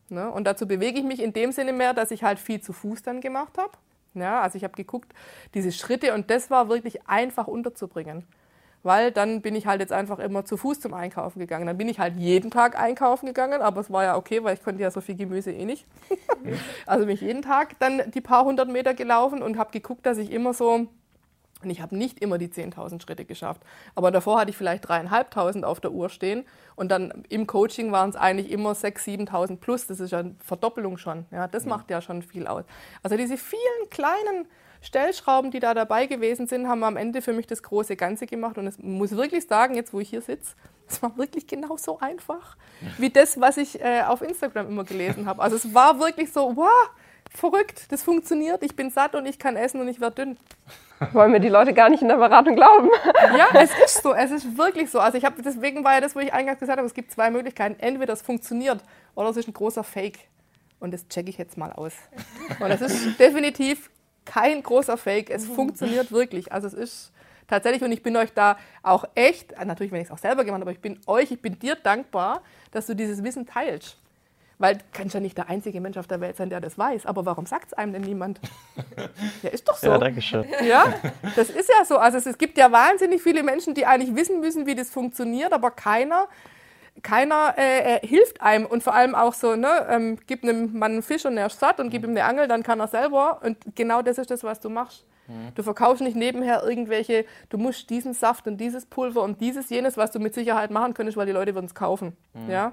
Ne? 0.10 0.32
Und 0.32 0.45
dazu 0.45 0.67
bewege 0.67 1.00
ich 1.00 1.06
mich 1.06 1.21
in 1.21 1.34
dem 1.34 1.52
Sinne 1.52 1.73
mehr, 1.73 1.93
dass 1.93 2.12
ich 2.12 2.23
halt 2.23 2.39
viel 2.39 2.62
zu 2.62 2.71
Fuß 2.71 3.02
dann 3.04 3.19
gemacht 3.19 3.58
habe. 3.58 3.71
Ja, 4.13 4.41
also 4.41 4.58
ich 4.58 4.63
habe 4.63 4.74
geguckt, 4.76 5.13
diese 5.54 5.72
Schritte 5.72 6.13
und 6.13 6.30
das 6.30 6.50
war 6.50 6.70
wirklich 6.70 7.08
einfach 7.08 7.48
unterzubringen. 7.48 8.26
Weil 8.84 9.12
dann 9.12 9.41
bin 9.41 9.56
ich 9.56 9.65
halt 9.65 9.82
jetzt 9.82 9.91
einfach 9.91 10.20
immer 10.20 10.46
zu 10.46 10.56
Fuß 10.56 10.80
zum 10.80 10.93
Einkaufen 10.93 11.39
gegangen. 11.39 11.65
Dann 11.67 11.78
bin 11.78 11.89
ich 11.89 12.00
halt 12.00 12.15
jeden 12.15 12.52
Tag 12.52 12.80
einkaufen 12.80 13.26
gegangen, 13.26 13.62
aber 13.62 13.82
es 13.82 13.91
war 13.91 14.04
ja 14.04 14.15
okay, 14.15 14.43
weil 14.43 14.54
ich 14.54 14.63
konnte 14.63 14.82
ja 14.82 14.91
so 14.91 15.02
viel 15.02 15.15
Gemüse 15.15 15.52
eh 15.52 15.65
nicht. 15.65 15.86
also 16.86 17.06
bin 17.06 17.15
ich 17.15 17.22
jeden 17.22 17.41
Tag 17.41 17.78
dann 17.80 18.12
die 18.12 18.22
paar 18.22 18.46
hundert 18.46 18.70
Meter 18.70 18.93
gelaufen 18.93 19.41
und 19.41 19.58
habe 19.58 19.72
geguckt, 19.72 20.06
dass 20.06 20.17
ich 20.17 20.32
immer 20.32 20.54
so 20.54 20.88
und 21.63 21.70
ich 21.70 21.82
habe 21.82 21.98
nicht 21.98 22.20
immer 22.20 22.38
die 22.38 22.50
10.000 22.50 23.02
Schritte 23.02 23.26
geschafft. 23.26 23.62
Aber 23.96 24.12
davor 24.12 24.39
hatte 24.39 24.52
ich 24.52 24.58
vielleicht 24.58 24.86
3.500 24.89 25.63
auf 25.63 25.80
der 25.80 25.91
Uhr 25.91 26.10
stehen. 26.10 26.46
Und 26.76 26.89
dann 26.89 27.24
im 27.30 27.48
Coaching 27.48 27.91
waren 27.91 28.10
es 28.10 28.15
eigentlich 28.15 28.52
immer 28.52 28.74
6.000, 28.74 29.30
7.000 29.30 29.58
plus. 29.58 29.88
Das 29.88 30.00
ist 30.00 30.12
ja 30.12 30.20
eine 30.20 30.36
Verdoppelung 30.39 30.98
schon. 30.98 31.26
Ja, 31.32 31.48
das 31.48 31.65
macht 31.65 31.89
ja 31.89 32.02
schon 32.02 32.22
viel 32.22 32.48
aus. 32.48 32.63
Also 33.02 33.17
diese 33.17 33.38
vielen 33.38 33.89
kleinen 33.89 34.46
Stellschrauben, 34.82 35.52
die 35.52 35.60
da 35.60 35.74
dabei 35.74 36.06
gewesen 36.06 36.48
sind, 36.48 36.67
haben 36.67 36.84
am 36.84 36.98
Ende 36.98 37.22
für 37.22 37.34
mich 37.34 37.48
das 37.48 37.63
große 37.63 37.96
Ganze 37.96 38.28
gemacht. 38.28 38.58
Und 38.58 38.67
ich 38.67 38.78
muss 38.80 39.12
wirklich 39.12 39.48
sagen, 39.48 39.76
jetzt 39.76 39.93
wo 39.93 40.00
ich 40.00 40.10
hier 40.10 40.22
sitze, 40.22 40.56
es 40.88 41.02
war 41.02 41.17
wirklich 41.17 41.48
genauso 41.48 42.00
einfach 42.00 42.56
wie 42.98 43.10
das, 43.10 43.39
was 43.41 43.58
ich 43.58 43.82
äh, 43.82 44.04
auf 44.04 44.22
Instagram 44.22 44.67
immer 44.67 44.84
gelesen 44.84 45.26
habe. 45.26 45.41
Also 45.41 45.56
es 45.56 45.74
war 45.74 46.00
wirklich 46.00 46.32
so, 46.32 46.56
wow, 46.56 46.89
verrückt, 47.38 47.91
das 47.91 48.04
funktioniert, 48.04 48.63
ich 48.63 48.76
bin 48.76 48.89
satt 48.89 49.15
und 49.15 49.26
ich 49.26 49.39
kann 49.39 49.56
essen 49.56 49.80
und 49.80 49.88
ich 49.88 50.02
werde 50.02 50.26
dünn. 50.26 50.38
Wollen 51.13 51.32
mir 51.32 51.39
die 51.39 51.50
Leute 51.50 51.73
gar 51.73 51.89
nicht 51.89 52.02
in 52.02 52.08
der 52.08 52.17
Beratung 52.17 52.56
glauben. 52.56 52.89
Ja, 53.38 53.47
es 53.54 53.71
ist 53.86 54.02
so, 54.02 54.13
es 54.13 54.32
ist 54.32 54.58
wirklich 54.58 54.89
so. 54.89 55.00
Also 55.00 55.17
ich 55.17 55.26
habe 55.26 55.41
deswegen 55.43 55.84
war 55.84 55.93
ja 55.93 56.02
das, 56.02 56.15
wo 56.15 56.19
ich 56.19 56.34
eingangs 56.34 56.60
gesagt 56.60 56.78
habe, 56.78 56.88
es 56.88 56.95
gibt 56.95 57.12
zwei 57.12 57.30
Möglichkeiten. 57.30 57.80
Entweder 57.80 58.13
es 58.13 58.23
funktioniert 58.23 58.80
oder 59.13 59.30
es 59.30 59.38
ist 59.38 59.47
ein 59.47 59.54
großer 59.54 59.84
Fake. 59.84 60.19
Und 60.80 60.93
das 60.93 61.08
checke 61.08 61.30
ich 61.30 61.38
jetzt 61.38 61.58
mal 61.58 61.71
aus. 61.71 61.93
Und 62.60 62.71
es 62.71 62.82
ist 62.82 63.19
definitiv 63.19 63.91
kein 64.26 64.63
großer 64.63 64.97
Fake. 64.97 65.30
Es 65.30 65.45
funktioniert 65.45 66.12
wirklich. 66.12 66.52
Also 66.52 66.67
es 66.67 66.73
ist 66.73 67.12
tatsächlich, 67.47 67.84
und 67.84 67.91
ich 67.91 68.04
bin 68.04 68.15
euch 68.17 68.34
da 68.34 68.58
auch 68.82 69.06
echt, 69.15 69.54
natürlich, 69.65 69.91
wenn 69.91 70.02
ich 70.02 70.08
es 70.08 70.12
auch 70.12 70.17
selber 70.17 70.45
gemacht 70.45 70.62
habe, 70.62 70.69
aber 70.69 70.71
ich 70.71 70.82
bin 70.82 71.00
euch, 71.06 71.32
ich 71.32 71.41
bin 71.41 71.60
dir 71.60 71.76
dankbar, 71.76 72.41
dass 72.71 72.88
du 72.88 72.95
dieses 72.95 73.23
Wissen 73.23 73.45
teilst. 73.45 73.97
Weil 74.60 74.78
du 74.78 74.84
kannst 74.91 75.13
ja 75.13 75.20
nicht 75.20 75.38
der 75.38 75.50
einzige 75.50 75.80
Mensch 75.82 75.98
auf 75.98 76.08
der 76.08 76.20
Welt 76.20 76.36
sein, 76.36 76.50
der 76.50 76.60
das 76.60 76.78
weiß. 76.78 77.06
Aber 77.06 77.26
warum 77.26 77.46
sagt 77.46 77.67
es 77.67 77.74
einem 77.74 77.93
denn 77.93 78.02
niemand? 78.04 78.39
Ja, 79.43 79.50
ist 79.50 79.67
doch 79.67 79.78
so. 79.78 79.88
Ja, 79.88 79.98
danke 80.00 80.22
schön. 80.22 80.46
Ja, 80.67 80.93
das 81.36 81.50
ist 81.52 81.70
ja 81.70 81.86
so. 81.86 81.98
Also 81.98 82.17
es, 82.17 82.26
es 82.26 82.38
gibt 82.38 82.58
ja 82.58 82.72
wahnsinnig 82.72 83.22
viele 83.22 83.43
Menschen, 83.43 83.76
die 83.76 83.86
eigentlich 83.86 84.15
wissen 84.15 84.39
müssen, 84.39 84.65
wie 84.65 84.74
das 84.74 84.89
funktioniert, 84.89 85.54
aber 85.54 85.70
keiner, 85.70 86.28
keiner 87.04 87.54
äh, 87.58 87.98
äh, 87.98 88.08
hilft 88.08 88.41
einem. 88.41 88.65
Und 88.65 88.82
vor 88.82 88.96
allem 88.96 89.13
auch 89.13 89.34
so, 89.34 89.56
ne, 89.56 89.86
ähm, 89.89 90.17
gib 90.26 90.43
einem 90.43 90.78
Mann 90.78 90.93
einen 90.93 91.04
Fisch 91.04 91.26
und 91.26 91.38
er 91.38 91.48
ist 91.48 91.60
satt 91.60 91.80
und 91.80 91.91
gib 91.91 92.04
ihm 92.04 92.12
eine 92.12 92.24
Angel, 92.24 92.48
dann 92.48 92.63
kann 92.63 92.80
er 92.80 92.88
selber. 92.88 93.41
Und 93.43 93.58
genau 93.76 94.02
das 94.02 94.17
ist 94.17 94.32
das, 94.32 94.43
was 94.43 94.60
du 94.60 94.70
machst. 94.70 95.06
Du 95.56 95.63
verkaufst 95.63 96.02
nicht 96.02 96.15
nebenher 96.15 96.63
irgendwelche, 96.63 97.26
du 97.50 97.58
musst 97.58 97.89
diesen 97.89 98.13
Saft 98.13 98.48
und 98.48 98.58
dieses 98.58 98.86
Pulver 98.86 99.24
und 99.24 99.41
dieses, 99.41 99.70
jenes, 99.70 99.98
was 99.98 100.12
du 100.12 100.20
mit 100.20 100.34
Sicherheit 100.34 100.72
machen 100.72 100.93
könntest, 100.93 101.17
weil 101.17 101.26
die 101.26 101.34
Leute 101.34 101.54
würden 101.54 101.65
es 101.65 101.76
kaufen. 101.76 102.15
Ja? 102.50 102.72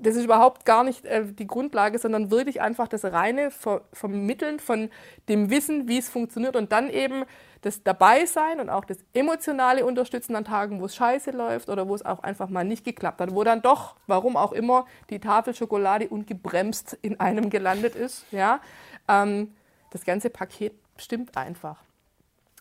Das 0.00 0.16
ist 0.16 0.24
überhaupt 0.24 0.64
gar 0.64 0.84
nicht 0.84 1.04
äh, 1.04 1.24
die 1.24 1.46
Grundlage, 1.46 1.98
sondern 1.98 2.30
wirklich 2.30 2.60
einfach 2.60 2.88
das 2.88 3.04
reine 3.04 3.50
Ver 3.50 3.82
Vermitteln 3.92 4.60
von 4.60 4.90
dem 5.28 5.50
Wissen, 5.50 5.88
wie 5.88 5.98
es 5.98 6.08
funktioniert 6.08 6.56
und 6.56 6.72
dann 6.72 6.88
eben 6.88 7.24
das 7.62 7.82
Dabeisein 7.82 8.60
und 8.60 8.70
auch 8.70 8.84
das 8.84 8.98
emotionale 9.12 9.84
Unterstützen 9.84 10.36
an 10.36 10.44
Tagen, 10.44 10.80
wo 10.80 10.84
es 10.84 10.94
scheiße 10.94 11.32
läuft 11.32 11.68
oder 11.68 11.88
wo 11.88 11.94
es 11.94 12.04
auch 12.04 12.20
einfach 12.20 12.48
mal 12.48 12.64
nicht 12.64 12.84
geklappt 12.84 13.20
hat, 13.20 13.34
wo 13.34 13.42
dann 13.42 13.62
doch, 13.62 13.96
warum 14.06 14.36
auch 14.36 14.52
immer, 14.52 14.86
die 15.10 15.18
Tafel 15.18 15.54
Schokolade 15.54 16.08
ungebremst 16.08 16.96
in 17.02 17.18
einem 17.18 17.50
gelandet 17.50 17.96
ist. 17.96 18.24
Ja? 18.30 18.60
Ähm, 19.08 19.54
das 19.90 20.04
ganze 20.04 20.30
Paket 20.30 20.74
stimmt 20.96 21.36
einfach 21.36 21.78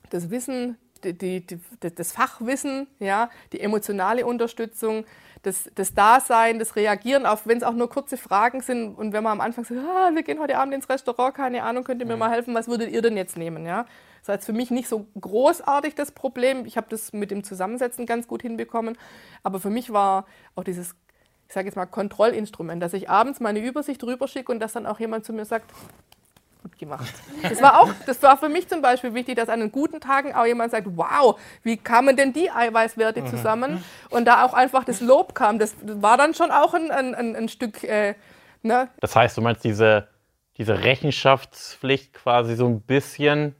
das 0.09 0.29
Wissen, 0.29 0.77
die, 1.03 1.13
die, 1.17 1.45
die, 1.45 1.59
das 1.93 2.11
Fachwissen, 2.11 2.87
ja, 2.99 3.29
die 3.53 3.61
emotionale 3.61 4.25
Unterstützung, 4.25 5.05
das, 5.43 5.69
das 5.75 5.93
Dasein, 5.93 6.59
das 6.59 6.75
Reagieren 6.75 7.25
auf, 7.25 7.47
wenn 7.47 7.57
es 7.57 7.63
auch 7.63 7.73
nur 7.73 7.89
kurze 7.89 8.17
Fragen 8.17 8.61
sind 8.61 8.95
und 8.95 9.13
wenn 9.13 9.23
man 9.23 9.33
am 9.33 9.41
Anfang 9.41 9.63
sagt, 9.63 9.79
ah, 9.79 10.11
wir 10.13 10.23
gehen 10.23 10.39
heute 10.39 10.57
Abend 10.57 10.73
ins 10.73 10.89
Restaurant, 10.89 11.35
keine 11.35 11.63
Ahnung, 11.63 11.83
könnt 11.83 12.01
ihr 12.01 12.07
mir 12.07 12.17
mal 12.17 12.31
helfen, 12.31 12.53
was 12.55 12.67
würdet 12.67 12.91
ihr 12.91 13.01
denn 13.01 13.17
jetzt 13.17 13.37
nehmen? 13.37 13.65
Ja? 13.65 13.85
Das 14.19 14.27
war 14.27 14.35
jetzt 14.35 14.45
für 14.45 14.53
mich 14.53 14.71
nicht 14.71 14.87
so 14.87 15.07
großartig 15.19 15.95
das 15.95 16.11
Problem. 16.11 16.65
Ich 16.65 16.77
habe 16.77 16.87
das 16.89 17.13
mit 17.13 17.31
dem 17.31 17.43
Zusammensetzen 17.43 18.05
ganz 18.05 18.27
gut 18.27 18.41
hinbekommen, 18.41 18.97
aber 19.43 19.59
für 19.59 19.69
mich 19.69 19.91
war 19.91 20.25
auch 20.55 20.63
dieses 20.63 20.95
ich 21.47 21.53
sage 21.53 21.67
jetzt 21.67 21.75
mal, 21.75 21.85
Kontrollinstrument, 21.85 22.83
dass 22.83 22.93
ich 22.93 23.09
abends 23.09 23.39
meine 23.39 23.65
Übersicht 23.65 24.03
rüberschicke 24.03 24.51
und 24.51 24.59
dass 24.59 24.73
dann 24.73 24.85
auch 24.85 24.99
jemand 24.99 25.23
zu 25.23 25.31
mir 25.31 25.45
sagt, 25.45 25.71
gut 26.67 26.77
gemacht. 26.77 27.13
Das 27.41 27.61
war 27.61 27.79
auch, 27.79 27.89
das 28.05 28.21
war 28.21 28.37
für 28.37 28.49
mich 28.49 28.67
zum 28.67 28.81
Beispiel 28.81 29.13
wichtig, 29.13 29.35
dass 29.35 29.49
an 29.49 29.59
den 29.59 29.71
guten 29.71 30.01
Tagen 30.01 30.33
auch 30.33 30.45
jemand 30.45 30.71
sagt, 30.71 30.87
wow, 30.95 31.39
wie 31.63 31.77
kamen 31.77 32.15
denn 32.15 32.33
die 32.33 32.51
Eiweißwerte 32.51 33.25
zusammen? 33.25 33.83
Und 34.09 34.25
da 34.25 34.45
auch 34.45 34.53
einfach 34.53 34.83
das 34.83 35.01
Lob 35.01 35.33
kam. 35.33 35.59
Das 35.59 35.75
war 35.81 36.17
dann 36.17 36.33
schon 36.33 36.51
auch 36.51 36.73
ein, 36.73 36.91
ein, 36.91 37.35
ein, 37.35 37.49
Stück, 37.49 37.83
äh, 37.83 38.15
ne? 38.61 38.89
Das 38.99 39.15
heißt, 39.15 39.37
du 39.37 39.41
meinst 39.41 39.63
diese, 39.63 40.07
diese 40.57 40.83
Rechenschaftspflicht 40.83 42.13
quasi 42.13 42.55
so 42.55 42.67
ein 42.67 42.81
bisschen, 42.81 43.55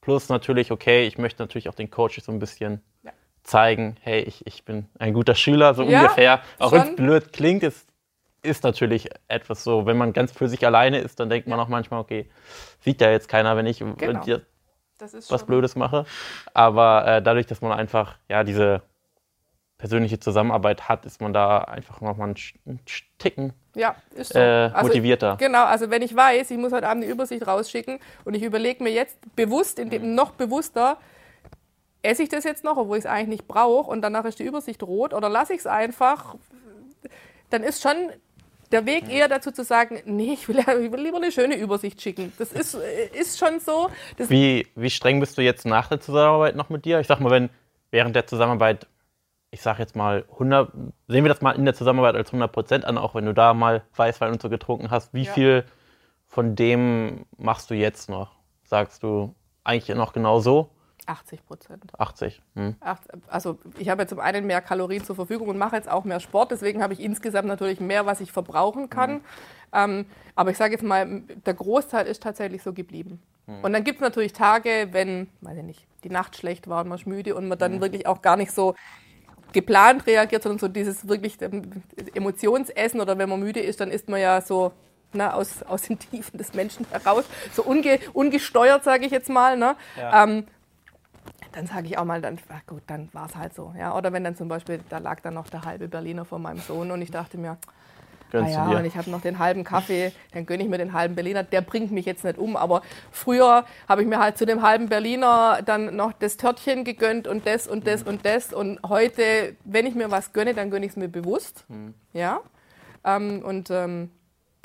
plus 0.00 0.28
natürlich, 0.28 0.70
okay, 0.70 1.06
ich 1.06 1.18
möchte 1.18 1.42
natürlich 1.42 1.68
auch 1.68 1.74
den 1.74 1.90
Coaches 1.90 2.26
so 2.26 2.32
ein 2.32 2.38
bisschen 2.38 2.82
zeigen, 3.42 3.96
hey, 4.02 4.20
ich, 4.20 4.46
ich 4.46 4.64
bin 4.64 4.86
ein 4.98 5.14
guter 5.14 5.34
Schüler, 5.34 5.74
so 5.74 5.82
Ja, 5.84 6.02
ungefähr. 6.02 6.42
Auch 6.58 6.72
wenn 6.72 6.82
es 6.82 6.96
blöd 6.96 7.32
klingt, 7.32 7.62
ist, 7.62 7.91
ist 8.42 8.64
natürlich 8.64 9.08
etwas 9.28 9.64
so, 9.64 9.86
wenn 9.86 9.96
man 9.96 10.12
ganz 10.12 10.32
für 10.32 10.48
sich 10.48 10.66
alleine 10.66 10.98
ist, 10.98 11.20
dann 11.20 11.30
denkt 11.30 11.48
man 11.48 11.58
auch 11.60 11.68
manchmal, 11.68 12.00
okay, 12.00 12.28
sieht 12.80 13.00
ja 13.00 13.10
jetzt 13.10 13.28
keiner, 13.28 13.56
wenn 13.56 13.66
ich 13.66 13.78
Genau. 13.96 14.24
was 15.28 15.44
Blödes 15.46 15.76
mache. 15.76 16.04
Aber 16.54 17.06
äh, 17.06 17.22
dadurch, 17.22 17.46
dass 17.46 17.60
man 17.60 17.72
einfach 17.72 18.16
ja 18.28 18.44
diese 18.44 18.82
persönliche 19.78 20.20
Zusammenarbeit 20.20 20.88
hat, 20.88 21.06
ist 21.06 21.20
man 21.20 21.32
da 21.32 21.58
einfach 21.58 22.00
nochmal 22.00 22.34
einen, 22.64 22.80
Ticken 23.18 23.52
Ja, 23.74 23.96
ist 24.14 24.32
so. 24.32 24.38
äh, 24.38 24.70
Also, 24.72 24.86
motivierter. 24.88 25.36
Genau, 25.38 25.64
also 25.64 25.90
wenn 25.90 26.02
ich 26.02 26.14
weiß, 26.14 26.50
ich 26.52 26.58
muss 26.58 26.72
heute 26.72 26.88
Abend 26.88 27.02
eine 27.02 27.12
Übersicht 27.12 27.44
rausschicken 27.46 27.98
und 28.24 28.34
ich 28.34 28.42
überlege 28.44 28.82
mir 28.82 28.92
jetzt 28.92 29.18
bewusst, 29.34 29.78
in 29.80 29.86
Mhm. 29.86 29.90
dem 29.90 30.14
noch 30.14 30.32
bewusster, 30.32 30.98
esse 32.02 32.22
ich 32.22 32.28
das 32.28 32.44
jetzt 32.44 32.62
noch, 32.64 32.76
obwohl 32.76 32.98
ich 32.98 33.04
es 33.04 33.10
eigentlich 33.10 33.28
nicht 33.40 33.48
brauche 33.48 33.90
und 33.90 34.02
danach 34.02 34.24
ist 34.24 34.38
die 34.38 34.44
Übersicht 34.44 34.82
rot 34.84 35.14
oder 35.14 35.28
lasse 35.28 35.52
ich 35.54 35.60
es 35.60 35.66
einfach, 35.66 36.36
dann 37.50 37.62
ist 37.64 37.82
schon 37.82 37.96
der 38.72 38.86
Weg 38.86 39.08
eher 39.08 39.28
dazu 39.28 39.50
zu 39.50 39.64
sagen, 39.64 40.00
nee, 40.06 40.32
ich 40.32 40.48
will, 40.48 40.58
ich 40.58 40.92
will 40.92 41.00
lieber 41.00 41.18
eine 41.18 41.30
schöne 41.30 41.56
Übersicht 41.56 42.00
schicken. 42.00 42.32
Das 42.38 42.52
ist, 42.52 42.74
ist 42.74 43.38
schon 43.38 43.60
so. 43.60 43.90
Wie, 44.16 44.66
wie 44.74 44.90
streng 44.90 45.20
bist 45.20 45.38
du 45.38 45.42
jetzt 45.42 45.66
nach 45.66 45.88
der 45.88 46.00
Zusammenarbeit 46.00 46.56
noch 46.56 46.68
mit 46.70 46.84
dir? 46.84 47.00
Ich 47.00 47.06
sag 47.06 47.20
mal, 47.20 47.30
wenn 47.30 47.50
während 47.90 48.16
der 48.16 48.26
Zusammenarbeit, 48.26 48.86
ich 49.50 49.60
sag 49.62 49.78
jetzt 49.78 49.94
mal 49.94 50.24
100, 50.32 50.72
sehen 51.08 51.24
wir 51.24 51.28
das 51.28 51.42
mal 51.42 51.52
in 51.52 51.64
der 51.64 51.74
Zusammenarbeit 51.74 52.16
als 52.16 52.32
100% 52.32 52.84
an, 52.84 52.98
auch 52.98 53.14
wenn 53.14 53.26
du 53.26 53.34
da 53.34 53.54
mal 53.54 53.82
Weißwein 53.94 54.32
und 54.32 54.40
so 54.42 54.48
getrunken 54.48 54.90
hast, 54.90 55.12
wie 55.12 55.24
Ja. 55.24 55.32
viel 55.32 55.64
von 56.26 56.56
dem 56.56 57.26
machst 57.36 57.70
du 57.70 57.74
jetzt 57.74 58.08
noch? 58.08 58.30
Sagst 58.64 59.02
du 59.02 59.34
eigentlich 59.64 59.94
noch 59.94 60.14
genau 60.14 60.40
so? 60.40 60.70
80 61.06 61.44
Prozent. 61.46 61.92
80. 61.98 62.42
Hm. 62.54 62.76
Also 63.28 63.58
ich 63.78 63.88
habe 63.88 64.02
ja 64.02 64.08
zum 64.08 64.20
einen 64.20 64.46
mehr 64.46 64.60
Kalorien 64.60 65.04
zur 65.04 65.16
Verfügung 65.16 65.48
und 65.48 65.58
mache 65.58 65.76
jetzt 65.76 65.90
auch 65.90 66.04
mehr 66.04 66.20
Sport, 66.20 66.50
deswegen 66.50 66.82
habe 66.82 66.92
ich 66.92 67.00
insgesamt 67.00 67.48
natürlich 67.48 67.80
mehr, 67.80 68.06
was 68.06 68.20
ich 68.20 68.32
verbrauchen 68.32 68.90
kann. 68.90 69.20
Ähm, 69.72 70.06
aber 70.34 70.50
ich 70.50 70.56
sage 70.56 70.72
jetzt 70.72 70.82
mal, 70.82 71.22
der 71.46 71.54
Großteil 71.54 72.06
ist 72.06 72.22
tatsächlich 72.22 72.62
so 72.62 72.72
geblieben. 72.72 73.20
Und 73.62 73.72
dann 73.72 73.82
gibt 73.82 73.98
es 73.98 74.02
natürlich 74.02 74.32
Tage, 74.32 74.88
wenn, 74.92 75.28
weiß 75.40 75.58
ich 75.58 75.64
nicht, 75.64 75.86
die 76.04 76.10
Nacht 76.10 76.36
schlecht 76.36 76.68
war 76.68 76.82
und 76.82 76.88
man 76.88 76.98
ist 76.98 77.06
müde 77.06 77.34
und 77.34 77.48
man 77.48 77.58
dann 77.58 77.80
wirklich 77.80 78.06
auch 78.06 78.22
gar 78.22 78.36
nicht 78.36 78.52
so 78.52 78.74
geplant 79.52 80.06
reagiert, 80.06 80.42
sondern 80.42 80.58
so 80.58 80.68
dieses 80.68 81.08
wirklich 81.08 81.36
Emotionsessen 82.14 83.00
oder 83.00 83.18
wenn 83.18 83.28
man 83.28 83.40
müde 83.40 83.60
ist, 83.60 83.80
dann 83.80 83.90
isst 83.90 84.08
man 84.08 84.20
ja 84.20 84.40
so 84.40 84.72
ne, 85.12 85.34
aus, 85.34 85.62
aus 85.64 85.82
den 85.82 85.98
Tiefen 85.98 86.38
des 86.38 86.54
Menschen 86.54 86.86
heraus, 86.90 87.24
so 87.52 87.62
unge, 87.62 87.98
ungesteuert, 88.12 88.84
sage 88.84 89.06
ich 89.06 89.12
jetzt 89.12 89.28
mal. 89.28 89.56
Ne? 89.56 89.76
Ja. 89.98 90.24
Ähm, 90.24 90.46
dann 91.52 91.66
sage 91.66 91.86
ich 91.86 91.98
auch 91.98 92.04
mal, 92.04 92.20
dann, 92.20 92.38
ach 92.48 92.66
gut, 92.66 92.82
dann 92.86 93.08
war 93.12 93.26
es 93.26 93.36
halt 93.36 93.54
so. 93.54 93.74
Ja? 93.78 93.96
Oder 93.96 94.12
wenn 94.12 94.24
dann 94.24 94.36
zum 94.36 94.48
Beispiel, 94.48 94.80
da 94.88 94.98
lag 94.98 95.20
dann 95.20 95.34
noch 95.34 95.48
der 95.48 95.64
halbe 95.64 95.88
Berliner 95.88 96.24
vor 96.24 96.38
meinem 96.38 96.60
Sohn 96.60 96.90
und 96.90 97.02
ich 97.02 97.10
dachte 97.10 97.38
mir, 97.38 97.58
ah 98.32 98.48
ja, 98.48 98.78
und 98.78 98.84
ich 98.84 98.96
habe 98.96 99.10
noch 99.10 99.20
den 99.20 99.38
halben 99.38 99.64
Kaffee, 99.64 100.12
dann 100.32 100.46
gönne 100.46 100.62
ich 100.62 100.68
mir 100.68 100.78
den 100.78 100.92
halben 100.92 101.14
Berliner. 101.14 101.42
Der 101.42 101.60
bringt 101.60 101.92
mich 101.92 102.06
jetzt 102.06 102.24
nicht 102.24 102.38
um, 102.38 102.56
aber 102.56 102.82
früher 103.10 103.64
habe 103.88 104.02
ich 104.02 104.08
mir 104.08 104.18
halt 104.18 104.38
zu 104.38 104.46
dem 104.46 104.62
halben 104.62 104.88
Berliner 104.88 105.60
dann 105.64 105.94
noch 105.96 106.12
das 106.12 106.36
Törtchen 106.36 106.84
gegönnt 106.84 107.28
und 107.28 107.46
das 107.46 107.66
und 107.66 107.86
das 107.86 108.02
und 108.02 108.24
das. 108.24 108.52
Und 108.52 108.80
heute, 108.88 109.56
wenn 109.64 109.86
ich 109.86 109.94
mir 109.94 110.10
was 110.10 110.32
gönne, 110.32 110.54
dann 110.54 110.70
gönne 110.70 110.86
ich 110.86 110.92
es 110.92 110.96
mir 110.96 111.08
bewusst. 111.08 111.64
Ja. 112.12 112.40
Ähm, 113.04 113.42
und 113.44 113.70
ähm, 113.70 114.10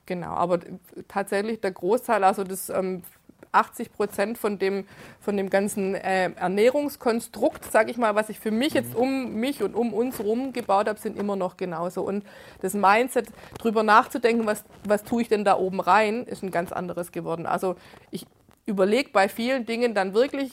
genau, 0.05 0.29
aber 0.29 0.59
tatsächlich 1.07 1.59
der 1.59 1.71
Großteil, 1.71 2.23
also 2.23 2.43
das 2.43 2.69
ähm, 2.69 3.03
80 3.51 3.91
Prozent 3.91 4.37
von 4.37 4.59
dem, 4.59 4.85
von 5.19 5.37
dem 5.37 5.49
ganzen 5.49 5.95
äh, 5.95 6.31
Ernährungskonstrukt, 6.31 7.71
sage 7.71 7.91
ich 7.91 7.97
mal, 7.97 8.15
was 8.15 8.29
ich 8.29 8.39
für 8.39 8.51
mich 8.51 8.73
jetzt 8.73 8.95
um 8.95 9.35
mich 9.35 9.63
und 9.63 9.75
um 9.75 9.93
uns 9.93 10.19
rum 10.19 10.53
gebaut 10.53 10.87
habe, 10.87 10.99
sind 10.99 11.17
immer 11.17 11.35
noch 11.35 11.57
genauso. 11.57 12.01
Und 12.03 12.23
das 12.61 12.73
Mindset, 12.73 13.27
drüber 13.59 13.83
nachzudenken, 13.83 14.45
was, 14.45 14.63
was 14.85 15.03
tue 15.03 15.21
ich 15.21 15.29
denn 15.29 15.43
da 15.43 15.57
oben 15.57 15.79
rein, 15.79 16.23
ist 16.23 16.43
ein 16.43 16.51
ganz 16.51 16.71
anderes 16.71 17.11
geworden. 17.11 17.45
Also 17.45 17.75
ich 18.11 18.25
überlege 18.65 19.09
bei 19.11 19.29
vielen 19.29 19.65
Dingen 19.65 19.93
dann 19.93 20.13
wirklich, 20.13 20.51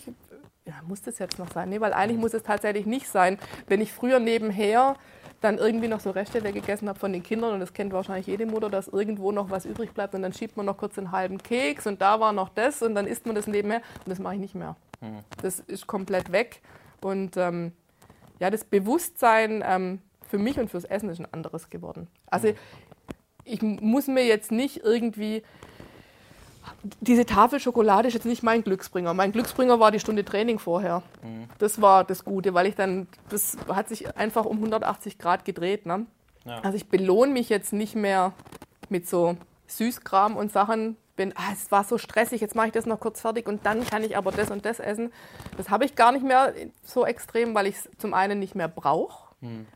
ja, 0.64 0.74
muss 0.86 1.02
das 1.02 1.18
jetzt 1.18 1.38
noch 1.38 1.50
sein? 1.52 1.68
Nee, 1.68 1.80
weil 1.80 1.92
eigentlich 1.92 2.18
muss 2.18 2.32
es 2.32 2.42
tatsächlich 2.42 2.86
nicht 2.86 3.08
sein. 3.08 3.38
Wenn 3.66 3.80
ich 3.80 3.92
früher 3.92 4.18
nebenher 4.18 4.96
dann 5.44 5.58
irgendwie 5.58 5.88
noch 5.88 6.00
so 6.00 6.10
Reste 6.10 6.42
weggegessen 6.42 6.88
habe 6.88 6.98
von 6.98 7.12
den 7.12 7.22
Kindern 7.22 7.52
und 7.52 7.60
das 7.60 7.74
kennt 7.74 7.92
wahrscheinlich 7.92 8.26
jede 8.26 8.46
Mutter, 8.46 8.70
dass 8.70 8.88
irgendwo 8.88 9.30
noch 9.30 9.50
was 9.50 9.66
übrig 9.66 9.92
bleibt 9.92 10.14
und 10.14 10.22
dann 10.22 10.32
schiebt 10.32 10.56
man 10.56 10.64
noch 10.64 10.78
kurz 10.78 10.96
einen 10.96 11.12
halben 11.12 11.36
Keks 11.36 11.86
und 11.86 12.00
da 12.00 12.18
war 12.18 12.32
noch 12.32 12.48
das 12.48 12.82
und 12.82 12.94
dann 12.94 13.06
isst 13.06 13.26
man 13.26 13.34
das 13.34 13.46
nebenher 13.46 13.82
und 14.04 14.08
das 14.08 14.18
mache 14.18 14.34
ich 14.34 14.40
nicht 14.40 14.54
mehr. 14.54 14.74
Das 15.42 15.60
ist 15.60 15.86
komplett 15.86 16.32
weg 16.32 16.62
und 17.02 17.36
ähm, 17.36 17.72
ja, 18.40 18.48
das 18.48 18.64
Bewusstsein 18.64 19.62
ähm, 19.66 20.00
für 20.26 20.38
mich 20.38 20.58
und 20.58 20.70
fürs 20.70 20.84
Essen 20.84 21.10
ist 21.10 21.20
ein 21.20 21.28
anderes 21.30 21.68
geworden. 21.68 22.08
Also 22.26 22.54
ich 23.44 23.60
muss 23.60 24.06
mir 24.06 24.24
jetzt 24.24 24.50
nicht 24.50 24.78
irgendwie 24.78 25.42
diese 27.00 27.26
Tafel 27.26 27.60
Schokolade 27.60 28.08
ist 28.08 28.14
jetzt 28.14 28.26
nicht 28.26 28.42
mein 28.42 28.62
Glücksbringer. 28.62 29.14
Mein 29.14 29.32
Glücksbringer 29.32 29.80
war 29.80 29.90
die 29.90 30.00
Stunde 30.00 30.24
Training 30.24 30.58
vorher. 30.58 31.02
Das 31.58 31.80
war 31.80 32.04
das 32.04 32.24
Gute, 32.24 32.54
weil 32.54 32.66
ich 32.66 32.74
dann, 32.74 33.06
das 33.28 33.56
hat 33.68 33.88
sich 33.88 34.16
einfach 34.16 34.44
um 34.44 34.56
180 34.56 35.18
Grad 35.18 35.44
gedreht. 35.44 35.86
Ne? 35.86 36.06
Ja. 36.44 36.60
Also 36.60 36.76
ich 36.76 36.88
belohne 36.88 37.32
mich 37.32 37.48
jetzt 37.48 37.72
nicht 37.72 37.94
mehr 37.94 38.32
mit 38.88 39.08
so 39.08 39.36
Süßkram 39.66 40.36
und 40.36 40.52
Sachen. 40.52 40.96
Bin, 41.16 41.32
ah, 41.36 41.52
es 41.52 41.70
war 41.70 41.84
so 41.84 41.96
stressig, 41.96 42.40
jetzt 42.40 42.56
mache 42.56 42.66
ich 42.66 42.72
das 42.72 42.86
noch 42.86 42.98
kurz 42.98 43.20
fertig 43.20 43.46
und 43.46 43.64
dann 43.64 43.84
kann 43.86 44.02
ich 44.02 44.16
aber 44.16 44.32
das 44.32 44.50
und 44.50 44.64
das 44.64 44.80
essen. 44.80 45.12
Das 45.56 45.70
habe 45.70 45.84
ich 45.84 45.94
gar 45.94 46.10
nicht 46.10 46.24
mehr 46.24 46.52
so 46.82 47.06
extrem, 47.06 47.54
weil 47.54 47.68
ich 47.68 47.76
es 47.76 47.88
zum 47.98 48.14
einen 48.14 48.40
nicht 48.40 48.56
mehr 48.56 48.66
brauche. 48.66 49.24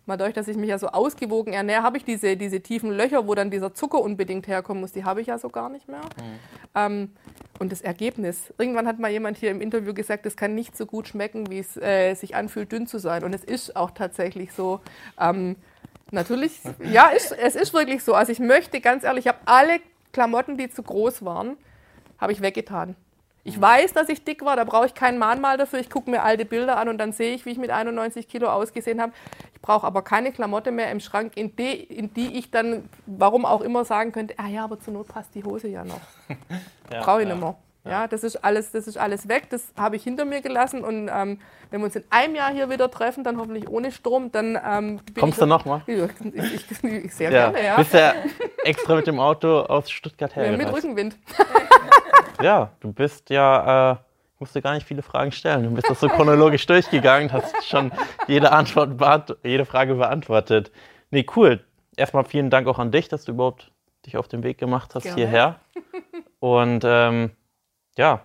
Mal 0.07 0.17
dadurch, 0.17 0.35
dass 0.35 0.49
ich 0.49 0.57
mich 0.57 0.71
ja 0.71 0.79
so 0.79 0.89
ausgewogen 0.89 1.53
ernähre, 1.53 1.83
habe 1.83 1.99
ich 1.99 2.05
diese, 2.05 2.37
diese 2.37 2.61
tiefen 2.61 2.91
Löcher, 2.91 3.27
wo 3.27 3.35
dann 3.35 3.51
dieser 3.51 3.75
Zucker 3.75 4.01
unbedingt 4.01 4.49
herkommen 4.49 4.81
muss, 4.81 4.93
die 4.93 5.05
habe 5.05 5.21
ich 5.21 5.27
ja 5.27 5.39
so 5.39 5.49
gar 5.49 5.69
nicht 5.69 5.89
mehr. 5.89 6.01
Ähm, 6.75 7.13
und 7.59 7.73
das 7.73 7.81
Ergebnis. 7.81 8.53
Irgendwann 8.57 8.87
hat 8.87 8.99
mal 8.99 9.11
jemand 9.11 9.37
hier 9.37 9.51
im 9.51 9.61
Interview 9.61 9.93
gesagt, 9.93 10.27
es 10.27 10.37
kann 10.37 10.55
nicht 10.55 10.77
so 10.77 10.87
gut 10.87 11.09
schmecken, 11.09 11.51
wie 11.51 11.59
es 11.59 11.77
äh, 11.77 12.15
sich 12.15 12.37
anfühlt, 12.37 12.71
dünn 12.71 12.87
zu 12.87 12.99
sein. 12.99 13.25
Und 13.25 13.35
es 13.35 13.43
ist 13.43 13.75
auch 13.75 13.91
tatsächlich 13.91 14.53
so. 14.53 14.81
Ähm, 15.19 15.57
natürlich, 16.11 16.61
ja, 16.85 17.09
ist, 17.09 17.33
es 17.33 17.57
ist 17.57 17.75
wirklich 17.75 18.05
so. 18.05 18.15
Also 18.15 18.33
ich 18.33 18.39
möchte 18.39 18.81
ganz 18.81 19.05
ehrlich, 19.05 19.27
ich 19.27 19.29
habe 19.29 19.41
alle 19.45 19.81
Klamotten, 20.13 20.57
die 20.57 20.71
zu 20.71 20.83
groß 20.83 21.25
waren, 21.25 21.57
habe 22.19 22.33
ich 22.33 22.41
weggetan. 22.41 22.97
Ich 23.49 23.61
weiß, 23.61 23.95
dass 23.95 24.09
ich 24.09 24.25
dick 24.25 24.45
war, 24.45 24.57
da 24.57 24.65
brauche 24.65 24.87
ich 24.87 24.95
kein 24.95 25.19
Mahnmal 25.19 25.57
dafür. 25.57 25.79
Ich 25.79 25.89
gucke 25.89 26.11
mir 26.11 26.23
alte 26.23 26.45
Bilder 26.45 26.77
an 26.77 26.89
und 26.89 26.99
dann 26.99 27.13
sehe 27.13 27.35
ich, 27.35 27.47
wie 27.47 27.51
ich 27.51 27.59
mit 27.59 27.71
91 27.71 28.29
Kilo 28.29 28.49
ausgesehen 28.49 29.01
habe. 29.01 29.13
Ich 29.55 29.63
brauche 29.63 29.87
aber 29.87 30.03
keine 30.03 30.33
Klamotte 30.33 30.71
mehr 30.71 30.91
im 30.91 31.01
Schrank, 31.01 31.33
in 31.37 31.57
die, 31.57 31.73
in 31.83 32.13
die 32.13 32.39
ich 32.39 32.51
dann, 32.51 32.89
warum 33.07 33.45
auch 33.47 33.63
immer, 33.63 33.85
sagen 33.85 34.13
könnte, 34.13 34.35
ah 34.39 34.49
ja, 34.49 34.65
aber 34.65 34.79
zur 34.79 34.93
Not 34.93 35.09
passt 35.09 35.35
die 35.35 35.45
Hose 35.45 35.69
ja 35.69 35.85
noch. 35.85 36.01
Ja, 36.91 37.03
Brauche 37.03 37.21
ich 37.23 37.29
ja. 37.29 37.35
nicht 37.35 37.43
mehr. 37.45 37.55
Ja, 37.85 38.07
das 38.07 38.25
ist 38.25 38.37
alles, 38.45 38.71
das 38.73 38.87
ist 38.87 38.99
alles 38.99 39.29
weg. 39.29 39.49
Das 39.51 39.73
habe 39.77 39.97
ich 39.97 40.03
hinter 40.03 40.25
mir 40.25 40.41
gelassen. 40.41 40.85
Und 40.85 41.11
ähm, 41.13 41.39
wenn 41.71 41.81
wir 41.81 41.85
uns 41.87 41.97
in 41.97 42.05
einem 42.11 42.35
Jahr 42.35 42.51
hier 42.53 42.71
wieder 42.71 42.91
treffen, 42.91 43.25
dann 43.25 43.39
hoffentlich 43.39 43.69
ohne 43.69 43.93
Strom, 43.93 44.31
dann 44.33 44.59
ähm, 44.63 45.01
Kommst 45.19 45.41
du 45.41 45.47
nochmal? 45.47 45.83
Ich, 45.87 45.97
ich, 46.35 46.85
ich, 46.85 47.15
sehr 47.15 47.31
Ja. 47.31 47.51
gerne, 47.51 47.65
ja. 47.67 47.77
Bist 47.77 47.95
ja 47.95 48.15
extra 48.65 48.95
mit 48.95 49.07
dem 49.07 49.19
Auto 49.19 49.61
aus 49.61 49.91
Stuttgart 49.91 50.35
ja 50.37 50.57
mit. 50.57 50.73
Rückenwind. 50.73 51.17
Ja, 52.41 52.73
du 52.81 52.93
bist 52.93 53.31
ja, 53.31 53.93
äh, 53.93 53.97
ich 54.35 54.41
musste 54.41 54.63
gar 54.63 54.75
nicht 54.75 54.87
viele 54.87 55.03
Fragen 55.03 55.33
stellen. 55.33 55.65
Du 55.65 55.71
bist 55.71 55.91
das 55.91 56.01
so 56.01 56.09
chronologisch 56.09 56.65
durchgegangen, 56.67 57.33
hast 57.33 57.67
schon 57.67 57.91
jede 58.29 58.53
Antwort, 58.53 59.37
jede 59.43 59.65
Frage 59.65 59.95
beantwortet. 59.97 60.71
Nee, 61.11 61.27
cool. 61.37 61.65
Erstmal 61.97 62.25
vielen 62.25 62.49
Dank 62.51 62.69
auch 62.69 62.79
an 62.79 62.93
dich, 62.93 63.09
dass 63.09 63.25
du 63.25 63.33
überhaupt 63.33 63.73
dich 64.07 64.17
auf 64.17 64.29
den 64.29 64.45
Weg 64.45 64.59
gemacht 64.59 64.95
hast 64.95 65.03
Gerne. 65.05 65.17
hierher. 65.17 65.61
Und 66.39 66.83
ähm, 66.85 67.33
ja, 67.97 68.23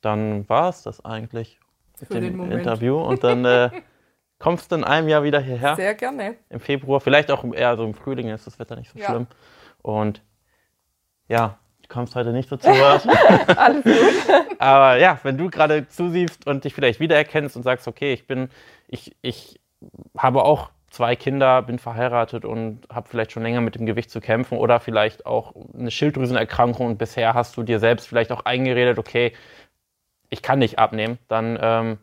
dann 0.00 0.48
war 0.48 0.68
es 0.70 0.82
das 0.82 1.04
eigentlich 1.04 1.60
mit 2.00 2.08
Für 2.08 2.20
dem. 2.20 2.50
Interview. 2.50 2.98
Und 2.98 3.22
dann 3.22 3.44
äh, 3.44 3.70
kommst 4.38 4.72
du 4.72 4.76
in 4.76 4.84
einem 4.84 5.08
Jahr 5.08 5.22
wieder 5.22 5.40
hierher 5.40 5.76
Sehr 5.76 5.94
gerne. 5.94 6.36
im 6.48 6.60
Februar, 6.60 7.00
vielleicht 7.00 7.30
auch 7.30 7.44
eher 7.52 7.76
so 7.76 7.84
im 7.84 7.94
Frühling 7.94 8.28
ist 8.30 8.46
das 8.46 8.58
Wetter 8.58 8.76
nicht 8.76 8.90
so 8.90 8.98
Ja. 8.98 9.06
schlimm. 9.10 9.26
Und 9.82 10.22
ja, 11.28 11.58
du 11.61 11.61
kommst 11.92 12.16
heute 12.16 12.32
nicht 12.32 12.48
so 12.48 12.56
zu 12.56 12.68
Wort. 12.68 13.06
Alles 13.58 13.84
gut. 13.84 14.56
Aber 14.58 14.96
ja, 14.98 15.18
wenn 15.22 15.36
du 15.36 15.50
gerade 15.50 15.86
zusiehst 15.88 16.46
und 16.46 16.64
dich 16.64 16.74
vielleicht 16.74 17.00
wiedererkennst 17.00 17.54
und 17.56 17.62
sagst, 17.62 17.86
okay, 17.86 18.12
ich 18.12 18.26
bin, 18.26 18.48
ich, 18.88 19.14
ich 19.20 19.60
habe 20.16 20.44
auch 20.44 20.70
zwei 20.90 21.16
Kinder, 21.16 21.62
bin 21.62 21.78
verheiratet 21.78 22.44
und 22.44 22.86
habe 22.92 23.08
vielleicht 23.08 23.32
schon 23.32 23.42
länger 23.42 23.60
mit 23.60 23.74
dem 23.74 23.86
Gewicht 23.86 24.10
zu 24.10 24.20
kämpfen 24.20 24.58
oder 24.58 24.80
vielleicht 24.80 25.26
auch 25.26 25.54
eine 25.76 25.90
Schilddrüsenerkrankung 25.90 26.86
und 26.86 26.98
bisher 26.98 27.34
hast 27.34 27.56
du 27.56 27.62
dir 27.62 27.78
selbst 27.78 28.08
vielleicht 28.08 28.32
auch 28.32 28.44
eingeredet, 28.44 28.98
okay, 28.98 29.32
ich 30.28 30.42
kann 30.42 30.58
nicht 30.58 30.78
abnehmen, 30.78 31.18
dann 31.28 31.58
ähm, 31.60 31.98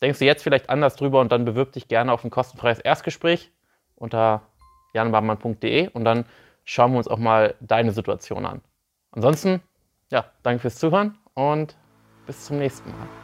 denkst 0.00 0.18
du 0.18 0.24
jetzt 0.24 0.42
vielleicht 0.42 0.70
anders 0.70 0.96
drüber 0.96 1.20
und 1.20 1.32
dann 1.32 1.44
bewirb 1.44 1.72
dich 1.72 1.88
gerne 1.88 2.12
auf 2.12 2.24
ein 2.24 2.30
kostenfreies 2.30 2.78
Erstgespräch 2.78 3.52
unter 3.96 4.42
janbarmann.de 4.94 5.88
und 5.88 6.04
dann 6.04 6.24
schauen 6.64 6.92
wir 6.92 6.98
uns 6.98 7.08
auch 7.08 7.18
mal 7.18 7.54
deine 7.60 7.92
Situation 7.92 8.46
an. 8.46 8.62
Ansonsten, 9.14 9.62
ja, 10.10 10.24
danke 10.42 10.60
fürs 10.60 10.76
Zuhören 10.76 11.16
und 11.34 11.76
bis 12.26 12.46
zum 12.46 12.58
nächsten 12.58 12.90
Mal. 12.90 13.23